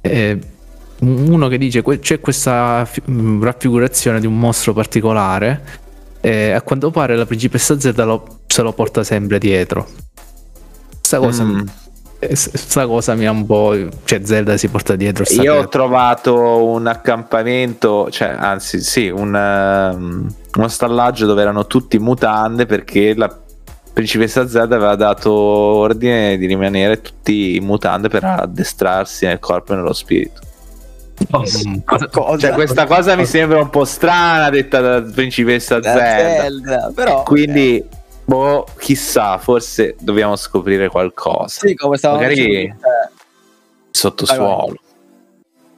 E 0.00 0.38
uno 1.00 1.48
che 1.48 1.58
dice 1.58 1.82
c'è 1.82 2.20
questa 2.20 2.88
mm, 3.10 3.42
raffigurazione 3.42 4.20
di 4.20 4.26
un 4.26 4.38
mostro 4.38 4.72
particolare 4.72 5.62
e 6.22 6.52
a 6.52 6.62
quanto 6.62 6.90
pare 6.90 7.16
la 7.16 7.26
principessa 7.26 7.78
Z 7.78 7.92
lo, 7.96 8.38
se 8.46 8.62
lo 8.62 8.72
porta 8.72 9.04
sempre 9.04 9.38
dietro. 9.38 9.86
Questa 11.00 11.18
cosa 11.18 11.44
mm 11.44 11.66
questa 12.26 12.86
cosa 12.86 13.14
mi 13.14 13.26
ha 13.26 13.30
un 13.30 13.46
po'. 13.46 13.76
cioè, 14.04 14.20
Zelda 14.22 14.56
si 14.56 14.68
porta 14.68 14.96
dietro. 14.96 15.24
Io 15.40 15.54
ho 15.54 15.68
trovato 15.68 16.64
un 16.64 16.86
accampamento, 16.86 18.10
cioè, 18.10 18.34
anzi, 18.38 18.80
sì, 18.80 19.08
un, 19.08 19.34
um, 19.34 20.34
uno 20.56 20.68
stallaggio 20.68 21.26
dove 21.26 21.42
erano 21.42 21.66
tutti 21.66 21.98
mutande 21.98 22.66
perché 22.66 23.14
la 23.14 23.34
principessa 23.92 24.48
Zelda 24.48 24.74
aveva 24.76 24.96
dato 24.96 25.32
ordine 25.32 26.36
di 26.36 26.46
rimanere 26.46 27.00
tutti 27.00 27.56
in 27.56 27.64
mutande 27.64 28.08
per 28.08 28.24
addestrarsi 28.24 29.24
nel 29.26 29.38
corpo 29.38 29.72
e 29.72 29.76
nello 29.76 29.92
spirito. 29.92 30.40
Mm, 31.14 31.76
cioè, 32.38 32.50
questa 32.50 32.86
cosa 32.86 33.14
mi 33.14 33.24
sembra 33.24 33.60
un 33.60 33.70
po' 33.70 33.84
strana 33.84 34.50
detta 34.50 34.80
da 34.80 35.00
principessa 35.00 35.80
Zelda, 35.80 36.40
Zelda 36.40 36.92
però 36.92 37.22
quindi 37.22 37.76
eh 37.76 37.86
Boh, 38.26 38.66
chissà, 38.78 39.38
forse 39.38 39.96
dobbiamo 40.00 40.36
scoprire 40.36 40.88
qualcosa. 40.88 41.66
Sì, 41.66 41.74
come 41.74 41.96
stavo 41.96 42.16
Magari 42.16 42.34
dicendo, 42.34 42.74
eh. 42.86 43.10
sottosuolo. 43.90 44.76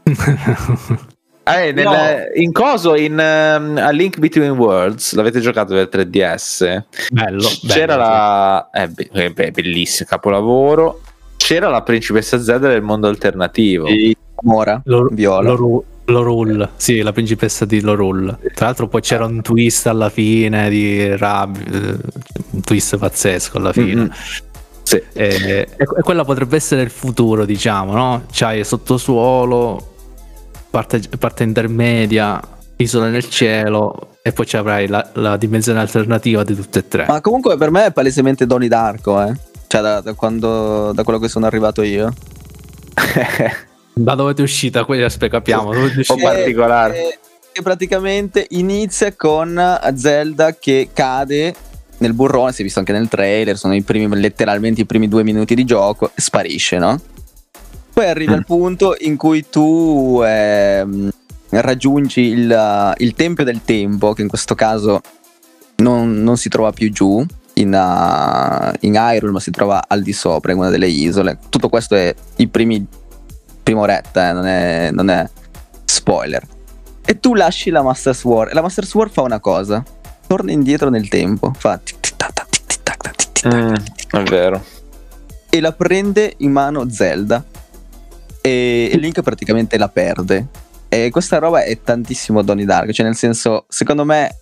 Eh, 1.49 1.71
nel, 1.71 1.85
no. 1.85 1.95
In 2.35 2.51
coso, 2.51 2.97
in 2.97 3.13
um, 3.13 3.77
A 3.77 3.91
Link 3.91 4.19
Between 4.19 4.51
Worlds, 4.51 5.15
l'avete 5.15 5.39
giocato 5.39 5.75
per 5.75 5.89
3DS? 5.89 6.83
Bello. 7.13 7.49
C'era 7.69 7.95
bello, 7.95 8.09
la... 8.09 8.71
Eh, 9.13 9.31
beh, 9.31 9.53
bellissimo, 9.53 10.09
capolavoro. 10.09 11.03
C'era 11.37 11.69
la 11.69 11.83
principessa 11.83 12.41
Z 12.41 12.57
del 12.59 12.83
mondo 12.83 13.07
alternativo. 13.07 13.87
Sì, 13.87 14.17
Mora, 14.43 14.81
Lor- 14.87 15.15
viola. 15.15 15.51
Loru- 15.51 15.85
Lorul, 16.07 16.69
sì, 16.77 17.01
la 17.01 17.13
principessa 17.13 17.65
di 17.65 17.81
Lorul. 17.81 18.39
Tra 18.55 18.67
l'altro 18.67 18.89
poi 18.89 19.01
c'era 19.01 19.25
un 19.25 19.43
twist 19.43 19.87
alla 19.87 20.09
fine 20.09 20.69
di 20.69 21.17
Rab, 21.17 21.57
eh, 21.57 21.99
un 22.51 22.61
twist 22.61 22.97
pazzesco 22.97 23.59
alla 23.59 23.73
fine. 23.73 23.95
Mm-mm. 23.95 24.11
Sì. 24.83 25.03
E, 25.13 25.27
e- 25.45 25.69
e 25.77 26.03
quella 26.03 26.25
potrebbe 26.25 26.57
essere 26.57 26.83
il 26.83 26.91
futuro, 26.91 27.45
diciamo, 27.45 27.93
no? 27.93 28.25
C'hai 28.31 28.63
sottosuolo, 28.65 29.95
parte, 30.71 31.01
parte 31.19 31.43
intermedia, 31.43 32.41
isole 32.77 33.11
nel 33.11 33.29
cielo 33.29 34.19
e 34.23 34.33
poi 34.33 34.47
ci 34.47 34.57
avrai 34.57 34.87
la, 34.87 35.09
la 35.15 35.37
dimensione 35.37 35.81
alternativa 35.81 36.45
di 36.45 36.55
tutte 36.55 36.81
e 36.81 36.89
tre. 36.89 37.07
Ma 37.09 37.21
comunque 37.21 37.57
per 37.57 37.71
me 37.71 37.87
è 37.87 37.93
palesemente 37.93 38.47
Donnie 38.47 38.69
Darko, 38.69 39.23
eh. 39.23 39.35
Cioè 39.67 39.81
da, 39.81 40.01
da 40.01 40.15
quando, 40.15 40.93
da 40.93 41.03
quello 41.03 41.19
che 41.19 41.29
sono 41.29 41.47
arrivato 41.47 41.83
io. 41.83 42.13
Da 43.99 44.15
dove 44.15 44.35
ti 44.35 44.43
è 44.43 44.45
uscita? 44.45 44.85
Aspetta, 44.87 45.29
capiamo. 45.29 45.71
Un 45.71 45.77
po' 45.77 46.01
uscita? 46.01 46.15
particolare. 46.17 46.93
Che, 46.93 47.19
che 47.51 47.63
praticamente 47.63 48.47
inizia 48.51 49.15
con 49.15 49.59
Zelda 49.95 50.55
che 50.55 50.91
cade 50.93 51.55
nel 51.99 52.13
burrone, 52.13 52.53
si 52.53 52.61
è 52.61 52.65
visto 52.65 52.79
anche 52.79 52.93
nel 52.93 53.09
trailer, 53.09 53.57
sono 53.57 53.75
i 53.75 53.81
primi, 53.81 54.15
letteralmente 54.21 54.83
i 54.83 54.85
primi 54.85 55.09
due 55.09 55.23
minuti 55.23 55.55
di 55.55 55.65
gioco, 55.65 56.11
e 56.15 56.21
sparisce, 56.21 56.77
no? 56.77 57.01
Poi 57.95 58.05
arriva 58.07 58.35
Mm. 58.35 58.39
il 58.39 58.45
punto 58.45 58.95
in 58.99 59.17
cui 59.17 59.47
tu 59.49 60.21
ehm, 60.23 61.11
raggiungi 61.49 62.21
il, 62.21 62.95
il 62.99 63.15
Tempio 63.15 63.45
del 63.45 63.63
Tempo, 63.65 64.13
che 64.13 64.21
in 64.21 64.29
questo 64.29 64.55
caso 64.55 65.01
non, 65.77 66.23
non 66.23 66.37
si 66.37 66.51
trova 66.51 66.71
più 66.71 66.93
giù 66.93 67.25
in, 67.55 67.69
uh, 67.73 68.77
in 68.81 68.93
Hyrule, 68.93 69.33
ma 69.33 69.41
si 69.41 69.51
trova 69.51 69.85
al 69.89 70.03
di 70.03 70.13
sopra, 70.13 70.53
in 70.53 70.59
una 70.59 70.69
delle 70.69 70.89
isole. 70.89 71.39
Tutto 71.49 71.71
questo 71.71 71.95
è 71.95 72.15
i 72.37 72.49
primi, 72.49 72.87
prima 73.67 73.81
oretta, 73.81 74.29
eh, 74.29 74.33
non, 74.33 74.47
è, 74.47 74.91
non 74.93 75.11
è 75.11 75.29
spoiler. 75.85 76.47
E 77.05 77.19
tu 77.19 77.35
lasci 77.35 77.71
la 77.71 77.83
Master 77.83 78.15
Sword, 78.15 78.53
e 78.53 78.55
la 78.55 78.63
Master 78.63 78.85
Sword 78.85 79.11
fa 79.11 79.23
una 79.23 79.41
cosa, 79.41 79.83
torna 80.29 80.53
indietro 80.53 80.89
nel 80.89 81.09
tempo, 81.09 81.53
fa 81.57 81.81
Mm, 83.47 83.75
è 84.11 84.23
vero. 84.25 84.65
e 85.51 85.61
la 85.61 85.73
prende 85.73 86.35
in 86.39 86.53
mano 86.53 86.89
Zelda. 86.89 87.45
E, 88.41 88.89
e 88.93 88.97
Link 88.97 89.21
praticamente 89.23 89.77
la 89.79 89.89
perde. 89.89 90.47
E 90.89 91.11
questa 91.11 91.39
roba 91.39 91.63
è 91.63 91.81
tantissimo 91.83 92.43
Donnie 92.43 92.65
Dark 92.65 92.91
cioè 92.93 93.05
nel 93.05 93.15
senso 93.15 93.67
secondo 93.69 94.05
me 94.05 94.35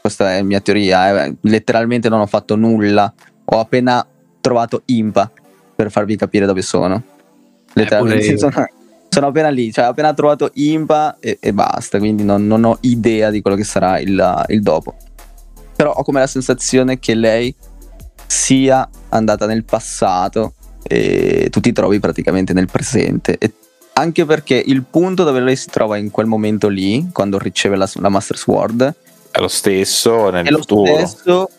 questa 0.00 0.34
è 0.34 0.42
mia 0.42 0.60
teoria 0.60 1.24
eh, 1.24 1.36
letteralmente 1.42 2.08
non 2.08 2.20
ho 2.20 2.26
fatto 2.26 2.56
nulla. 2.56 3.12
Ho 3.44 3.60
appena 3.60 4.06
trovato 4.40 4.82
Impa 4.86 5.30
per 5.76 5.90
farvi 5.90 6.16
capire 6.16 6.44
dove 6.46 6.62
sono 6.62 7.02
letteralmente 7.74 8.24
pure 8.24 8.32
io. 8.32 8.38
sono, 8.38 8.66
sono 9.08 9.26
appena 9.28 9.48
lì 9.48 9.72
cioè 9.72 9.86
ho 9.86 9.90
appena 9.90 10.12
trovato 10.14 10.50
Impa 10.54 11.16
e, 11.20 11.38
e 11.40 11.52
basta 11.52 11.98
quindi 11.98 12.24
non, 12.24 12.46
non 12.46 12.64
ho 12.64 12.78
idea 12.82 13.30
di 13.30 13.40
quello 13.40 13.56
che 13.56 13.64
sarà 13.64 13.98
il, 13.98 14.44
il 14.48 14.62
dopo 14.62 14.96
però 15.76 15.92
ho 15.92 16.02
come 16.02 16.20
la 16.20 16.26
sensazione 16.26 16.98
che 16.98 17.14
lei 17.14 17.54
sia 18.26 18.88
andata 19.08 19.46
nel 19.46 19.64
passato 19.64 20.54
e 20.82 21.48
tu 21.50 21.60
ti 21.60 21.72
trovi 21.72 21.98
praticamente 22.00 22.52
nel 22.52 22.68
presente. 22.70 23.36
E 23.38 23.52
anche 23.94 24.24
perché 24.24 24.62
il 24.64 24.84
punto 24.84 25.24
dove 25.24 25.40
lei 25.40 25.56
si 25.56 25.68
trova 25.68 25.96
in 25.96 26.10
quel 26.10 26.26
momento 26.26 26.68
lì, 26.68 27.08
quando 27.12 27.38
riceve 27.38 27.76
la, 27.76 27.88
la 27.94 28.08
Master 28.08 28.36
Sword, 28.36 28.94
È 29.30 29.40
lo 29.40 29.48
stesso 29.48 30.30
nel 30.30 30.46
è 30.46 30.50
lo 30.50 30.58
futuro. 30.58 31.06
stesso, 31.06 31.50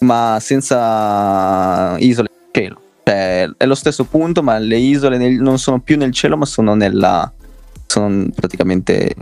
ma 0.00 0.38
senza 0.40 1.96
isole 1.98 2.30
nel 2.30 2.64
cielo. 2.64 2.80
Cioè, 3.04 3.50
è 3.56 3.66
lo 3.66 3.74
stesso 3.74 4.04
punto, 4.04 4.42
ma 4.42 4.58
le 4.58 4.76
isole 4.76 5.16
nel- 5.18 5.40
non 5.40 5.58
sono 5.58 5.80
più 5.80 5.96
nel 5.96 6.12
cielo, 6.12 6.36
ma 6.36 6.44
sono 6.44 6.74
nella. 6.74 7.30
sono 7.86 8.26
praticamente 8.34 9.14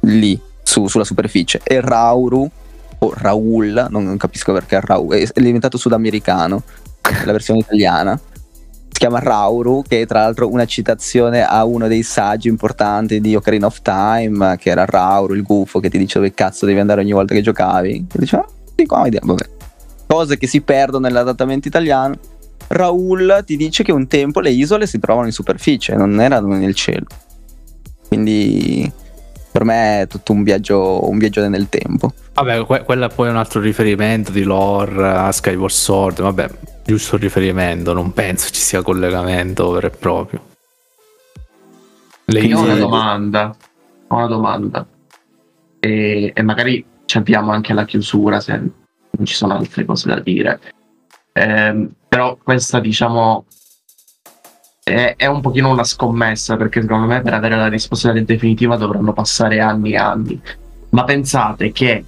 lì, 0.00 0.40
su- 0.62 0.88
sulla 0.88 1.04
superficie. 1.04 1.60
E 1.62 1.80
Rauru, 1.80 2.50
o 2.98 3.12
Raul, 3.16 3.86
non, 3.90 4.04
non 4.04 4.16
capisco 4.16 4.52
perché 4.52 4.78
è 4.78 4.80
Raul, 4.80 5.14
è, 5.14 5.40
diventato 5.40 5.76
sudamericano, 5.76 6.62
la 7.24 7.32
versione 7.32 7.60
italiana. 7.60 8.18
Si 8.18 8.98
chiama 8.98 9.20
Rauru, 9.20 9.82
che 9.86 10.02
è 10.02 10.06
tra 10.06 10.20
l'altro 10.20 10.50
una 10.50 10.64
citazione 10.64 11.44
a 11.44 11.64
uno 11.64 11.88
dei 11.88 12.02
saggi 12.02 12.48
importanti 12.48 13.20
di 13.20 13.34
Ocarina 13.34 13.66
of 13.66 13.82
Time, 13.82 14.56
che 14.58 14.70
era 14.70 14.84
Rauru, 14.84 15.34
il 15.34 15.42
gufo, 15.42 15.80
che 15.80 15.88
ti 15.88 15.98
dice 15.98 16.18
dove 16.18 16.34
cazzo 16.34 16.66
devi 16.66 16.80
andare 16.80 17.00
ogni 17.00 17.12
volta 17.12 17.34
che 17.34 17.40
giocavi. 17.40 18.06
E 18.12 18.18
dice, 18.18 18.36
ah, 18.36 18.46
sì, 18.76 18.84
qua, 18.86 19.06
vabbè. 19.08 19.48
Cose 20.06 20.36
che 20.36 20.46
si 20.46 20.60
perdono 20.60 21.06
nell'adattamento 21.06 21.68
italiano. 21.68 22.16
Raul 22.68 23.42
ti 23.44 23.56
dice 23.56 23.82
che 23.82 23.92
un 23.92 24.06
tempo 24.06 24.40
le 24.40 24.50
isole 24.50 24.86
si 24.86 24.98
trovano 24.98 25.26
in 25.26 25.32
superficie, 25.32 25.94
non 25.94 26.20
erano 26.20 26.56
nel 26.56 26.74
cielo. 26.74 27.06
Quindi 28.08 28.90
per 29.50 29.64
me 29.64 30.02
è 30.02 30.06
tutto 30.06 30.32
un 30.32 30.42
viaggio, 30.42 31.08
un 31.08 31.18
viaggio 31.18 31.46
nel 31.48 31.68
tempo. 31.68 32.12
Vabbè, 32.34 32.64
que- 32.64 32.82
quello 32.84 33.06
è 33.06 33.14
poi 33.14 33.28
un 33.28 33.36
altro 33.36 33.60
riferimento 33.60 34.30
di 34.32 34.42
lore 34.42 35.08
a 35.08 35.30
Skyward 35.32 35.72
Sword. 35.72 36.22
Vabbè, 36.22 36.48
giusto 36.84 37.16
riferimento, 37.18 37.92
non 37.92 38.12
penso 38.12 38.50
ci 38.50 38.60
sia 38.60 38.82
collegamento 38.82 39.70
vero 39.70 39.86
e 39.86 39.90
proprio. 39.90 40.40
Le 42.24 42.40
Io 42.40 42.56
ho 42.56 42.60
una 42.62 42.72
isole- 42.72 42.80
domanda. 42.80 43.56
Ho 44.08 44.16
una 44.16 44.26
domanda. 44.26 44.86
E, 45.80 46.32
e 46.34 46.42
magari 46.42 46.84
ci 47.04 47.18
abbiamo 47.18 47.50
anche 47.52 47.72
la 47.74 47.84
chiusura 47.84 48.40
se 48.40 48.52
non 48.56 49.26
ci 49.26 49.34
sono 49.34 49.54
altre 49.54 49.84
cose 49.84 50.08
da 50.08 50.20
dire. 50.20 50.60
Ehm, 51.32 51.90
però 52.12 52.36
questa, 52.36 52.78
diciamo, 52.78 53.46
è, 54.84 55.14
è 55.16 55.24
un 55.24 55.40
pochino 55.40 55.70
una 55.70 55.82
scommessa 55.82 56.58
perché 56.58 56.82
secondo 56.82 57.06
me 57.06 57.22
per 57.22 57.32
avere 57.32 57.56
la 57.56 57.68
risposta 57.68 58.12
definitiva 58.12 58.76
dovranno 58.76 59.14
passare 59.14 59.60
anni 59.60 59.92
e 59.92 59.96
anni. 59.96 60.42
Ma 60.90 61.04
pensate 61.04 61.72
che 61.72 62.04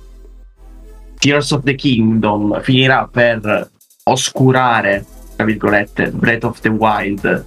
Tears 1.19 1.53
of 1.53 1.63
the 1.63 1.75
Kingdom 1.75 2.61
finirà 2.61 3.09
per 3.11 3.71
oscurare, 4.03 5.07
tra 5.37 5.47
virgolette, 5.47 6.11
Breath 6.11 6.45
of 6.45 6.61
the 6.61 6.69
Wild 6.69 7.47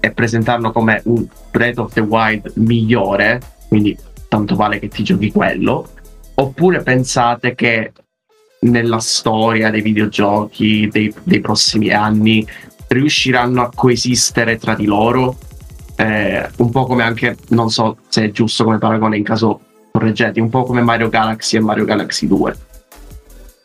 e 0.00 0.10
presentarlo 0.10 0.72
come 0.72 1.00
un 1.04 1.24
Breath 1.52 1.78
of 1.78 1.92
the 1.92 2.00
Wild 2.00 2.54
migliore, 2.56 3.40
quindi 3.68 3.96
tanto 4.26 4.56
vale 4.56 4.80
che 4.80 4.88
ti 4.88 5.04
giochi 5.04 5.30
quello, 5.30 5.88
oppure 6.34 6.82
pensate 6.82 7.54
che 7.54 7.92
nella 8.60 8.98
storia 8.98 9.70
dei 9.70 9.82
videogiochi 9.82 10.88
dei, 10.90 11.12
dei 11.22 11.40
prossimi 11.40 11.90
anni 11.90 12.46
riusciranno 12.88 13.62
a 13.62 13.70
coesistere 13.74 14.56
tra 14.56 14.74
di 14.74 14.86
loro, 14.86 15.36
eh, 15.96 16.48
un 16.56 16.70
po' 16.70 16.86
come 16.86 17.02
anche, 17.02 17.36
non 17.48 17.70
so 17.70 17.98
se 18.08 18.24
è 18.24 18.30
giusto 18.30 18.64
come 18.64 18.78
paragone 18.78 19.16
in 19.16 19.24
caso 19.24 19.60
correggete, 19.92 20.40
un 20.40 20.48
po' 20.48 20.64
come 20.64 20.80
Mario 20.80 21.08
Galaxy 21.08 21.56
e 21.56 21.60
Mario 21.60 21.84
Galaxy 21.84 22.26
2. 22.26 22.56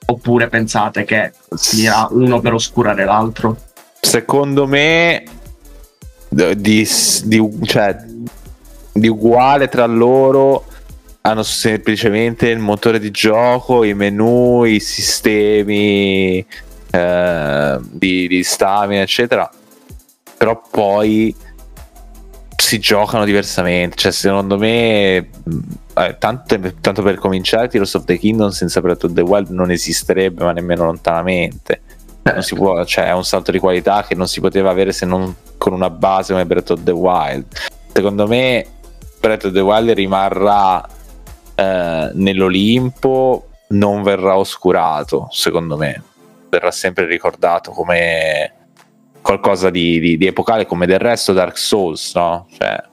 Oppure 0.06 0.50
pensate 0.50 1.06
che 1.06 1.32
finirà 1.56 2.08
uno 2.12 2.42
per 2.42 2.54
oscurare 2.54 3.06
l'altro? 3.06 3.58
Secondo 4.02 4.68
me, 4.68 5.24
di, 6.28 6.56
di- 6.56 7.60
cioè, 7.64 7.96
di 8.92 9.08
uguale 9.08 9.70
tra 9.70 9.86
loro 9.86 10.66
hanno 11.26 11.44
semplicemente 11.44 12.50
il 12.50 12.60
motore 12.60 13.00
di 13.00 13.10
gioco, 13.10 13.86
i 13.86 13.94
menu, 13.94 14.66
i 14.66 14.82
sistemi 14.82 16.46
eh, 16.92 17.80
di, 17.82 18.28
di 18.28 18.44
stamina, 18.44 19.02
eccetera. 19.02 19.50
Però 20.38 20.62
poi 20.70 21.34
si 22.58 22.78
giocano 22.80 23.24
diversamente. 23.24 23.96
Cioè, 23.96 24.12
secondo 24.12 24.58
me, 24.58 25.16
eh, 25.16 26.16
tanto, 26.20 26.60
tanto 26.82 27.02
per 27.02 27.16
cominciare, 27.16 27.70
Tears 27.70 27.94
of 27.94 28.04
the 28.04 28.18
Kingdom 28.18 28.50
senza 28.50 28.82
Breath 28.82 29.06
of 29.06 29.14
the 29.14 29.22
Wild 29.22 29.48
non 29.50 29.72
esisterebbe, 29.72 30.44
ma 30.44 30.52
nemmeno 30.52 30.84
lontanamente. 30.84 31.82
Non 32.24 32.44
si 32.44 32.54
può, 32.54 32.84
cioè, 32.84 33.06
è 33.06 33.14
un 33.14 33.24
salto 33.24 33.52
di 33.52 33.60
qualità 33.60 34.04
che 34.06 34.16
non 34.16 34.28
si 34.28 34.42
poteva 34.42 34.72
avere 34.72 34.92
se 34.92 35.06
non 35.06 35.34
con 35.58 35.72
una 35.72 35.90
base 35.90 36.34
come 36.34 36.46
Breath 36.46 36.72
of 36.72 36.84
the 36.84 36.92
Wild. 36.92 37.46
Secondo 37.94 38.28
me, 38.28 38.66
Breath 39.22 39.46
of 39.46 39.54
the 39.54 39.62
Wild 39.62 39.90
rimarrà 39.92 40.86
eh, 41.56 42.12
nell'Olimpo, 42.14 43.50
non 43.70 44.04
verrà 44.04 44.38
oscurato. 44.38 45.28
Secondo 45.32 45.78
me, 45.78 46.02
verrà 46.50 46.72
sempre 46.72 47.06
ricordato 47.06 47.72
come 47.72 48.52
qualcosa 49.22 49.70
di, 49.70 50.00
di- 50.00 50.18
di 50.18 50.28
epocale, 50.28 50.66
come 50.66 50.86
del 50.86 51.00
resto 51.00 51.34
Dark 51.34 51.58
Souls, 51.58 52.14
no? 52.16 52.48
Cioè, 52.58 52.84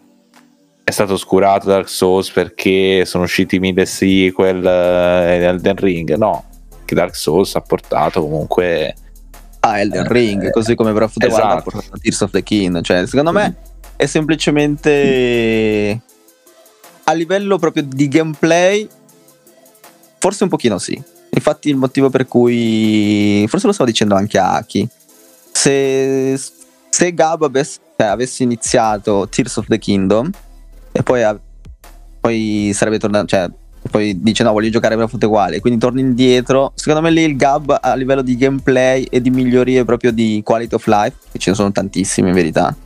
è 0.84 0.90
stato 0.90 1.12
oscurato 1.14 1.68
Dark 1.68 1.88
Souls 1.88 2.30
perché 2.30 3.04
sono 3.04 3.24
usciti 3.24 3.56
i 3.56 3.58
mid 3.60 3.80
sequel 3.82 4.64
eh, 4.64 5.36
e 5.38 5.42
Elden 5.44 5.76
Ring. 5.76 6.14
No, 6.16 6.44
che 6.84 6.94
Dark 6.94 7.14
Souls 7.16 7.54
ha 7.56 7.60
portato 7.60 8.20
comunque 8.22 8.94
Ah, 9.62 9.78
Elden 9.80 10.06
Eh, 10.06 10.08
Ring, 10.08 10.50
così 10.50 10.74
come 10.74 10.92
Breath 10.92 11.10
of 11.10 11.16
the 11.18 11.26
Wild 11.26 11.38
ha 11.38 11.46
esatto. 11.48 11.70
portato 11.70 11.98
Tears 12.00 12.20
of 12.22 12.30
the 12.30 12.42
Kingdom. 12.42 12.82
Cioè, 12.82 13.06
secondo 13.06 13.30
me 13.32 13.54
è 13.96 14.06
semplicemente 14.06 16.00
a 17.10 17.12
livello 17.12 17.58
proprio 17.58 17.82
di 17.82 18.08
gameplay, 18.08 18.88
forse 20.18 20.44
un 20.44 20.48
pochino 20.48 20.78
sì. 20.78 21.00
Infatti, 21.32 21.68
il 21.68 21.76
motivo 21.76 22.10
per 22.10 22.26
cui 22.26 23.44
forse 23.48 23.66
lo 23.66 23.72
stavo 23.72 23.90
dicendo 23.90 24.14
anche 24.14 24.38
a 24.38 24.54
Aki. 24.54 24.88
Se 25.52 26.38
se 26.90 27.14
Gab 27.14 27.44
avesse, 27.44 27.78
cioè, 27.96 28.08
avesse 28.08 28.42
iniziato 28.42 29.28
Tears 29.28 29.56
of 29.56 29.66
the 29.66 29.78
Kingdom 29.78 30.30
e 30.92 31.02
poi, 31.02 31.22
poi 32.20 32.72
sarebbe 32.74 32.98
tornato, 32.98 33.26
cioè 33.26 33.48
poi 33.90 34.20
dice 34.20 34.42
no 34.42 34.52
voglio 34.52 34.68
giocare 34.68 34.94
Breath 34.94 35.14
of 35.14 35.20
the 35.20 35.26
Wild 35.26 35.54
e 35.54 35.60
quindi 35.60 35.80
torni 35.80 36.02
indietro 36.02 36.72
secondo 36.74 37.00
me 37.00 37.10
lì 37.10 37.22
il 37.22 37.34
Gab 37.36 37.78
a 37.80 37.94
livello 37.94 38.20
di 38.20 38.36
gameplay 38.36 39.04
e 39.04 39.22
di 39.22 39.30
migliorie 39.30 39.86
proprio 39.86 40.12
di 40.12 40.42
quality 40.44 40.74
of 40.74 40.86
life 40.86 41.16
che 41.32 41.38
ce 41.38 41.50
ne 41.50 41.56
sono 41.56 41.72
tantissime 41.72 42.28
in 42.28 42.34
verità 42.34 42.76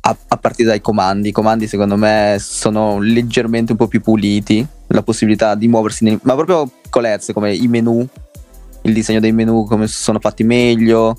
a, 0.00 0.16
a 0.28 0.36
partire 0.36 0.68
dai 0.68 0.80
comandi. 0.80 1.28
I 1.28 1.32
comandi 1.32 1.66
secondo 1.66 1.96
me 1.96 2.36
sono 2.40 2.98
leggermente 3.00 3.72
un 3.72 3.78
po' 3.78 3.88
più 3.88 4.00
puliti 4.00 4.66
la 4.88 5.02
possibilità 5.02 5.54
di 5.54 5.68
muoversi 5.68 6.04
nei, 6.04 6.18
ma 6.22 6.34
proprio 6.34 6.70
piccolezze 6.82 7.32
come 7.32 7.54
i 7.54 7.66
menu 7.66 8.06
il 8.82 8.92
disegno 8.92 9.20
dei 9.20 9.32
menu 9.32 9.64
come 9.64 9.88
sono 9.88 10.20
fatti 10.20 10.44
meglio 10.44 11.18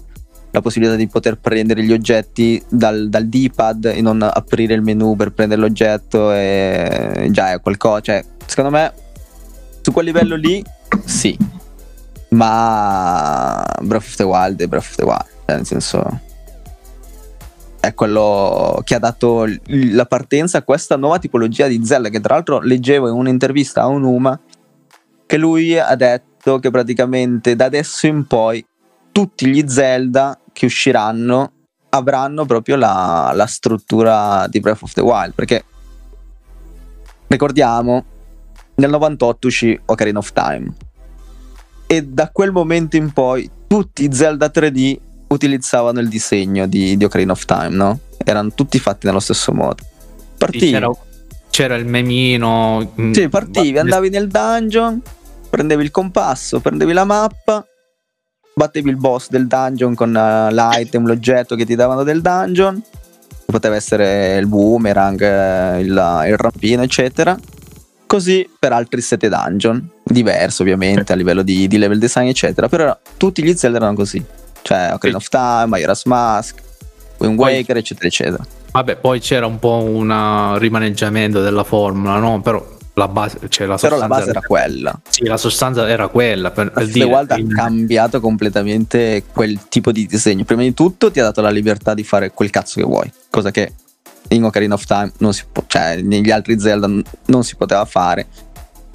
la 0.52 0.62
possibilità 0.62 0.96
di 0.96 1.08
poter 1.08 1.38
prendere 1.38 1.84
gli 1.84 1.92
oggetti 1.92 2.64
dal, 2.70 3.10
dal 3.10 3.28
D-pad 3.28 3.92
e 3.94 4.02
non 4.02 4.22
aprire 4.22 4.74
il 4.74 4.82
menu 4.82 5.16
per 5.16 5.34
prendere 5.34 5.60
l'oggetto 5.60 6.32
e 6.32 7.28
già 7.32 7.52
è 7.52 7.60
qualcosa 7.60 8.00
cioè 8.00 8.24
secondo 8.46 8.72
me 8.72 8.94
su 9.82 9.92
quel 9.92 10.06
livello 10.06 10.36
lì 10.36 10.64
sì. 11.04 11.38
Ma 12.30 13.66
Breath 13.82 14.04
of 14.04 14.16
the 14.16 14.24
Wild 14.24 14.62
è 14.62 14.68
Breath 14.68 14.84
of 14.84 14.96
the 14.96 15.04
Wild 15.04 15.26
cioè 15.46 15.56
nel 15.56 15.66
senso 15.66 16.20
è 17.80 17.94
quello 17.94 18.82
che 18.84 18.96
ha 18.96 19.00
dato 19.00 19.46
la 19.68 20.06
partenza 20.06 20.60
a 20.60 20.64
questa 20.64 20.98
nuova 20.98 21.20
tipologia 21.20 21.68
di 21.68 21.86
Zelda 21.86 22.10
che 22.10 22.20
tra 22.20 22.36
l'altro 22.36 22.60
leggevo 22.60 23.08
in 23.08 23.14
un'intervista 23.14 23.82
a 23.84 23.88
Unuma 23.88 24.40
che 25.26 25.38
lui 25.38 25.78
ha 25.78 25.96
detto 25.96 26.60
che 26.60 26.72
praticamente 26.72 27.56
da 27.56 27.66
adesso 27.66 28.08
in 28.08 28.26
poi 28.26 28.66
tutti 29.12 29.48
gli 29.48 29.64
Zelda 29.68 30.40
che 30.52 30.66
usciranno 30.66 31.52
avranno 31.90 32.46
proprio 32.46 32.76
la, 32.76 33.32
la 33.34 33.46
struttura 33.46 34.48
di 34.48 34.60
Breath 34.60 34.82
of 34.82 34.94
the 34.94 35.02
Wild 35.02 35.34
perché 35.34 35.64
ricordiamo 37.28 38.04
nel 38.78 38.90
98 38.90 39.48
uscì 39.48 39.80
Ocarina 39.86 40.20
of 40.20 40.32
Time. 40.34 40.74
E 41.88 42.04
da 42.04 42.30
quel 42.32 42.52
momento 42.52 42.96
in 42.96 43.12
poi 43.12 43.50
tutti 43.68 44.04
i 44.04 44.14
Zelda 44.14 44.52
3D 44.54 44.98
utilizzavano 45.28 46.00
il 46.00 46.08
disegno 46.08 46.68
di, 46.68 46.98
di 46.98 47.04
Ocarina 47.04 47.32
of 47.32 47.46
Time, 47.46 47.70
no? 47.70 48.00
Erano 48.24 48.54
tutti 48.54 48.80
fatti 48.80 49.06
nello 49.06 49.20
stesso 49.20 49.54
modo. 49.54 49.84
Partivi. 50.38 50.72
C'era, 50.72 50.90
c'era, 51.50 51.76
il 51.76 51.86
memino. 51.86 52.94
Mm, 53.00 53.12
sì, 53.12 53.28
partivi, 53.30 53.78
andavi 53.78 54.10
nel 54.10 54.28
dungeon, 54.28 55.02
prendevi 55.50 55.84
il 55.84 55.92
compasso, 55.92 56.60
prendevi 56.60 56.94
la 56.94 57.06
mappa, 57.06 57.66
battevi 58.54 58.90
il 58.90 58.98
boss 58.98 59.30
del 59.30 59.48
dungeon 59.48 59.96
con 59.96 60.10
uh, 60.10 60.54
l'item, 60.54 61.06
l'oggetto 61.06 61.56
che 61.56 61.66
ti 61.66 61.76
davano 61.76 62.04
del 62.04 62.22
dungeon. 62.22 62.82
Poteva 63.46 63.76
essere 63.76 64.38
il 64.38 64.48
boomerang, 64.48 65.22
eh, 65.22 65.80
il, 65.80 66.24
il 66.28 66.38
rampino, 66.38 66.84
eccetera 66.84 67.38
Così 68.08 68.50
per 68.58 68.72
altri 68.72 69.02
7 69.02 69.28
dungeon, 69.28 69.86
diverso 70.02 70.62
ovviamente 70.62 71.12
a 71.12 71.16
livello 71.18 71.42
di, 71.42 71.68
di, 71.68 71.78
level 71.78 72.00
design 72.00 72.28
eccetera, 72.28 72.70
però 72.70 72.98
tutti 73.18 73.44
gli 73.44 73.54
Zelda 73.54 73.80
erano 73.80 73.96
così, 73.96 74.24
cioè 74.68 74.92
Ocarina 74.92 75.18
of 75.18 75.30
Time, 75.30 75.68
Majora's 75.68 76.04
Mask, 76.04 76.62
Wind 77.20 77.40
Waker 77.40 77.78
eccetera 77.78 78.08
eccetera. 78.08 78.46
Vabbè, 78.72 78.98
poi 78.98 79.22
c'era 79.22 79.46
un 79.46 79.60
po' 79.60 79.82
un 79.82 80.58
rimaneggiamento 80.58 81.42
della 81.42 81.64
formula, 81.64 82.18
no? 82.18 82.42
Però 82.42 82.76
la 82.96 83.08
base, 83.08 83.40
cioè 83.48 83.66
la 83.66 83.78
Però 83.78 83.96
la 83.98 84.08
base 84.08 84.30
era, 84.30 84.40
era 84.40 84.42
quella. 84.42 85.00
Sì, 85.08 85.24
la 85.24 85.38
sostanza 85.38 85.88
era 85.88 86.10
quella. 86.10 86.52
Per, 86.52 86.72
per 86.72 86.86
dire, 86.88 87.06
Wild 87.06 87.32
ha 87.32 87.38
cambiato 87.56 88.20
completamente 88.20 89.24
quel 89.32 89.70
tipo 89.70 89.94
di 89.94 90.06
disegno. 90.06 90.44
Prima 90.44 90.64
di 90.64 90.74
tutto 90.74 91.10
ti 91.12 91.22
ha 91.22 91.24
dato 91.24 91.40
la 91.40 91.50
libertà 91.50 91.94
di 91.94 92.04
fare 92.04 92.32
quel 92.32 92.50
cazzo 92.50 92.82
che 92.82 92.86
vuoi, 92.86 93.10
cosa 93.30 93.52
che 93.52 93.72
in 94.30 94.44
Ocarina 94.44 94.74
of 94.74 94.84
Time 94.84 95.14
non 95.20 95.34
si 95.34 95.44
può, 95.50 95.64
cioè 95.66 96.02
negli 96.02 96.30
altri 96.30 96.60
Zelda 96.60 96.90
non 97.28 97.44
si 97.44 97.56
poteva 97.56 97.86
fare 97.86 98.28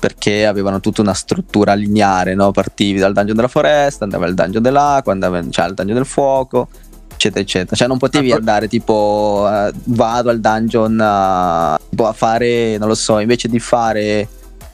perché 0.03 0.47
avevano 0.47 0.81
tutta 0.81 1.01
una 1.01 1.15
struttura 1.15 1.75
lineare, 1.75 2.35
no? 2.35 2.51
Partivi 2.51 2.99
dal 2.99 3.13
dungeon 3.13 3.37
della 3.37 3.47
foresta, 3.47 4.03
andavi 4.03 4.25
al 4.25 4.35
dungeon 4.35 4.61
dell'acqua, 4.61 5.13
andavi 5.13 5.53
cioè, 5.53 5.67
al 5.67 5.75
dungeon 5.75 5.99
del 5.99 6.07
fuoco, 6.07 6.67
eccetera, 7.13 7.41
eccetera. 7.41 7.77
Cioè 7.77 7.87
non 7.87 7.99
potevi 7.99 8.33
andare 8.33 8.67
tipo 8.67 9.47
uh, 9.49 9.73
vado 9.85 10.31
al 10.31 10.41
dungeon 10.41 10.99
uh, 10.99 12.03
a 12.03 12.13
fare, 12.13 12.79
non 12.79 12.89
lo 12.89 12.97
so, 12.97 13.21
invece 13.21 13.47
di 13.47 13.61
fare 13.61 14.27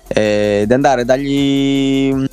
eh, 0.06 0.64
di 0.66 0.72
andare 0.72 1.04
dagli 1.04 2.24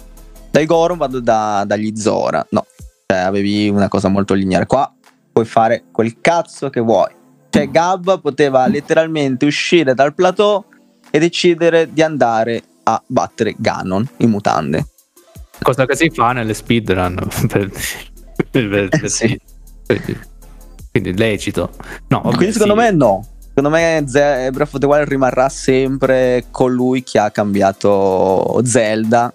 dai 0.50 0.66
Goron 0.66 0.98
vado 0.98 1.20
da, 1.20 1.66
dagli 1.68 1.92
Zora. 1.98 2.48
No, 2.52 2.66
cioè 3.06 3.20
avevi 3.20 3.68
una 3.68 3.90
cosa 3.90 4.08
molto 4.08 4.34
lineare. 4.34 4.68
Qua 4.68 4.90
puoi 5.34 5.44
fare 5.44 5.84
quel 5.92 6.22
cazzo 6.22 6.70
che 6.70 6.80
vuoi 6.80 7.12
cioè 7.50 7.70
Gab 7.70 8.22
poteva 8.22 8.68
letteralmente 8.68 9.46
uscire 9.46 9.94
dal 9.94 10.14
plateau 10.14 10.64
e 11.12 11.20
decidere 11.20 11.92
di 11.92 12.02
andare 12.02 12.64
a 12.86 13.02
battere 13.06 13.56
Ganon 13.58 14.08
in 14.18 14.30
mutande. 14.30 14.88
Cosa 15.62 15.86
che 15.86 15.96
si 15.96 16.10
fa 16.10 16.32
nelle 16.32 16.54
speedrun. 16.54 17.16
per, 17.48 17.72
per, 18.52 18.90
per, 18.90 19.10
sì. 19.10 19.40
Quindi 20.92 21.18
lecito. 21.18 21.72
No, 22.08 22.22
vabbè, 22.22 22.36
Quindi 22.36 22.54
secondo 22.54 22.76
sì. 22.76 22.80
me 22.80 22.92
no. 22.92 23.28
Secondo 23.48 23.70
me 23.70 24.04
Breath 24.04 24.74
of 24.74 24.80
the 24.80 24.86
Wild 24.86 25.08
rimarrà 25.08 25.48
sempre 25.48 26.46
colui 26.52 27.04
che 27.04 27.20
ha 27.20 27.32
cambiato 27.32 28.62
Zelda 28.66 29.34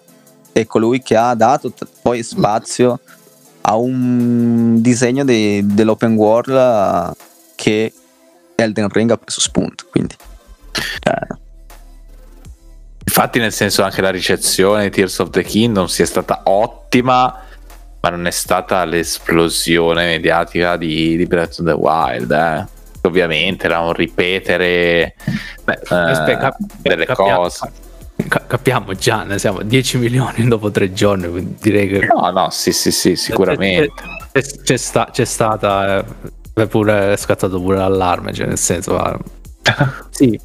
e 0.53 0.67
colui 0.67 1.01
che 1.01 1.15
ha 1.15 1.33
dato 1.33 1.71
t- 1.71 1.87
poi 2.01 2.21
spazio 2.21 2.99
a 3.61 3.75
un 3.75 4.79
disegno 4.79 5.23
de- 5.23 5.61
dell'open 5.63 6.15
world 6.15 7.15
che 7.55 7.91
Elden 8.55 8.89
Ring 8.89 9.09
ha 9.09 9.17
preso 9.17 9.39
spunto. 9.39 9.85
Quindi, 9.89 10.15
eh. 11.03 11.40
Infatti, 13.13 13.39
nel 13.39 13.51
senso, 13.51 13.83
anche 13.83 13.99
la 13.99 14.09
ricezione 14.09 14.83
di 14.83 14.89
Tears 14.89 15.19
of 15.19 15.31
the 15.31 15.43
Kingdom 15.43 15.87
sia 15.87 16.05
stata 16.05 16.43
ottima, 16.45 17.43
ma 17.99 18.09
non 18.09 18.25
è 18.25 18.31
stata 18.31 18.85
l'esplosione 18.85 20.05
mediatica 20.05 20.77
di, 20.77 21.17
di 21.17 21.25
Breath 21.25 21.59
of 21.59 21.65
the 21.65 21.73
Wild. 21.73 22.31
Eh. 22.31 22.65
Ovviamente 23.01 23.65
era 23.65 23.79
un 23.79 23.91
ripetere 23.91 25.15
beh, 25.61 25.73
eh, 25.73 26.37
cap- 26.37 26.57
delle 26.81 27.05
capiamo, 27.05 27.41
cose. 27.41 27.71
capiamo 28.47 28.93
già, 28.93 29.23
ne 29.23 29.39
siamo 29.39 29.61
10 29.61 29.97
milioni 29.97 30.47
dopo 30.47 30.71
tre 30.71 30.93
giorni, 30.93 31.27
quindi 31.27 31.57
direi 31.59 31.89
che... 31.89 32.05
No, 32.05 32.29
no, 32.29 32.49
sì, 32.49 32.71
sì, 32.71 32.91
sì, 32.91 33.17
sicuramente. 33.17 33.91
C'è, 34.31 34.41
c'è, 34.41 34.61
c'è, 34.61 34.77
sta, 34.77 35.09
c'è 35.11 35.25
stata 35.25 36.05
eh, 36.53 36.67
pure 36.67 37.11
è 37.11 37.17
scattato 37.17 37.59
pure 37.59 37.75
l'allarme, 37.75 38.31
cioè 38.31 38.47
nel 38.47 38.57
senso, 38.57 39.19
sì. 40.11 40.39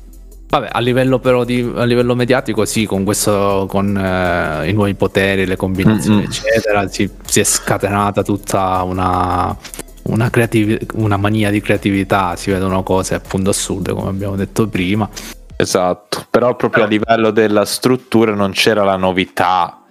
Vabbè, 0.57 0.71
a 0.73 0.81
livello 0.81 1.19
però 1.19 1.45
di, 1.45 1.71
a 1.75 1.85
livello 1.85 2.15
mediatico, 2.15 2.65
sì, 2.65 2.87
con 2.87 3.05
questo, 3.05 3.67
con 3.69 3.95
eh, 3.95 4.71
i 4.71 4.73
nuovi 4.73 4.95
poteri, 4.95 5.45
le 5.45 5.57
combinazioni, 5.57 6.21
mm-hmm. 6.21 6.27
eccetera, 6.27 6.89
si, 6.89 7.11
si, 7.27 7.41
è 7.41 7.45
scatenata 7.45 8.23
tutta 8.23 8.83
una, 8.83 9.55
una, 10.05 10.31
creativ- 10.31 10.95
una 10.95 11.19
mania 11.19 11.51
di 11.51 11.61
creatività, 11.61 12.37
si 12.37 12.51
vedono 12.51 12.83
cose 12.83 13.15
appunto 13.15 13.51
assurde, 13.51 13.93
come 13.93 14.09
abbiamo 14.09 14.35
detto 14.35 14.67
prima. 14.67 15.07
Esatto, 15.57 16.25
però 16.31 16.57
proprio 16.57 16.71
però... 16.71 16.85
a 16.85 16.89
livello 16.89 17.31
della 17.33 17.67
struttura 17.67 18.35
non 18.35 18.53
c'era 18.53 18.83
la 18.83 18.97
novità 18.97 19.83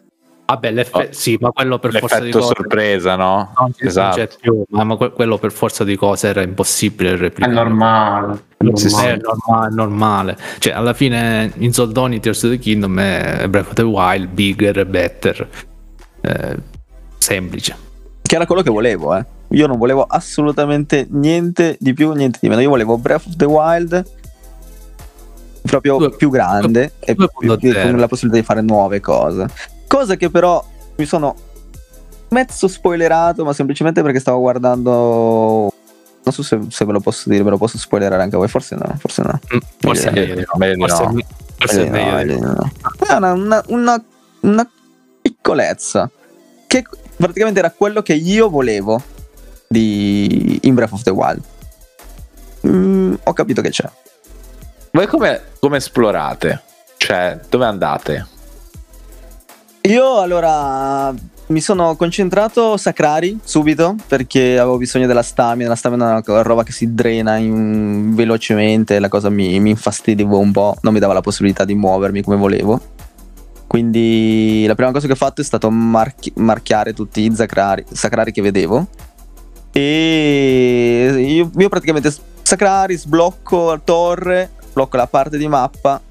Vabbè, 0.46 0.72
l'effetto, 0.72 1.10
oh, 1.10 1.12
sì, 1.12 1.38
ma 1.40 1.50
quello 1.50 1.80
per 1.80 1.98
forza 1.98 2.20
di 2.20 2.30
cose. 2.30 2.54
sorpresa, 2.56 3.16
no? 3.16 3.52
Non 3.58 3.72
c'è, 3.72 3.86
esatto. 3.86 4.18
non 4.18 4.28
c'è 4.28 4.36
più, 4.40 4.64
ma, 4.70 4.84
ma, 4.84 4.96
quello 4.96 5.40
per 5.40 5.52
forza 5.52 5.84
di 5.84 5.96
cose 5.96 6.28
era 6.28 6.44
impossibile 6.44 7.16
replicare. 7.16 7.52
È 7.52 7.56
normale. 7.56 8.44
È 8.70 8.72
normale. 8.72 8.78
Sì, 8.78 8.90
sì. 8.90 9.06
È 9.06 9.18
normale, 9.18 9.76
normale. 9.76 10.38
Cioè, 10.60 10.74
alla 10.74 10.94
fine, 10.94 11.52
in 11.58 11.74
soldoni, 11.74 12.20
Tears 12.20 12.44
of 12.44 12.52
the 12.52 12.58
Kingdom 12.58 13.00
è 13.00 13.48
Breath 13.48 13.68
of 13.68 13.74
the 13.74 13.82
Wild, 13.84 14.28
bigger, 14.28 14.86
better, 14.86 15.50
eh, 16.22 16.58
semplice. 17.18 17.76
Che 18.22 18.36
era 18.36 18.46
quello 18.46 18.62
che 18.62 18.70
volevo, 18.72 19.16
eh. 19.16 19.26
Io 19.50 19.68
non 19.68 19.78
volevo 19.78 20.04
assolutamente 20.04 21.08
niente 21.10 21.78
di 21.80 21.94
più, 21.94 22.12
niente 22.12 22.40
di 22.42 22.50
meno. 22.50 22.62
Io 22.62 22.70
volevo 22.70 22.98
Breath 22.98 23.28
of 23.28 23.36
the 23.36 23.46
Wild 23.46 24.06
proprio 25.62 25.98
due, 25.98 26.16
più 26.16 26.30
grande 26.30 26.70
due, 26.70 26.92
e 27.00 27.16
più, 27.16 27.28
più, 27.58 27.74
con 27.74 27.98
la 27.98 28.08
possibilità 28.08 28.40
di 28.40 28.46
fare 28.46 28.62
nuove 28.62 29.00
cose. 29.00 29.48
Cosa 29.88 30.16
che 30.16 30.30
però 30.30 30.64
mi 30.98 31.06
sono 31.06 31.36
mezzo 32.30 32.68
spoilerato, 32.68 33.44
ma 33.44 33.54
semplicemente 33.54 34.02
perché 34.02 34.20
stavo 34.20 34.40
guardando. 34.40 35.72
Non 36.26 36.34
so 36.34 36.42
se, 36.42 36.60
se 36.70 36.86
ve 36.86 36.92
lo 36.92 37.00
posso 37.00 37.30
dire, 37.30 37.44
ve 37.44 37.52
lo 37.52 37.58
posso 37.58 37.78
spoilerare 37.78 38.24
anche 38.24 38.36
voi. 38.36 38.48
Forse 38.48 38.76
no, 38.76 38.96
forse 38.98 39.22
no. 39.22 39.40
Mm, 39.54 39.60
forse, 39.80 40.10
meglio, 40.10 40.46
meglio 40.58 40.88
forse, 40.88 41.04
no. 41.04 41.20
forse 41.58 41.90
meglio, 41.90 42.16
meglio 42.16 42.40
no. 42.40 42.72
È 43.08 43.14
una, 43.14 43.34
una, 43.34 43.64
una, 43.68 44.04
una 44.42 44.70
piccolezza 45.22 46.10
che 46.66 46.84
praticamente 47.16 47.60
era 47.60 47.70
quello 47.70 48.02
che 48.02 48.14
io 48.14 48.50
volevo 48.50 49.02
di 49.68 50.60
in 50.64 50.74
Breath 50.74 50.94
of 50.94 51.04
the 51.04 51.12
Wild. 51.12 51.42
Mm, 52.68 53.14
ho 53.24 53.34
capito 53.34 53.62
che 53.62 53.70
c'è. 53.70 53.88
Voi 54.92 55.06
come, 55.06 55.42
come 55.60 55.78
esplorate? 55.78 56.62
Cioè, 56.98 57.40
dove 57.50 57.66
andate? 57.66 58.28
Io 59.82 60.20
allora 60.20 61.14
mi 61.48 61.62
sono 61.62 61.96
concentrato 61.96 62.76
Sacrari 62.76 63.40
subito 63.44 63.96
perché 64.08 64.58
avevo 64.58 64.78
bisogno 64.78 65.06
della 65.06 65.22
stamina. 65.22 65.70
La 65.70 65.76
stamina 65.76 66.18
è 66.18 66.30
una 66.30 66.42
roba 66.42 66.64
che 66.64 66.72
si 66.72 66.94
drena 66.94 67.38
in- 67.38 68.16
velocemente. 68.16 69.00
La 69.00 69.10
cosa 69.10 69.30
mi, 69.30 69.60
mi 69.60 69.70
infastidiva 69.72 70.38
un 70.38 70.52
po', 70.52 70.76
non 70.82 70.94
mi 70.94 71.00
dava 71.00 71.14
la 71.14 71.22
possibilità 71.22 71.66
di 71.66 71.76
muovermi 71.76 72.24
come 72.24 72.38
volevo. 72.38 72.82
Quindi 73.68 74.66
la 74.68 74.76
prima 74.76 74.92
cosa 74.92 75.06
che 75.06 75.14
ho 75.14 75.18
fatto 75.18 75.42
è 75.42 75.44
stato 75.44 75.70
marchi- 75.70 76.34
marchiare 76.36 76.94
tutti 76.94 77.22
i 77.22 77.36
Sacrari, 77.36 77.84
Sacrari 77.92 78.32
che 78.32 78.42
vedevo. 78.42 78.88
E 79.72 81.14
io, 81.28 81.52
io 81.56 81.70
praticamente 81.70 82.14
Sacrari 82.42 82.96
sblocco 82.96 83.80
torre, 83.84 84.52
blocco 84.74 84.98
la 84.98 85.08
parte 85.08 85.38
di 85.38 85.48
mappa 85.48 86.02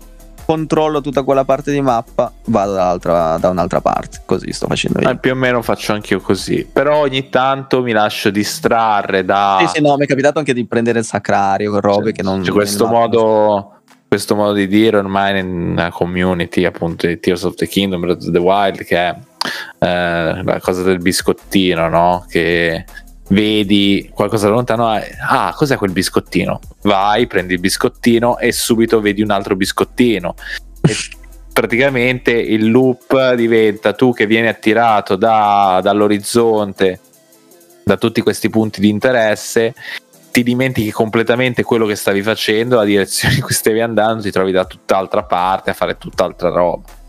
controllo 0.45 1.01
tutta 1.01 1.23
quella 1.23 1.45
parte 1.45 1.73
di 1.73 1.81
mappa, 1.81 2.33
vado 2.47 2.99
da 3.39 3.49
un'altra 3.49 3.81
parte. 3.81 4.23
Così 4.25 4.53
sto 4.53 4.67
facendo 4.67 5.01
io. 5.01 5.11
Eh, 5.11 5.17
più 5.17 5.33
o 5.33 5.35
meno 5.35 5.63
faccio 5.63 5.93
anch'io 5.93 6.21
così. 6.21 6.67
Però 6.71 6.99
ogni 6.99 7.29
tanto 7.29 7.83
mi 7.83 7.93
lascio 7.93 8.31
distrarre 8.31 9.25
da. 9.25 9.59
Sì, 9.61 9.77
sì, 9.77 9.83
no, 9.83 9.97
mi 9.97 10.05
è 10.05 10.07
capitato 10.07 10.39
anche 10.39 10.55
di 10.55 10.67
prendere 10.67 11.01
il 11.01 11.05
sacrario 11.05 11.71
con 11.71 11.81
robe 11.81 12.05
cioè, 12.05 12.13
che 12.13 12.23
non. 12.23 12.43
Cioè, 12.43 12.55
questo 12.55 12.87
modo. 12.87 13.69
Questo 14.07 14.37
modo 14.37 14.53
di 14.53 14.69
dire 14.69 14.99
ormai 14.99 15.43
nella 15.43 15.91
community 15.91 16.65
appunto 16.65 17.09
di 17.09 17.19
Tears 17.19 17.43
of 17.43 17.57
the 17.57 17.67
Kingdom, 17.67 18.01
Breath 18.01 18.23
of 18.23 18.31
the 18.31 18.39
Wild, 18.39 18.85
che 18.85 18.97
è 18.97 19.17
eh, 19.81 20.43
la 20.45 20.61
cosa 20.61 20.83
del 20.83 20.99
biscottino, 20.99 21.89
no? 21.89 22.25
Che 22.29 22.85
vedi 23.29 24.11
qualcosa 24.13 24.49
da 24.49 24.55
lontano, 24.55 24.89
ah, 24.89 25.55
cos'è 25.57 25.77
quel 25.77 25.93
biscottino? 25.93 26.61
Vai, 26.83 27.27
prendi 27.27 27.55
il 27.55 27.61
biscottino 27.61 28.39
e 28.39 28.53
subito 28.53 29.01
vedi 29.01 29.23
un 29.23 29.31
altro 29.31 29.57
biscottino. 29.57 30.35
E 30.81 30.95
praticamente 31.53 32.33
il 32.33 32.71
loop 32.71 33.35
diventa 33.35 33.93
tu 33.93 34.13
che 34.13 34.27
vieni 34.27 34.49
attirato 34.49 35.17
da, 35.17 35.81
dall'orizzonte, 35.83 37.01
da 37.85 37.97
tutti 37.97 38.21
questi 38.21 38.51
punti 38.51 38.81
di 38.81 38.89
interesse, 38.89 39.75
ti 40.33 40.43
dimentichi 40.43 40.91
completamente 40.91 41.63
quello 41.63 41.87
che 41.87 41.95
stavi 41.95 42.21
facendo, 42.23 42.77
la 42.77 42.85
direzione 42.85 43.37
in 43.37 43.43
cui 43.43 43.55
stavi 43.55 43.81
andando, 43.81 44.23
ti 44.23 44.33
trovi 44.33 44.51
da 44.51 44.65
tutt'altra 44.65 45.23
parte 45.23 45.71
a 45.71 45.75
fare 45.75 45.97
tutt'altra 45.97 46.49
roba. 46.49 47.03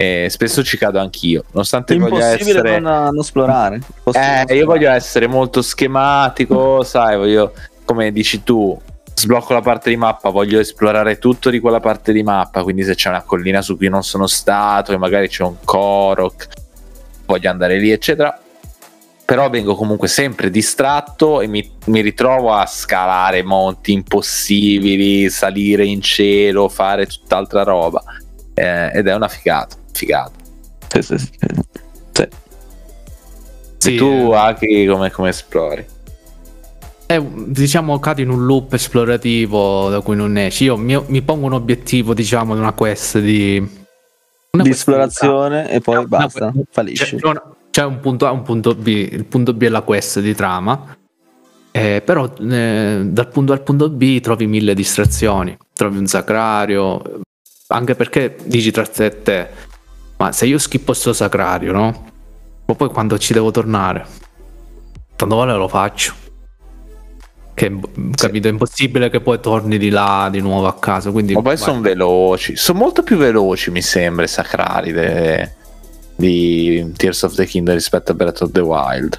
E 0.00 0.28
spesso 0.30 0.62
ci 0.62 0.78
cado 0.78 1.00
anch'io, 1.00 1.42
nonostante 1.50 1.98
voglia 1.98 2.28
essere... 2.28 2.78
non, 2.78 3.02
non 3.06 3.18
esplorare. 3.18 3.80
Eh, 4.12 4.54
io 4.54 4.64
voglio 4.64 4.92
essere 4.92 5.26
molto 5.26 5.60
schematico, 5.60 6.84
sai, 6.84 7.16
voglio, 7.16 7.52
come 7.84 8.12
dici 8.12 8.44
tu, 8.44 8.80
sblocco 9.12 9.54
la 9.54 9.60
parte 9.60 9.90
di 9.90 9.96
mappa, 9.96 10.30
voglio 10.30 10.60
esplorare 10.60 11.18
tutto 11.18 11.50
di 11.50 11.58
quella 11.58 11.80
parte 11.80 12.12
di 12.12 12.22
mappa, 12.22 12.62
quindi 12.62 12.84
se 12.84 12.94
c'è 12.94 13.08
una 13.08 13.22
collina 13.22 13.60
su 13.60 13.76
cui 13.76 13.88
non 13.88 14.04
sono 14.04 14.28
stato 14.28 14.92
e 14.92 14.98
magari 14.98 15.26
c'è 15.26 15.42
un 15.42 15.56
Korok, 15.64 16.46
voglio 17.26 17.50
andare 17.50 17.76
lì, 17.78 17.90
eccetera. 17.90 18.40
Però 19.24 19.50
vengo 19.50 19.74
comunque 19.74 20.06
sempre 20.06 20.48
distratto 20.48 21.40
e 21.40 21.48
mi, 21.48 21.68
mi 21.86 22.02
ritrovo 22.02 22.52
a 22.52 22.66
scalare 22.66 23.42
monti 23.42 23.92
impossibili, 23.92 25.28
salire 25.28 25.84
in 25.84 26.00
cielo, 26.00 26.68
fare 26.68 27.06
tutt'altra 27.06 27.64
roba. 27.64 28.00
Eh, 28.54 28.90
ed 28.94 29.08
è 29.08 29.14
una 29.14 29.28
figata 29.28 29.76
figata. 29.98 30.32
Sì, 30.88 31.02
sì, 31.02 31.18
sì. 31.18 31.28
sì. 32.12 32.28
sì 33.78 33.96
tu, 33.96 34.30
Aki, 34.30 34.86
come, 34.86 35.10
come 35.10 35.28
esplori? 35.30 35.86
Eh, 37.10 37.26
diciamo 37.46 37.98
cadi 37.98 38.22
in 38.22 38.30
un 38.30 38.44
loop 38.44 38.74
esplorativo 38.74 39.88
da 39.88 40.00
cui 40.00 40.14
non 40.14 40.36
esci. 40.36 40.64
Io 40.64 40.76
mi, 40.76 41.00
mi 41.06 41.22
pongo 41.22 41.46
un 41.46 41.54
obiettivo, 41.54 42.14
diciamo, 42.14 42.54
di 42.54 42.60
una 42.60 42.72
quest 42.72 43.18
di, 43.18 43.58
una 44.50 44.62
di 44.62 44.70
esplorazione 44.70 45.70
e 45.70 45.80
poi 45.80 45.96
no, 45.96 46.06
basta, 46.06 46.50
una, 46.52 46.62
fallisci. 46.70 47.16
C'è, 47.16 47.32
c'è, 47.70 47.84
un 47.84 48.00
punto 48.00 48.26
A, 48.26 48.30
un 48.30 48.42
punto 48.42 48.74
B. 48.74 48.86
Il 48.86 49.24
punto 49.24 49.52
B 49.52 49.64
è 49.64 49.68
la 49.68 49.82
quest 49.82 50.20
di 50.20 50.34
trama. 50.34 50.96
Eh, 51.70 52.02
però 52.04 52.32
eh, 52.40 53.00
dal 53.04 53.28
punto 53.28 53.52
A 53.52 53.56
al 53.56 53.62
punto 53.62 53.88
B 53.88 54.20
trovi 54.20 54.46
mille 54.46 54.74
distrazioni. 54.74 55.56
Trovi 55.72 55.98
un 55.98 56.06
sacrario. 56.06 57.22
Anche 57.68 57.94
perché 57.94 58.36
dici 58.44 58.70
tra 58.70 58.86
te 58.86 59.04
e 59.06 59.22
te 59.22 59.48
ma 60.18 60.32
se 60.32 60.46
io 60.46 60.58
schippo 60.58 60.92
sto 60.92 61.12
sacrario, 61.12 61.72
no? 61.72 62.10
Ma 62.66 62.74
poi 62.74 62.88
quando 62.90 63.18
ci 63.18 63.32
devo 63.32 63.50
tornare, 63.50 64.04
tanto 65.16 65.36
vale 65.36 65.54
lo 65.54 65.68
faccio. 65.68 66.12
Che 67.54 67.80
sì. 67.94 68.10
capito, 68.14 68.46
è 68.46 68.50
impossibile 68.50 69.10
che 69.10 69.20
poi 69.20 69.40
torni 69.40 69.78
di 69.78 69.90
là 69.90 70.28
di 70.30 70.40
nuovo 70.40 70.66
a 70.66 70.74
casa. 70.74 71.10
Quindi, 71.10 71.34
ma 71.34 71.42
poi 71.42 71.56
sono 71.56 71.80
veloci, 71.80 72.54
sono 72.56 72.78
molto 72.78 73.02
più 73.02 73.16
veloci, 73.16 73.70
mi 73.70 73.82
sembra, 73.82 74.24
i 74.24 74.28
sacrari 74.28 74.92
de... 74.92 75.52
di 76.14 76.92
Tears 76.96 77.22
of 77.22 77.34
the 77.34 77.46
Kingdom 77.46 77.74
rispetto 77.74 78.12
a 78.12 78.14
Breath 78.14 78.42
of 78.42 78.52
the 78.52 78.60
Wild. 78.60 79.16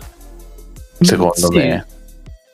Secondo 1.00 1.52
sì. 1.52 1.58
me 1.58 1.86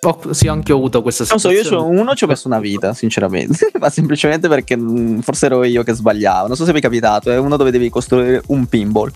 ho, 0.08 0.34
sì, 0.34 0.48
anche 0.48 0.74
ho 0.74 0.78
avuto 0.78 1.02
questa 1.02 1.26
sensazione. 1.26 1.56
Non 1.56 1.66
so, 1.66 1.74
io 1.74 1.80
c'ho, 1.80 1.88
uno 1.88 2.16
ci 2.16 2.24
ho 2.24 2.28
messo 2.28 2.48
una 2.48 2.60
vita, 2.60 2.94
sinceramente, 2.94 3.72
ma 3.80 3.90
semplicemente 3.90 4.48
perché 4.48 4.78
mm, 4.78 5.20
forse 5.20 5.46
ero 5.48 5.64
io 5.64 5.84
che 5.84 5.94
sbagliavo. 5.94 6.48
Non 6.48 6.56
so 6.56 6.66
se 6.66 6.72
vi 6.72 6.80
è 6.80 6.82
capitato, 6.82 7.32
è 7.32 7.38
uno 7.38 7.58
dove 7.58 7.72
devi 7.72 7.90
costruire 7.90 8.42
un 8.48 8.66
pinball. 8.68 9.12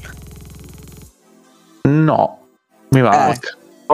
No, 1.83 2.39
mi 2.89 3.01
va. 3.01 3.31
Eh. 3.31 3.39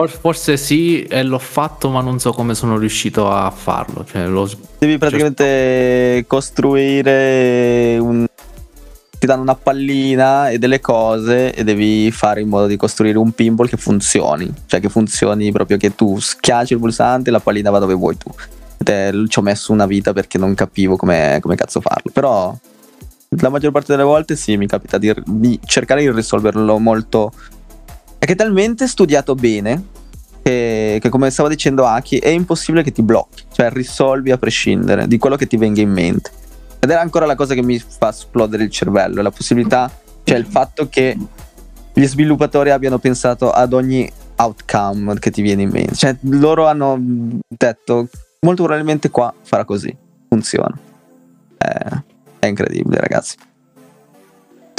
Forse 0.08 0.58
sì, 0.58 1.04
e 1.04 1.22
l'ho 1.22 1.38
fatto, 1.38 1.88
ma 1.88 2.02
non 2.02 2.18
so 2.18 2.32
come 2.32 2.54
sono 2.54 2.76
riuscito 2.76 3.30
a 3.30 3.50
farlo. 3.50 4.04
Cioè, 4.04 4.26
lo... 4.26 4.46
Devi 4.78 4.98
praticamente 4.98 6.24
costruire 6.26 7.96
un, 7.98 8.26
ti 9.18 9.26
danno 9.26 9.42
una 9.42 9.54
pallina 9.54 10.50
e 10.50 10.58
delle 10.58 10.80
cose 10.80 11.52
e 11.54 11.64
devi 11.64 12.10
fare 12.10 12.40
in 12.40 12.48
modo 12.48 12.66
di 12.66 12.76
costruire 12.76 13.18
un 13.18 13.32
pinball 13.32 13.68
che 13.68 13.76
funzioni, 13.76 14.52
cioè 14.66 14.80
che 14.80 14.88
funzioni 14.88 15.50
proprio 15.52 15.76
che 15.76 15.94
tu 15.94 16.18
schiacci 16.18 16.74
il 16.74 16.78
pulsante 16.78 17.30
e 17.30 17.32
la 17.32 17.40
pallina 17.40 17.70
va 17.70 17.78
dove 17.78 17.94
vuoi 17.94 18.16
tu. 18.16 18.30
Te, 18.76 19.24
ci 19.28 19.38
ho 19.38 19.42
messo 19.42 19.72
una 19.72 19.86
vita 19.86 20.12
perché 20.12 20.36
non 20.38 20.54
capivo 20.54 20.96
come, 20.96 21.38
come 21.40 21.56
cazzo 21.56 21.80
farlo, 21.80 22.10
però 22.12 22.54
la 23.28 23.48
maggior 23.48 23.72
parte 23.72 23.92
delle 23.92 24.04
volte 24.04 24.36
sì, 24.36 24.56
mi 24.56 24.66
capita 24.66 24.98
di, 24.98 25.12
di 25.24 25.58
cercare 25.64 26.00
di 26.00 26.10
risolverlo 26.10 26.78
molto... 26.78 27.32
È 28.18 28.24
che 28.24 28.34
talmente 28.34 28.86
studiato 28.86 29.34
bene 29.34 29.84
che, 30.42 30.98
che, 31.00 31.08
come 31.08 31.30
stavo 31.30 31.48
dicendo 31.48 31.84
Aki 31.84 32.18
è 32.18 32.28
impossibile 32.28 32.82
che 32.82 32.92
ti 32.92 33.02
blocchi, 33.02 33.42
cioè 33.52 33.70
risolvi 33.70 34.30
a 34.30 34.38
prescindere 34.38 35.06
di 35.06 35.18
quello 35.18 35.36
che 35.36 35.46
ti 35.46 35.56
venga 35.56 35.80
in 35.80 35.90
mente. 35.90 36.30
Ed 36.86 36.92
era 36.92 37.00
ancora 37.00 37.26
la 37.26 37.34
cosa 37.34 37.54
che 37.54 37.62
mi 37.64 37.80
fa 37.80 38.10
esplodere 38.10 38.62
il 38.62 38.70
cervello, 38.70 39.20
la 39.20 39.32
possibilità, 39.32 39.90
cioè 40.22 40.38
il 40.38 40.46
fatto 40.46 40.88
che 40.88 41.18
gli 41.92 42.06
sviluppatori 42.06 42.70
abbiano 42.70 42.98
pensato 42.98 43.50
ad 43.50 43.72
ogni 43.72 44.08
outcome 44.36 45.18
che 45.18 45.32
ti 45.32 45.42
viene 45.42 45.62
in 45.62 45.70
mente. 45.70 45.96
Cioè 45.96 46.16
loro 46.20 46.68
hanno 46.68 46.96
detto 47.48 48.08
molto 48.42 48.62
probabilmente 48.62 49.10
qua 49.10 49.34
farà 49.42 49.64
così, 49.64 49.94
funziona. 50.28 50.78
Eh, 51.58 52.02
è 52.38 52.46
incredibile 52.46 53.00
ragazzi. 53.00 53.34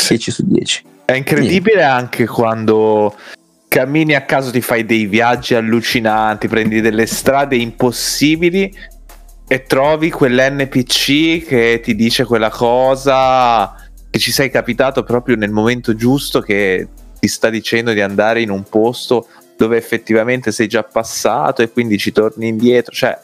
10 0.08 0.32
su 0.32 0.46
10. 0.48 0.86
È 1.04 1.12
incredibile 1.12 1.76
Niente. 1.76 1.84
anche 1.84 2.26
quando 2.26 3.14
cammini 3.68 4.16
a 4.16 4.22
caso 4.22 4.50
ti 4.50 4.62
fai 4.62 4.86
dei 4.86 5.08
viaggi 5.08 5.56
allucinanti, 5.56 6.48
prendi 6.48 6.80
delle 6.80 7.06
strade 7.06 7.58
impossibili 7.58 8.74
e 9.48 9.64
trovi 9.64 10.10
quell'NPC 10.12 11.46
che 11.46 11.80
ti 11.82 11.96
dice 11.96 12.26
quella 12.26 12.50
cosa 12.50 13.74
che 14.10 14.20
ci 14.20 14.32
sei 14.32 14.50
capitato 14.50 15.04
proprio 15.04 15.36
nel 15.36 15.52
momento 15.52 15.96
giusto 15.96 16.42
che 16.42 16.88
ti 17.20 17.28
sta 17.28 17.50
dicendo 17.50 17.94
di 17.94 18.02
andare 18.02 18.42
in 18.42 18.50
un 18.50 18.64
posto 18.64 19.28
dove 19.56 19.78
effettivamente 19.78 20.52
sei 20.52 20.68
già 20.68 20.84
passato 20.84 21.62
e 21.62 21.72
quindi 21.72 21.98
ci 21.98 22.12
torni 22.12 22.48
indietro. 22.48 22.94
Cioè 22.94 23.18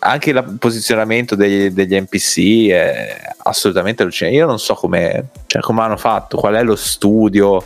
anche 0.00 0.30
il 0.30 0.56
posizionamento 0.58 1.34
degli, 1.34 1.70
degli 1.70 1.98
NPC 1.98 2.70
è 2.70 3.16
assolutamente 3.38 4.02
allucinante. 4.02 4.38
Io 4.38 4.46
non 4.46 4.58
so 4.58 4.74
come 4.74 5.30
cioè, 5.46 5.62
hanno 5.64 5.96
fatto 5.96 6.36
qual 6.36 6.54
è 6.54 6.62
lo 6.62 6.76
studio 6.76 7.56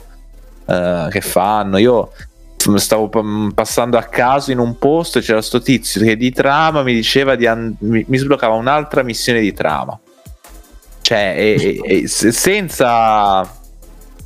uh, 0.65 1.09
che 1.11 1.20
fanno. 1.20 1.77
Io 1.77 2.12
stavo 2.78 3.10
passando 3.55 3.98
a 3.98 4.02
caso 4.02 4.51
in 4.52 4.59
un 4.59 4.78
posto 4.78 5.18
e 5.18 5.22
c'era 5.22 5.43
sto 5.43 5.60
tizio 5.60 6.02
che 6.02 6.16
di 6.16 6.30
trama 6.32 6.82
mi 6.82 6.94
diceva 6.94 7.34
di 7.34 7.47
and- 7.47 7.76
mi, 7.78 8.05
sbloccava 8.10 8.55
un'altra 8.55 9.02
missione 9.02 9.40
di 9.40 9.52
trama. 9.52 9.98
Cioè 11.01 11.34
e, 11.36 11.80
e, 11.82 12.09
senza 12.09 13.60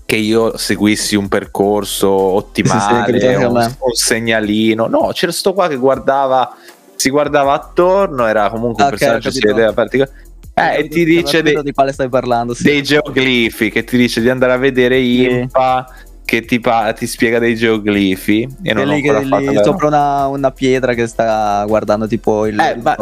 che 0.05 0.17
io 0.17 0.57
seguissi 0.57 1.17
un 1.17 1.29
percorso 1.29 2.11
ottimale 2.11 3.19
sì, 3.19 3.27
sì, 3.27 3.35
un, 3.35 3.57
un, 3.57 3.93
segnalino. 3.93 4.87
No 4.87 5.11
c'era 5.13 5.33
sto 5.33 5.53
qua 5.53 5.69
che 5.69 5.77
guardava 5.77 6.55
si 6.97 7.11
guardava 7.11 7.53
attorno 7.53 8.27
era 8.27 8.49
comunque 8.49 8.83
un 8.83 8.89
okay, 8.89 8.99
personaggio 8.99 9.31
si 9.31 9.41
vedeva 9.41 9.73
particolare 9.73 10.25
eh, 10.59 10.79
e 10.79 10.89
ti 10.89 11.05
dice 11.05 11.43
dei, 11.43 11.63
di 11.63 11.73
quale 11.73 11.93
stai 11.93 12.09
parlando 12.09 12.55
sì. 12.55 12.63
dei 12.63 12.83
geoglifi 12.83 13.71
che 13.71 13.85
ti 13.85 13.99
dice 13.99 14.23
di 14.23 14.31
andare 14.31 14.55
a 14.55 14.57
vedere 14.57 14.99
Impa 14.99 15.87
che 16.27 16.45
ti, 16.45 16.61
pa- 16.61 16.93
ti, 16.93 17.07
spiega 17.07 17.39
dei 17.39 17.55
geoglifi 17.55 18.57
e 18.63 18.75
non 18.75 18.89
lì, 18.89 19.01
che, 19.01 19.19
lì 19.23 19.59
sopra 19.63 19.87
una, 19.87 20.27
una, 20.27 20.51
pietra 20.51 20.93
che 20.93 21.07
sta 21.07 21.65
guardando 21.67 22.07
tipo 22.07 22.45
il, 22.45 22.59
eh, 22.59 22.73
il 22.73 22.83
ma, 22.83 22.97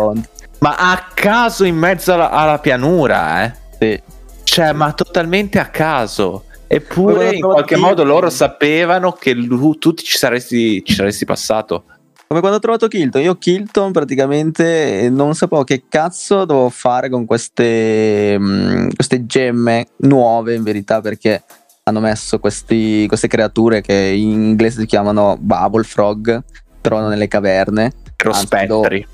ma, 0.60 0.76
a 0.76 1.06
caso 1.12 1.64
in 1.64 1.76
mezzo 1.76 2.12
alla, 2.12 2.30
alla 2.30 2.58
pianura 2.58 3.44
eh 3.44 3.52
sì. 3.78 4.02
cioè 4.44 4.72
ma 4.72 4.92
totalmente 4.92 5.58
a 5.58 5.66
caso 5.66 6.44
Eppure 6.66 7.34
in 7.34 7.42
qualche 7.42 7.76
modo 7.76 8.02
loro 8.04 8.30
sapevano 8.30 9.12
che 9.12 9.32
lui, 9.32 9.78
tu 9.78 9.94
ci 9.94 10.16
saresti, 10.16 10.82
ci 10.84 10.94
saresti 10.94 11.24
passato. 11.24 11.84
Come 12.26 12.40
quando 12.40 12.56
ho 12.56 12.60
trovato 12.60 12.88
Kilton, 12.88 13.22
io 13.22 13.36
Kilton 13.36 13.92
praticamente 13.92 15.08
non 15.10 15.34
sapevo 15.34 15.62
che 15.62 15.84
cazzo 15.88 16.44
dovevo 16.44 16.70
fare 16.70 17.10
con 17.10 17.26
queste, 17.26 18.36
mh, 18.38 18.94
queste 18.94 19.26
gemme 19.26 19.88
nuove 19.98 20.54
in 20.54 20.62
verità 20.62 21.00
perché 21.00 21.44
hanno 21.86 22.00
messo 22.00 22.38
questi, 22.38 23.04
queste 23.06 23.28
creature 23.28 23.82
che 23.82 23.92
in 23.92 24.30
inglese 24.30 24.80
si 24.80 24.86
chiamano 24.86 25.36
Bubble 25.38 25.84
Frog, 25.84 26.42
trovano 26.80 27.08
nelle 27.08 27.28
caverne. 27.28 27.92
Prospetteri. 28.16 29.06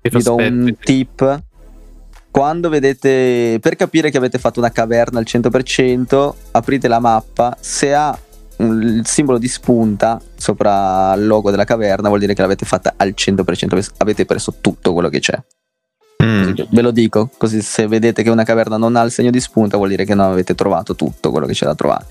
Vi 0.00 0.22
do 0.22 0.36
un 0.36 0.74
tip. 0.80 1.42
Quando 2.30 2.68
vedete, 2.70 3.58
per 3.60 3.76
capire 3.76 4.10
che 4.10 4.16
avete 4.16 4.38
fatto 4.38 4.60
una 4.60 4.70
caverna 4.70 5.18
al 5.18 5.26
100%, 5.28 6.34
aprite 6.52 6.88
la 6.88 7.00
mappa, 7.00 7.56
se 7.60 7.94
ha 7.94 8.18
il 8.58 9.02
simbolo 9.04 9.36
di 9.36 9.48
spunta 9.48 10.18
sopra 10.34 11.12
il 11.12 11.26
logo 11.26 11.50
della 11.50 11.64
caverna 11.64 12.08
vuol 12.08 12.20
dire 12.20 12.32
che 12.32 12.40
l'avete 12.40 12.64
fatta 12.64 12.94
al 12.96 13.12
100%, 13.14 13.90
avete 13.98 14.24
preso 14.24 14.54
tutto 14.62 14.94
quello 14.94 15.10
che 15.10 15.18
c'è. 15.18 15.38
Mm. 16.26 16.52
Ve 16.70 16.82
lo 16.82 16.90
dico, 16.90 17.30
così 17.36 17.62
se 17.62 17.86
vedete 17.86 18.22
che 18.22 18.30
una 18.30 18.42
caverna 18.42 18.76
non 18.76 18.96
ha 18.96 19.02
il 19.02 19.12
segno 19.12 19.30
di 19.30 19.40
spunta 19.40 19.76
vuol 19.76 19.90
dire 19.90 20.04
che 20.04 20.14
non 20.14 20.32
avete 20.32 20.54
trovato 20.54 20.96
tutto 20.96 21.30
quello 21.30 21.46
che 21.46 21.52
c'è 21.52 21.66
da 21.66 21.74
trovare. 21.74 22.06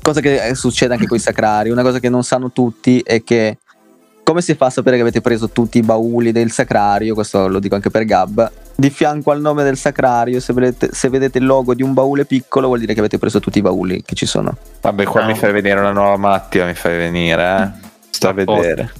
Cosa 0.00 0.20
che 0.20 0.46
eh, 0.46 0.54
succede 0.54 0.94
anche 0.94 1.06
con 1.06 1.16
i 1.16 1.20
sacrari, 1.20 1.70
una 1.70 1.82
cosa 1.82 1.98
che 1.98 2.08
non 2.08 2.22
sanno 2.22 2.52
tutti 2.52 3.00
è 3.04 3.22
che 3.22 3.58
come 4.22 4.40
si 4.40 4.54
fa 4.56 4.66
a 4.66 4.70
sapere 4.70 4.96
che 4.96 5.02
avete 5.02 5.20
preso 5.20 5.50
tutti 5.50 5.78
i 5.78 5.82
bauli 5.82 6.32
del 6.32 6.50
sacrario? 6.50 7.14
Questo 7.14 7.46
lo 7.46 7.60
dico 7.60 7.76
anche 7.76 7.90
per 7.90 8.04
Gab. 8.04 8.50
Di 8.74 8.90
fianco 8.90 9.30
al 9.30 9.40
nome 9.40 9.62
del 9.62 9.76
sacrario, 9.76 10.40
se 10.40 10.52
vedete, 10.52 10.88
se 10.92 11.08
vedete, 11.08 11.38
il 11.38 11.46
logo 11.46 11.74
di 11.74 11.84
un 11.84 11.94
baule 11.94 12.24
piccolo, 12.24 12.66
vuol 12.66 12.80
dire 12.80 12.92
che 12.92 12.98
avete 12.98 13.18
preso 13.18 13.38
tutti 13.38 13.58
i 13.58 13.62
bauli 13.62 14.02
che 14.02 14.16
ci 14.16 14.26
sono. 14.26 14.56
Vabbè, 14.80 15.04
qua 15.04 15.20
no. 15.20 15.28
mi 15.28 15.34
fai 15.36 15.52
vedere 15.52 15.78
una 15.78 15.92
nuova 15.92 16.16
mattia, 16.16 16.66
mi 16.66 16.74
fai 16.74 16.96
venire, 16.96 17.56
eh? 17.56 17.88
Sta 18.10 18.30
a 18.30 18.32
vedere. 18.32 18.92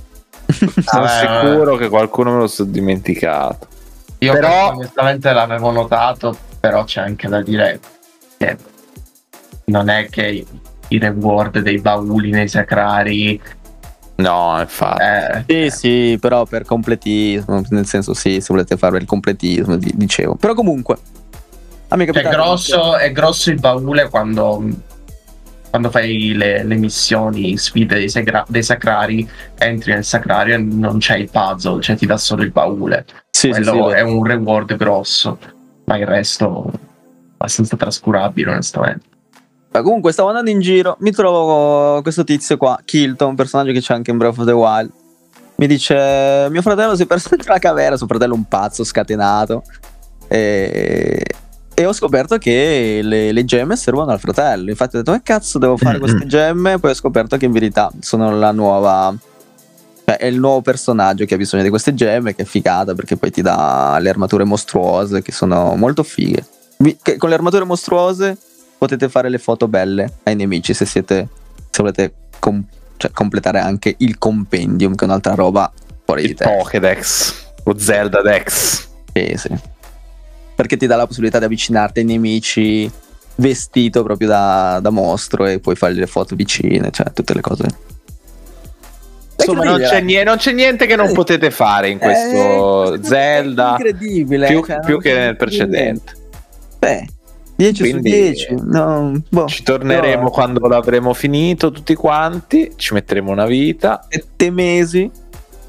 Sono 0.46 1.06
sicuro 1.08 1.74
che 1.74 1.88
qualcuno 1.88 2.30
me 2.30 2.38
lo 2.38 2.46
sto 2.46 2.62
dimenticato. 2.62 3.66
Io 4.18 4.32
però 4.32 4.72
onestamente 4.72 5.32
l'avevo 5.32 5.70
notato, 5.70 6.36
però 6.58 6.84
c'è 6.84 7.00
anche 7.02 7.28
da 7.28 7.42
dire 7.42 7.80
che 8.38 8.56
non 9.66 9.88
è 9.88 10.08
che 10.08 10.44
i 10.88 10.98
reward 10.98 11.58
dei 11.58 11.78
bauli 11.78 12.30
nei 12.30 12.48
sacrari 12.48 13.40
No, 14.16 14.56
infatti. 14.58 15.02
Eh, 15.02 15.70
sì, 15.70 15.76
sì, 15.76 16.18
però 16.18 16.44
per 16.46 16.64
completismo, 16.64 17.62
nel 17.68 17.86
senso 17.86 18.14
sì, 18.14 18.40
se 18.40 18.46
volete 18.48 18.76
fare 18.76 18.98
il 18.98 19.04
completismo, 19.04 19.76
dicevo. 19.76 20.36
Però 20.36 20.54
comunque, 20.54 20.96
me 21.90 22.04
è, 22.04 22.12
cioè, 22.12 22.22
grosso, 22.22 22.96
è 22.96 23.12
grosso 23.12 23.50
il 23.50 23.60
baule 23.60 24.08
quando, 24.08 24.64
quando 25.76 25.90
fai 25.90 26.32
le, 26.32 26.64
le, 26.64 26.76
missioni, 26.76 27.58
sfide 27.58 27.96
dei, 27.96 28.08
sagra- 28.08 28.46
dei, 28.48 28.62
sacrari, 28.62 29.28
entri 29.58 29.92
nel 29.92 30.04
sacrario 30.04 30.54
e 30.54 30.58
non 30.58 30.98
c'è 30.98 31.18
il 31.18 31.28
puzzle, 31.30 31.82
cioè 31.82 31.96
ti 31.96 32.06
dà 32.06 32.16
solo 32.16 32.42
il 32.42 32.50
baule. 32.50 33.04
Sì, 33.30 33.50
Quello 33.50 33.90
sì, 33.90 33.94
è 33.94 34.00
un 34.00 34.24
reward 34.24 34.74
grosso, 34.76 35.38
ma 35.84 35.98
il 35.98 36.06
resto 36.06 36.70
è 36.72 36.78
abbastanza 37.34 37.76
trascurabile 37.76 38.52
onestamente. 38.52 39.04
Comunque 39.70 40.12
stavo 40.12 40.28
andando 40.28 40.48
in 40.48 40.60
giro, 40.60 40.96
mi 41.00 41.12
trovo 41.12 42.00
questo 42.00 42.24
tizio 42.24 42.56
qua, 42.56 42.80
Kilton, 42.82 43.28
un 43.28 43.34
personaggio 43.34 43.72
che 43.72 43.80
c'è 43.80 43.92
anche 43.92 44.10
in 44.10 44.16
Breath 44.16 44.38
of 44.38 44.46
the 44.46 44.52
Wild. 44.52 44.90
Mi 45.56 45.66
dice, 45.66 46.48
mio 46.48 46.62
fratello 46.62 46.96
si 46.96 47.02
è 47.02 47.06
perso 47.06 47.28
dentro 47.36 47.52
la 47.52 47.58
caverna, 47.58 47.98
suo 47.98 48.06
fratello 48.06 48.32
è 48.32 48.36
un 48.36 48.48
pazzo 48.48 48.82
scatenato. 48.82 49.62
E, 50.28 51.22
e 51.78 51.84
ho 51.84 51.92
scoperto 51.92 52.38
che 52.38 53.00
le, 53.02 53.32
le, 53.32 53.44
gemme 53.44 53.76
servono 53.76 54.10
al 54.10 54.18
fratello. 54.18 54.70
Infatti 54.70 54.96
ho 54.96 54.98
detto, 55.00 55.12
che 55.12 55.20
cazzo 55.22 55.58
devo 55.58 55.76
fare 55.76 55.98
queste 55.98 56.24
gemme? 56.24 56.78
Poi 56.78 56.92
ho 56.92 56.94
scoperto 56.94 57.36
che 57.36 57.44
in 57.44 57.52
verità 57.52 57.92
sono 58.00 58.34
la 58.38 58.50
nuova... 58.50 59.14
Cioè, 60.06 60.16
è 60.16 60.24
il 60.24 60.38
nuovo 60.38 60.62
personaggio 60.62 61.26
che 61.26 61.34
ha 61.34 61.36
bisogno 61.36 61.62
di 61.62 61.68
queste 61.68 61.92
gemme, 61.92 62.34
che 62.34 62.42
è 62.42 62.46
figata 62.46 62.94
perché 62.94 63.18
poi 63.18 63.30
ti 63.30 63.42
dà 63.42 63.98
le 64.00 64.08
armature 64.08 64.44
mostruose, 64.44 65.20
che 65.20 65.32
sono 65.32 65.74
molto 65.76 66.02
fighe. 66.02 66.46
Con 67.18 67.28
le 67.28 67.34
armature 67.34 67.64
mostruose 67.64 68.38
potete 68.78 69.10
fare 69.10 69.28
le 69.28 69.38
foto 69.38 69.68
belle 69.68 70.18
ai 70.22 70.34
nemici 70.34 70.72
se 70.72 70.86
siete 70.86 71.28
se 71.70 71.82
volete 71.82 72.12
com- 72.38 72.64
cioè, 72.96 73.10
completare 73.10 73.58
anche 73.58 73.94
il 73.98 74.18
compendium 74.18 74.94
che 74.94 75.04
è 75.04 75.08
un'altra 75.08 75.34
roba 75.34 75.70
fuori 76.04 76.22
il 76.22 76.28
di 76.28 76.34
te 76.34 76.44
Pokédex 76.44 77.34
o 77.64 77.78
Zelda 77.78 78.20
Dex 78.22 78.86
sì 79.12 79.34
sì 79.36 79.75
perché 80.56 80.76
ti 80.76 80.86
dà 80.86 80.96
la 80.96 81.06
possibilità 81.06 81.38
di 81.38 81.44
avvicinarti 81.44 82.00
ai 82.00 82.04
nemici 82.04 82.90
vestito 83.36 84.02
proprio 84.02 84.26
da, 84.26 84.80
da 84.82 84.90
mostro 84.90 85.46
e 85.46 85.60
puoi 85.60 85.76
fare 85.76 85.92
le 85.92 86.06
foto 86.06 86.34
vicine 86.34 86.90
cioè 86.90 87.12
tutte 87.12 87.34
le 87.34 87.40
cose 87.42 87.66
Insomma, 89.38 89.64
non 89.64 89.80
c'è, 89.80 90.00
niente, 90.00 90.24
non 90.24 90.36
c'è, 90.38 90.52
niente, 90.52 90.86
che 90.86 90.96
non 90.96 91.12
potete 91.12 91.50
fare 91.50 91.90
in 91.90 91.98
questo 91.98 92.94
eh, 92.94 93.02
Zelda. 93.02 93.76
Incredibile. 93.78 94.46
Più, 94.48 94.64
cioè, 94.64 94.80
più 94.80 94.98
che 94.98 95.12
nel 95.12 95.36
precedente. 95.36 96.12
Beh, 96.78 97.06
10 97.56 97.80
Quindi 97.80 98.10
su 98.10 98.16
10. 98.16 98.54
No, 98.64 99.22
boh, 99.28 99.46
ci 99.46 99.62
torneremo 99.62 100.22
no. 100.22 100.30
quando 100.30 100.66
l'avremo 100.66 101.12
finito 101.12 101.70
tutti 101.70 101.94
quanti. 101.94 102.72
Ci 102.76 102.94
metteremo 102.94 103.30
una 103.30 103.46
vita. 103.46 104.06
Sette 104.08 104.50
mesi. 104.50 105.10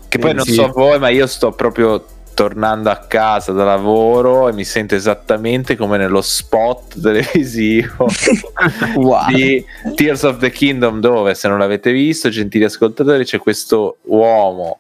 Che 0.08 0.20
poi 0.20 0.34
non 0.34 0.46
sì. 0.46 0.54
so 0.54 0.72
voi, 0.74 0.98
ma 1.00 1.10
io 1.10 1.28
sto 1.28 1.52
proprio 1.52 2.04
tornando 2.38 2.92
a 2.92 2.98
casa 2.98 3.52
da 3.52 3.64
lavoro 3.64 4.48
e 4.48 4.54
mi 4.54 4.64
sento 4.64 4.94
esattamente 4.94 5.76
come 5.76 5.98
nello 5.98 6.22
spot 6.22 7.02
televisivo 7.02 8.06
wow. 8.94 9.26
di 9.26 9.66
Tears 9.96 10.22
of 10.22 10.38
the 10.38 10.52
Kingdom 10.52 11.00
dove 11.00 11.34
se 11.34 11.48
non 11.48 11.58
l'avete 11.58 11.92
visto 11.92 12.30
gentili 12.30 12.66
ascoltatori 12.66 13.26
c'è 13.26 13.40
questo 13.40 13.98
uomo 14.04 14.78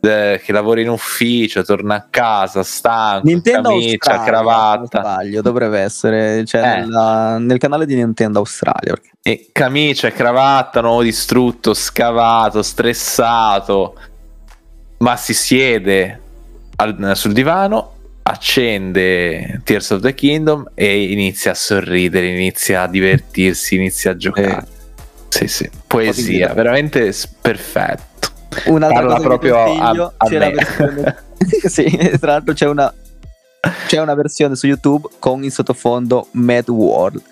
che 0.00 0.52
lavora 0.52 0.80
in 0.80 0.88
ufficio, 0.88 1.64
torna 1.64 1.96
a 1.96 2.06
casa 2.08 2.62
stanco, 2.62 3.26
Nintendo 3.26 3.70
camicia, 3.70 3.94
Australia, 3.94 4.24
cravatta. 4.24 5.00
Sbaglio, 5.00 5.42
dovrebbe 5.42 5.80
essere 5.80 6.44
cioè 6.44 6.60
eh. 6.60 6.80
nella, 6.80 7.38
nel 7.38 7.58
canale 7.58 7.86
di 7.86 7.96
Nintendo 7.96 8.38
Australia. 8.38 8.94
Perché... 8.94 9.10
E 9.20 9.48
camicia, 9.50 10.12
cravatta, 10.12 10.80
nuovo 10.80 11.02
distrutto, 11.02 11.74
scavato, 11.74 12.62
stressato, 12.62 13.96
ma 14.98 15.16
si 15.16 15.34
siede 15.34 16.20
al, 16.76 17.12
sul 17.14 17.32
divano, 17.32 17.92
accende 18.22 19.60
Tears 19.64 19.90
of 19.90 20.00
the 20.00 20.14
Kingdom 20.14 20.70
e 20.74 21.12
inizia 21.12 21.52
a 21.52 21.54
sorridere, 21.54 22.28
inizia 22.28 22.82
a 22.82 22.88
divertirsi, 22.88 23.76
inizia 23.76 24.12
a 24.12 24.16
giocare. 24.16 24.48
Eh. 24.48 24.74
Sì, 25.28 25.48
sì, 25.48 25.70
poesia, 25.86 26.52
veramente 26.54 27.12
perfetto. 27.40 28.30
Un'altra 28.66 29.00
Parla 29.00 29.14
cosa 29.16 29.28
proprio 29.28 29.58
a, 29.58 30.12
a 30.16 30.26
c'è 30.26 30.38
versione 30.38 31.24
sì, 31.68 32.18
tra 32.18 32.32
l'altro 32.32 32.54
c'è 32.54 32.66
una 32.66 32.92
c'è 33.86 34.00
una 34.00 34.14
versione 34.14 34.56
su 34.56 34.66
YouTube 34.66 35.08
con 35.18 35.42
in 35.42 35.50
sottofondo 35.50 36.28
Mad 36.32 36.68
World. 36.68 37.22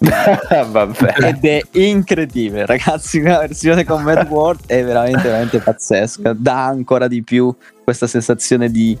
Ed 1.20 1.44
è 1.44 1.60
incredibile, 1.72 2.64
ragazzi. 2.64 3.18
Una 3.18 3.40
versione 3.40 3.84
con 3.84 4.02
Mad 4.02 4.26
World 4.30 4.60
è 4.66 4.82
veramente, 4.82 5.22
veramente 5.22 5.58
pazzesca. 5.58 6.32
Dà 6.36 6.64
ancora 6.64 7.06
di 7.06 7.22
più 7.22 7.54
questa 7.84 8.06
sensazione 8.06 8.70
di, 8.70 8.96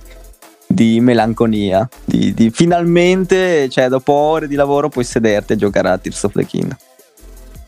di 0.66 1.00
melanconia. 1.00 1.88
Di, 2.04 2.34
di, 2.34 2.50
finalmente, 2.50 3.68
cioè, 3.70 3.88
dopo 3.88 4.12
ore 4.12 4.46
di 4.46 4.54
lavoro, 4.56 4.88
puoi 4.88 5.04
sederti 5.04 5.54
e 5.54 5.56
giocare 5.56 5.88
a 5.88 5.98
Tears 5.98 6.22
of 6.24 6.32
the 6.32 6.44
Kingdom. 6.44 6.76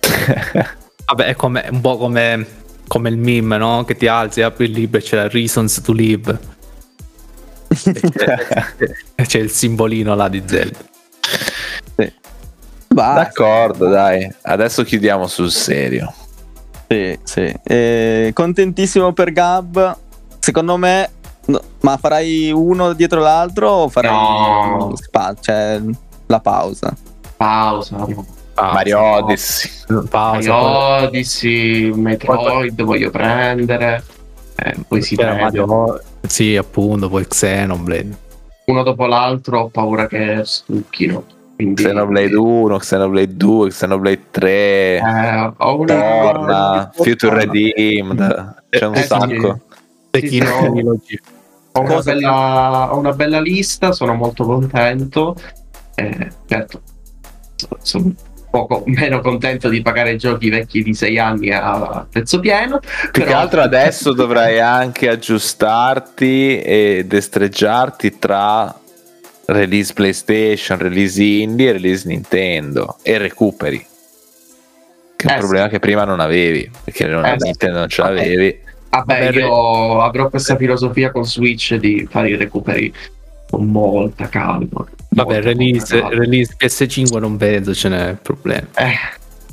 Vabbè, 1.06 1.24
è 1.24 1.34
come, 1.34 1.66
un 1.70 1.80
po' 1.80 1.96
come 1.96 2.60
come 2.92 3.08
il 3.08 3.16
meme, 3.16 3.56
no? 3.56 3.84
Che 3.84 3.96
ti 3.96 4.06
alzi, 4.06 4.42
apri 4.42 4.66
il 4.66 4.72
libro 4.72 4.98
e 4.98 5.02
c'è 5.02 5.16
la 5.16 5.26
Reasons 5.26 5.80
to 5.80 5.92
Live. 5.92 6.38
c'è, 7.72 8.86
c'è, 9.24 9.38
il 9.38 9.48
simbolino 9.48 10.14
là 10.14 10.28
di 10.28 10.42
Zelda. 10.44 10.91
Sì. 12.92 13.14
D'accordo, 13.14 13.88
dai. 13.88 14.30
Adesso 14.42 14.84
chiudiamo 14.84 15.26
sul 15.26 15.50
serio. 15.50 16.12
Sì, 16.88 17.18
sì. 17.22 17.54
Eh, 17.62 18.30
contentissimo 18.34 19.12
per 19.12 19.32
Gab. 19.32 19.96
Secondo 20.38 20.76
me, 20.76 21.10
no, 21.46 21.60
ma 21.80 21.96
farai 21.96 22.50
uno 22.52 22.92
dietro 22.92 23.20
l'altro 23.20 23.70
o 23.70 23.88
farai 23.88 24.10
no. 24.10 24.92
spa, 24.96 25.34
cioè, 25.40 25.80
la 26.26 26.40
pausa? 26.40 26.94
Pausa. 27.36 27.96
Pausa, 27.96 28.74
Mario 28.74 29.00
Odyssey. 29.00 29.70
Pausa, 30.08 30.52
Mario 30.52 30.54
Odyssey, 30.54 31.92
Metroid 31.92 32.74
poi... 32.74 32.84
voglio 32.84 33.10
prendere. 33.10 34.04
Eh, 34.56 34.76
poi 34.86 35.00
si. 35.00 35.14
Mario... 35.14 36.00
Sì, 36.26 36.56
appunto, 36.56 37.08
poi 37.08 37.26
Xenoblade. 37.26 38.18
Uno 38.66 38.82
dopo 38.82 39.06
l'altro 39.06 39.60
ho 39.60 39.68
paura 39.68 40.06
che 40.06 40.42
stucchino. 40.44 41.24
Quindi... 41.62 41.84
Xenoblade 41.84 42.34
1, 42.34 42.76
Xenoblade 42.76 43.36
2, 43.36 43.68
Xenoblade 43.68 44.22
3, 44.30 44.50
eh, 44.50 45.52
ho 45.56 45.78
una... 45.78 45.94
Torna, 45.94 46.90
Future 46.92 47.44
Redeemed, 47.44 48.64
c'è 48.68 48.86
un 48.86 48.94
eh, 48.96 49.02
sacco. 49.02 49.60
Sì. 50.10 50.28
Sì, 50.28 50.38
no. 50.38 50.98
ho, 51.72 51.80
una 51.80 52.00
bella, 52.00 52.92
ho 52.92 52.98
una 52.98 53.12
bella 53.12 53.40
lista, 53.40 53.92
sono 53.92 54.14
molto 54.14 54.44
contento. 54.44 55.36
Eh, 55.94 56.28
certo, 56.46 56.82
sono 57.80 58.12
poco 58.50 58.82
meno 58.88 59.20
contento 59.20 59.68
di 59.68 59.80
pagare 59.80 60.16
giochi 60.16 60.50
vecchi 60.50 60.82
di 60.82 60.92
6 60.92 61.18
anni 61.18 61.50
a 61.50 62.06
prezzo 62.10 62.40
pieno. 62.40 62.80
Più 63.10 63.24
che 63.24 63.32
altro 63.32 63.62
adesso 63.62 64.12
dovrai 64.14 64.60
anche 64.60 65.08
aggiustarti 65.08 66.60
e 66.60 67.04
destreggiarti 67.06 68.18
tra 68.18 68.80
release 69.52 69.92
PlayStation, 69.92 70.78
release 70.78 71.22
indie 71.22 71.72
release 71.72 72.06
Nintendo 72.06 72.96
e 73.02 73.18
recuperi. 73.18 73.86
Che 75.16 75.26
è 75.28 75.30
un 75.30 75.36
Eh, 75.36 75.38
problema 75.38 75.68
che 75.68 75.78
prima 75.78 76.04
non 76.04 76.20
avevi, 76.20 76.70
perché 76.84 77.06
non, 77.06 77.24
Eh, 77.24 77.34
sì. 77.38 77.44
Nintendo 77.46 77.78
non 77.80 77.88
ce 77.88 78.02
l'avevi. 78.02 78.58
Vabbè, 78.90 79.24
Vabbè, 79.24 79.38
io 79.38 80.02
avrò 80.02 80.28
questa 80.28 80.56
filosofia 80.56 81.10
con 81.10 81.24
Switch 81.24 81.74
di 81.76 82.06
fare 82.10 82.30
i 82.30 82.36
recuperi 82.36 82.92
con 83.48 83.66
molta 83.68 84.28
calma. 84.28 84.66
Vabbè, 85.08 85.32
Molta, 85.34 85.40
release, 85.40 85.94
molta 85.94 86.08
calma. 86.08 86.22
release 86.24 86.54
PS5 86.58 87.18
non 87.18 87.36
penso 87.36 87.74
ce 87.74 87.88
n'è 87.88 88.14
problema. 88.20 88.66
Eh, 88.76 88.94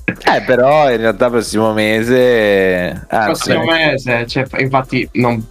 Eh, 0.09 0.41
però 0.41 0.89
in 0.91 0.97
realtà 0.97 1.29
prossimo 1.29 1.71
mese... 1.71 3.05
Anzi, 3.09 3.51
prossimo 3.51 3.63
mese, 3.71 4.25
cioè, 4.27 4.45
infatti 4.57 5.07
non, 5.13 5.45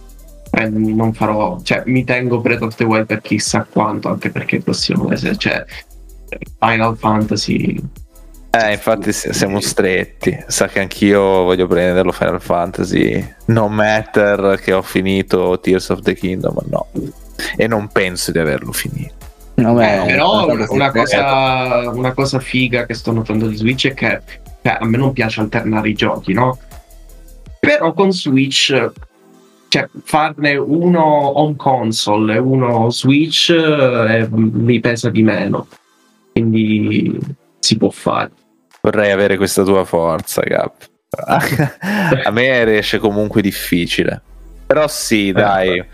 eh, 0.51 0.69
non 0.69 1.13
farò, 1.13 1.59
cioè 1.61 1.83
mi 1.85 2.03
tengo 2.03 2.39
Breath 2.41 2.61
of 2.63 2.75
the 2.75 2.83
Wild 2.83 3.05
per 3.05 3.21
chissà 3.21 3.65
quanto, 3.69 4.09
anche 4.09 4.29
perché 4.29 4.57
il 4.57 4.63
prossimo 4.63 5.03
mese 5.05 5.35
c'è 5.37 5.63
Final 6.59 6.97
Fantasy. 6.97 7.77
eh, 8.51 8.71
infatti 8.73 9.11
si- 9.13 9.31
siamo 9.33 9.59
stretti. 9.59 10.37
Sa 10.47 10.67
che 10.67 10.79
anch'io 10.79 11.21
voglio 11.43 11.67
prenderlo 11.67 12.11
Final 12.11 12.41
Fantasy. 12.41 13.35
No 13.45 13.67
matter 13.67 14.59
che 14.61 14.73
ho 14.73 14.81
finito 14.81 15.59
Tears 15.59 15.89
of 15.89 16.01
the 16.01 16.15
Kingdom, 16.15 16.55
no. 16.69 16.87
E 17.55 17.67
non 17.67 17.87
penso 17.89 18.31
di 18.31 18.39
averlo 18.39 18.71
finito. 18.71 19.13
No, 19.55 19.73
beh, 19.73 20.01
Eh, 20.03 20.05
però 20.05 20.51
una, 20.51 20.65
una 20.69 20.91
cosa, 20.91 21.89
una 21.93 22.13
cosa 22.13 22.39
figa 22.39 22.85
che 22.85 22.93
sto 22.93 23.11
notando 23.11 23.45
di 23.47 23.55
Switch 23.55 23.87
è 23.87 23.93
che 23.93 24.21
cioè, 24.63 24.77
a 24.79 24.85
me 24.85 24.97
non 24.97 25.13
piace 25.13 25.41
alternare 25.41 25.89
i 25.89 25.93
giochi, 25.93 26.33
no? 26.33 26.57
Però 27.59 27.93
con 27.93 28.11
Switch, 28.11 28.89
cioè 29.69 29.87
farne 30.03 30.55
uno 30.55 31.39
on 31.39 31.55
console 31.55 32.35
e 32.35 32.37
uno 32.39 32.89
Switch 32.89 33.51
eh, 33.51 34.27
mi 34.29 34.79
pesa 34.79 35.09
di 35.09 35.23
meno. 35.23 35.67
Quindi 36.31 37.17
si 37.59 37.77
può 37.77 37.89
fare. 37.89 38.31
Vorrei 38.81 39.11
avere 39.11 39.37
questa 39.37 39.63
tua 39.63 39.85
forza, 39.85 40.41
Gap. 40.41 40.89
A 42.23 42.31
me 42.31 42.63
riesce 42.63 42.97
comunque 42.97 43.41
difficile. 43.41 44.21
Però 44.65 44.87
sì, 44.87 45.31
dai. 45.31 45.85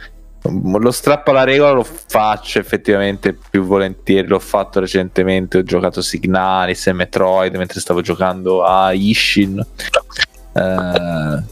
Lo 0.47 0.91
strappo 0.91 1.31
alla 1.31 1.43
regola 1.43 1.71
lo 1.71 1.83
faccio 1.83 2.59
effettivamente 2.59 3.33
più 3.33 3.63
volentieri. 3.63 4.27
L'ho 4.27 4.39
fatto 4.39 4.79
recentemente. 4.79 5.57
Ho 5.57 5.63
giocato 5.63 6.01
Signalis 6.01 6.87
e 6.87 6.93
Metroid 6.93 7.55
mentre 7.55 7.79
stavo 7.79 8.01
giocando 8.01 8.63
a 8.63 8.91
Ishin. 8.91 9.65
Eh, 10.53 11.43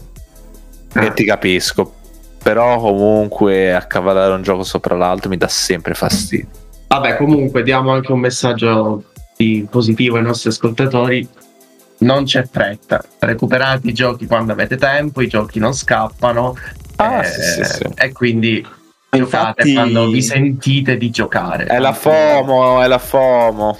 e 0.94 1.12
ti 1.12 1.24
capisco. 1.24 2.02
Però 2.44 2.78
comunque 2.78 3.74
accavallare 3.74 4.34
un 4.34 4.42
gioco 4.42 4.62
sopra 4.64 4.94
l'altro 4.94 5.30
mi 5.30 5.38
dà 5.38 5.48
sempre 5.48 5.94
fastidio. 5.94 6.46
Vabbè, 6.88 7.16
comunque 7.16 7.62
diamo 7.62 7.90
anche 7.90 8.12
un 8.12 8.20
messaggio 8.20 9.04
di 9.36 9.66
positivo 9.68 10.18
ai 10.18 10.22
nostri 10.22 10.50
ascoltatori. 10.50 11.26
Non 11.96 12.24
c'è 12.24 12.46
fretta, 12.48 13.02
recuperate 13.20 13.88
i 13.88 13.94
giochi 13.94 14.26
quando 14.26 14.52
avete 14.52 14.76
tempo, 14.76 15.22
i 15.22 15.26
giochi 15.28 15.58
non 15.58 15.72
scappano 15.72 16.54
Ah, 16.96 17.20
eh, 17.22 17.24
sì, 17.24 17.40
sì, 17.40 17.64
sì. 17.64 17.84
e 17.96 18.12
quindi 18.12 18.60
giocate 19.10 19.16
Infatti- 19.16 19.72
quando 19.72 20.08
vi 20.08 20.22
sentite 20.22 20.96
di 20.96 21.10
giocare. 21.10 21.64
È 21.64 21.78
la 21.78 21.92
FOMO, 21.92 22.82
è 22.82 22.86
la 22.86 22.98
FOMO. 22.98 23.76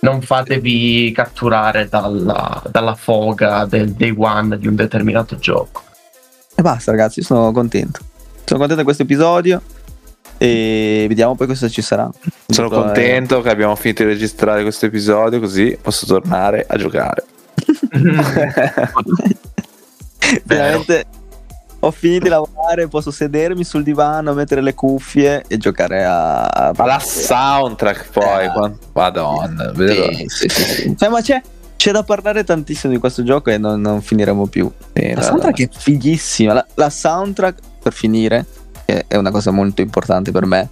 Non 0.00 0.22
fatevi 0.22 1.12
catturare 1.12 1.88
dalla, 1.88 2.62
dalla 2.70 2.94
foga 2.94 3.64
del 3.66 3.92
day 3.92 4.14
one 4.16 4.56
di 4.56 4.66
un 4.66 4.76
determinato 4.76 5.36
gioco. 5.36 5.82
E 6.58 6.62
basta, 6.62 6.90
ragazzi, 6.90 7.22
sono 7.22 7.52
contento. 7.52 8.00
Sono 8.44 8.58
contento 8.58 8.74
di 8.76 8.82
questo 8.82 9.04
episodio. 9.04 9.62
E 10.38 11.04
vediamo 11.08 11.36
poi 11.36 11.46
cosa 11.46 11.68
ci 11.68 11.82
sarà. 11.82 12.10
Sono 12.48 12.68
contento 12.68 13.40
che 13.42 13.50
abbiamo 13.50 13.76
finito 13.76 14.02
di 14.02 14.08
registrare 14.08 14.62
questo 14.62 14.86
episodio 14.86 15.38
così 15.38 15.78
posso 15.80 16.04
tornare 16.06 16.66
a 16.68 16.76
giocare. 16.76 17.24
Finalmente 20.46 21.04
ho 21.80 21.90
finito 21.92 22.24
di 22.24 22.28
lavorare, 22.30 22.88
posso 22.88 23.10
sedermi 23.12 23.62
sul 23.64 23.82
divano, 23.84 24.32
mettere 24.34 24.60
le 24.62 24.74
cuffie 24.74 25.44
e 25.46 25.58
giocare 25.58 26.04
a. 26.04 26.44
a- 26.46 26.72
Ma 26.76 26.86
la 26.86 26.98
soundtrack 26.98 28.10
poi, 28.10 28.46
Eh. 28.46 28.72
madonna, 28.92 29.72
sì, 29.76 30.24
sì, 30.26 30.48
sì. 30.48 30.96
Cioè, 30.96 31.08
ma 31.08 31.20
c'è, 31.20 31.40
c'è 31.78 31.92
da 31.92 32.02
parlare 32.02 32.42
tantissimo 32.42 32.92
di 32.92 32.98
questo 32.98 33.22
gioco 33.22 33.50
e 33.50 33.56
non, 33.56 33.80
non 33.80 34.02
finiremo 34.02 34.46
più. 34.48 34.68
Sì, 34.92 35.14
La 35.14 35.22
soundtrack 35.22 35.60
è 35.60 35.68
fighissima. 35.70 36.52
La, 36.52 36.66
la 36.74 36.90
soundtrack, 36.90 37.58
per 37.80 37.92
finire, 37.92 38.44
che 38.84 39.04
è 39.06 39.16
una 39.16 39.30
cosa 39.30 39.52
molto 39.52 39.80
importante 39.80 40.32
per 40.32 40.44
me, 40.44 40.68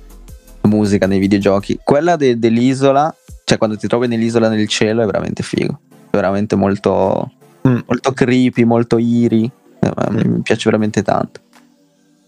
la 0.61 0.69
musica 0.69 1.07
nei 1.07 1.21
videogiochi. 1.21 1.79
Quella 1.85 2.17
de- 2.17 2.39
dell'isola, 2.41 3.15
cioè 3.45 3.57
quando 3.57 3.77
ti 3.77 3.87
trovi 3.87 4.09
nell'isola 4.09 4.49
nel 4.49 4.67
cielo, 4.67 5.03
è 5.03 5.07
veramente 5.07 5.45
figo. 5.45 5.79
È 6.11 6.17
veramente 6.17 6.57
molto, 6.57 7.31
Mm. 7.69 7.79
molto 7.87 8.13
creepy, 8.13 8.65
molto 8.65 8.99
eerie. 8.99 9.49
Eh, 9.79 9.91
ma 9.95 10.09
Mi 10.11 10.27
Mm. 10.27 10.41
piace 10.41 10.63
veramente 10.65 11.03
tanto. 11.03 11.39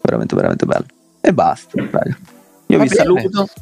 Veramente, 0.02 0.36
veramente 0.36 0.66
bello. 0.66 0.86
E 1.20 1.32
basta, 1.34 1.70
raga. 1.90 2.16
Io 2.66 2.76
Va 2.78 2.82
vi 2.84 2.88
bene. 2.88 2.94
saluto. 2.94 3.46
Ci 3.46 3.52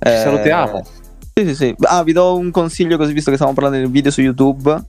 Eh, 0.00 0.16
salutiamo. 0.16 0.82
Sì, 1.44 1.48
sì, 1.48 1.54
sì. 1.54 1.74
Ah, 1.80 2.02
vi 2.02 2.12
do 2.12 2.36
un 2.36 2.50
consiglio 2.50 2.96
così, 2.96 3.12
visto 3.12 3.30
che 3.30 3.36
stiamo 3.36 3.54
parlando 3.54 3.78
del 3.78 3.90
video 3.90 4.10
su 4.10 4.20
YouTube. 4.20 4.82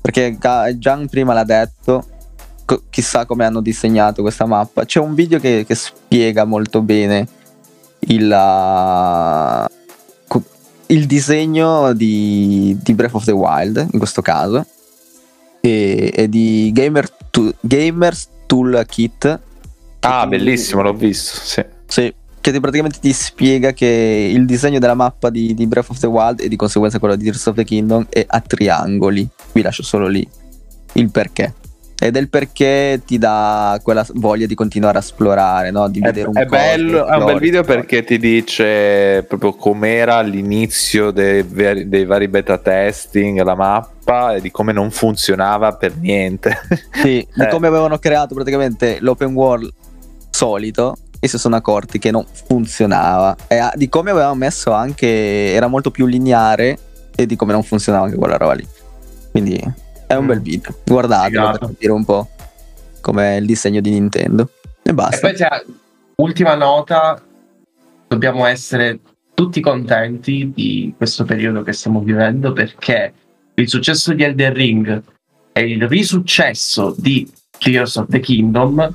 Perché 0.00 0.36
Gian 0.78 1.08
prima 1.08 1.32
l'ha 1.32 1.44
detto. 1.44 2.04
co- 2.64 2.82
chissà 2.90 3.24
come 3.26 3.44
hanno 3.44 3.60
disegnato 3.60 4.22
questa 4.22 4.46
mappa. 4.46 4.84
C'è 4.84 4.98
un 5.00 5.14
video 5.14 5.38
che, 5.38 5.64
che 5.66 5.74
spiega 5.74 6.44
molto 6.44 6.80
bene 6.82 7.26
il, 8.00 8.28
co- 10.28 10.42
il 10.86 11.06
disegno 11.06 11.92
di, 11.92 12.76
di 12.82 12.94
Breath 12.94 13.14
of 13.14 13.24
the 13.24 13.32
Wild, 13.32 13.88
in 13.92 13.98
questo 13.98 14.22
caso. 14.22 14.66
E, 15.60 16.10
e 16.14 16.28
di 16.28 16.70
Gamer 16.74 17.08
Tu- 17.30 17.54
Gamers 17.60 18.28
Toolkit. 18.46 19.40
Ah, 20.00 20.26
bellissimo, 20.26 20.82
l'ho 20.82 20.94
visto. 20.94 21.38
Sì. 21.44 21.64
sì, 21.86 22.12
che 22.42 22.50
ti- 22.52 22.60
praticamente 22.60 22.98
ti 23.00 23.12
spiega 23.12 23.72
che 23.72 24.30
il 24.34 24.44
disegno 24.44 24.80
della 24.80 24.94
mappa 24.94 25.30
di, 25.30 25.54
di 25.54 25.66
Breath 25.66 25.90
of 25.90 25.98
the 25.98 26.08
Wild 26.08 26.40
e 26.40 26.48
di 26.48 26.56
conseguenza 26.56 26.98
quello 26.98 27.14
di 27.14 27.22
Tears 27.24 27.46
of 27.46 27.54
the 27.54 27.64
Kingdom 27.64 28.04
è 28.10 28.24
a 28.26 28.40
triangoli. 28.40 29.26
Vi 29.52 29.62
lascio 29.62 29.82
solo 29.84 30.08
lì 30.08 30.28
il 30.94 31.10
perché. 31.10 31.54
Ed 32.02 32.16
è 32.16 32.18
il 32.18 32.28
perché 32.28 33.00
ti 33.06 33.16
dà 33.16 33.78
quella 33.80 34.04
voglia 34.14 34.46
di 34.46 34.56
continuare 34.56 34.98
a 34.98 35.00
esplorare, 35.00 35.70
no? 35.70 35.88
di 35.88 36.00
È, 36.00 36.02
vedere 36.02 36.26
un 36.28 36.36
è 36.36 36.46
coso, 36.46 36.60
bello, 36.60 37.06
è 37.06 37.16
un 37.16 37.24
bel 37.26 37.38
video 37.38 37.62
perché 37.62 38.02
ti 38.02 38.18
dice 38.18 39.24
proprio 39.28 39.54
com'era 39.54 40.16
all'inizio 40.16 41.12
dei, 41.12 41.44
vari- 41.44 41.88
dei 41.88 42.04
vari 42.04 42.26
beta 42.26 42.58
testing 42.58 43.40
la 43.42 43.54
mappa 43.54 44.34
e 44.34 44.40
di 44.40 44.50
come 44.50 44.72
non 44.72 44.90
funzionava 44.90 45.76
per 45.76 45.96
niente. 45.96 46.58
Sì, 46.90 47.24
di 47.32 47.42
Eh. 47.44 47.48
come 47.48 47.68
avevano 47.68 47.98
creato 47.98 48.34
praticamente 48.34 48.96
l'open 48.98 49.32
world 49.32 49.72
solito 50.28 50.96
e 51.24 51.28
si 51.28 51.38
sono 51.38 51.54
accorti 51.54 52.00
che 52.00 52.10
non 52.10 52.26
funzionava. 52.32 53.36
E 53.46 53.56
ah, 53.58 53.72
di 53.76 53.88
come 53.88 54.10
avevano 54.10 54.34
messo 54.34 54.72
anche, 54.72 55.52
era 55.52 55.68
molto 55.68 55.92
più 55.92 56.06
lineare 56.06 56.76
e 57.14 57.26
di 57.26 57.36
come 57.36 57.52
non 57.52 57.62
funzionava 57.62 58.06
anche 58.06 58.16
quella 58.16 58.36
roba 58.36 58.54
lì. 58.54 58.66
Quindi 59.30 59.54
è 60.08 60.14
un 60.14 60.24
Mm. 60.24 60.26
bel 60.26 60.40
video, 60.42 60.74
guardatelo 60.84 61.42
per 61.42 61.52
Figata. 61.52 61.66
capire 61.68 61.92
un 61.92 62.04
po' 62.04 62.28
com'è 63.00 63.34
il 63.36 63.46
disegno 63.46 63.80
di 63.80 63.90
Nintendo. 63.90 64.48
E 64.82 64.90
E 64.90 64.92
basta. 64.94 65.18
poi 65.20 65.32
c'è 65.36 65.48
ultima 66.16 66.54
nota, 66.56 67.22
dobbiamo 68.08 68.44
essere 68.46 68.98
tutti 69.32 69.60
contenti 69.60 70.50
di 70.52 70.92
questo 70.96 71.22
periodo 71.24 71.62
che 71.62 71.72
stiamo 71.72 72.00
vivendo 72.00 72.52
perché 72.52 73.12
il 73.54 73.68
successo 73.68 74.12
di 74.12 74.24
Elden 74.24 74.52
Ring 74.52 75.02
e 75.52 75.60
il 75.70 75.86
risuccesso 75.86 76.94
di 76.98 77.30
Tears 77.58 77.94
of 77.96 78.06
the 78.08 78.18
Kingdom 78.18 78.92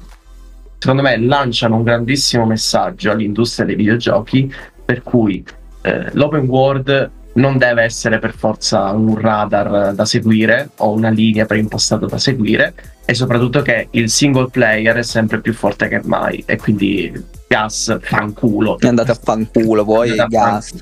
secondo 0.87 1.01
me 1.01 1.17
lanciano 1.19 1.75
un 1.75 1.83
grandissimo 1.83 2.45
messaggio 2.45 3.11
all'industria 3.11 3.65
dei 3.65 3.75
videogiochi 3.75 4.49
per 4.85 5.03
cui 5.03 5.43
eh, 5.81 6.09
l'open 6.13 6.47
world 6.47 7.11
non 7.33 7.57
deve 7.57 7.83
essere 7.83 8.19
per 8.19 8.33
forza 8.33 8.91
un 8.91 9.19
radar 9.19 9.93
da 9.93 10.05
seguire 10.05 10.69
o 10.77 10.93
una 10.93 11.09
linea 11.09 11.45
preimpostata 11.45 12.05
da 12.05 12.17
seguire 12.17 12.73
e 13.03 13.13
soprattutto 13.13 13.61
che 13.61 13.89
il 13.91 14.09
single 14.09 14.47
player 14.49 14.95
è 14.95 15.03
sempre 15.03 15.41
più 15.41 15.53
forte 15.53 15.89
che 15.89 15.99
mai 16.05 16.41
e 16.47 16.55
quindi 16.55 17.11
gas 17.49 17.97
fanculo. 17.99 18.77
Andate 18.79 19.11
a 19.11 19.19
fanculo 19.21 19.83
voi 19.83 20.15
gas. 20.29 20.73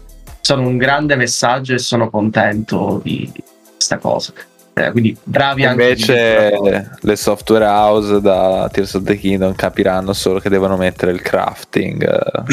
sono 0.42 0.68
un 0.68 0.78
grande 0.78 1.16
messaggio 1.16 1.74
e 1.74 1.80
sono 1.80 2.12
contento 2.12 3.02
di 3.04 3.32
questa 3.76 3.98
cosa 3.98 4.34
Eh, 4.78 4.92
quindi 4.92 5.16
bravi 5.24 5.64
anche 5.64 5.84
Invece 5.84 6.90
le 7.00 7.16
software 7.16 7.64
house 7.66 8.20
da 8.20 8.68
Tears 8.70 8.94
of 8.96 9.04
the 9.04 9.16
Kingdom 9.18 9.56
capiranno 9.56 10.12
solo 10.12 10.40
che 10.40 10.50
devono 10.50 10.76
mettere 10.76 11.12
il 11.14 11.22
crafting. 11.22 12.04
eh, 12.04 12.44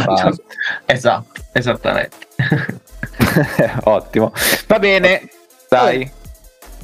parti. 0.04 0.42
esatto 0.86 1.40
esattamente 1.52 2.16
Ottimo. 3.84 4.32
Va 4.66 4.78
bene, 4.78 5.28
dai. 5.68 6.10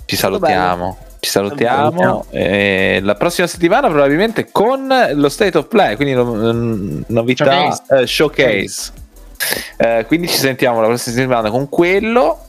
Ci 0.04 0.16
salutiamo. 0.16 0.98
Ci 1.20 1.30
salutiamo. 1.30 2.26
Eh, 2.30 3.00
la 3.02 3.14
prossima 3.14 3.46
settimana 3.46 3.88
probabilmente 3.88 4.48
con 4.52 4.86
lo 5.14 5.28
State 5.30 5.56
of 5.56 5.66
Play, 5.68 5.96
quindi 5.96 6.14
no- 6.14 6.52
n- 6.52 7.02
novità 7.08 7.44
Showcase. 7.72 7.82
eh, 8.02 8.06
showcase. 8.06 8.92
Eh, 9.78 10.04
quindi 10.06 10.28
ci 10.28 10.36
sentiamo 10.36 10.80
la 10.80 10.86
prossima 10.88 11.16
settimana 11.16 11.50
con 11.50 11.68
quello. 11.68 12.45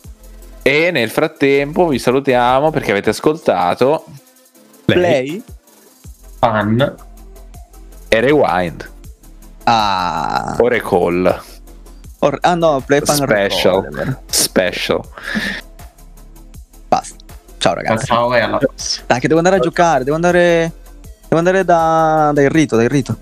E 0.68 0.92
nel 0.92 1.10
frattempo 1.10 1.88
vi 1.88 1.98
salutiamo 1.98 2.72
perché 2.72 2.92
avete 2.92 3.12
ascoltato 3.12 4.04
Play? 4.84 5.42
Fan. 6.40 6.96
e 8.10 8.20
Rewind 8.20 8.90
Ah, 9.64 10.58
o 10.60 10.68
Recall 10.68 11.42
or- 12.20 12.38
ah 12.42 12.56
no, 12.56 12.82
Play 12.86 13.00
Fan 13.02 13.16
Special. 13.16 13.82
Recall. 13.82 14.18
Special. 14.30 15.02
Basta. 16.90 17.16
Ciao 17.60 17.74
ragazzi. 17.74 18.06
Ciao 18.06 18.36
e 18.36 18.40
alla 18.42 18.58
prossima. 18.58 19.06
Dai, 19.08 19.20
che 19.22 19.28
devo 19.28 19.40
andare 19.40 19.56
a 19.58 19.60
giocare, 19.60 20.04
devo 20.04 20.16
andare. 20.16 20.72
Devo 21.30 21.38
andare 21.38 21.64
da, 21.66 22.32
da 22.34 22.42
Irrito, 22.42 22.76
da 22.76 22.84
Irrito. 22.84 23.18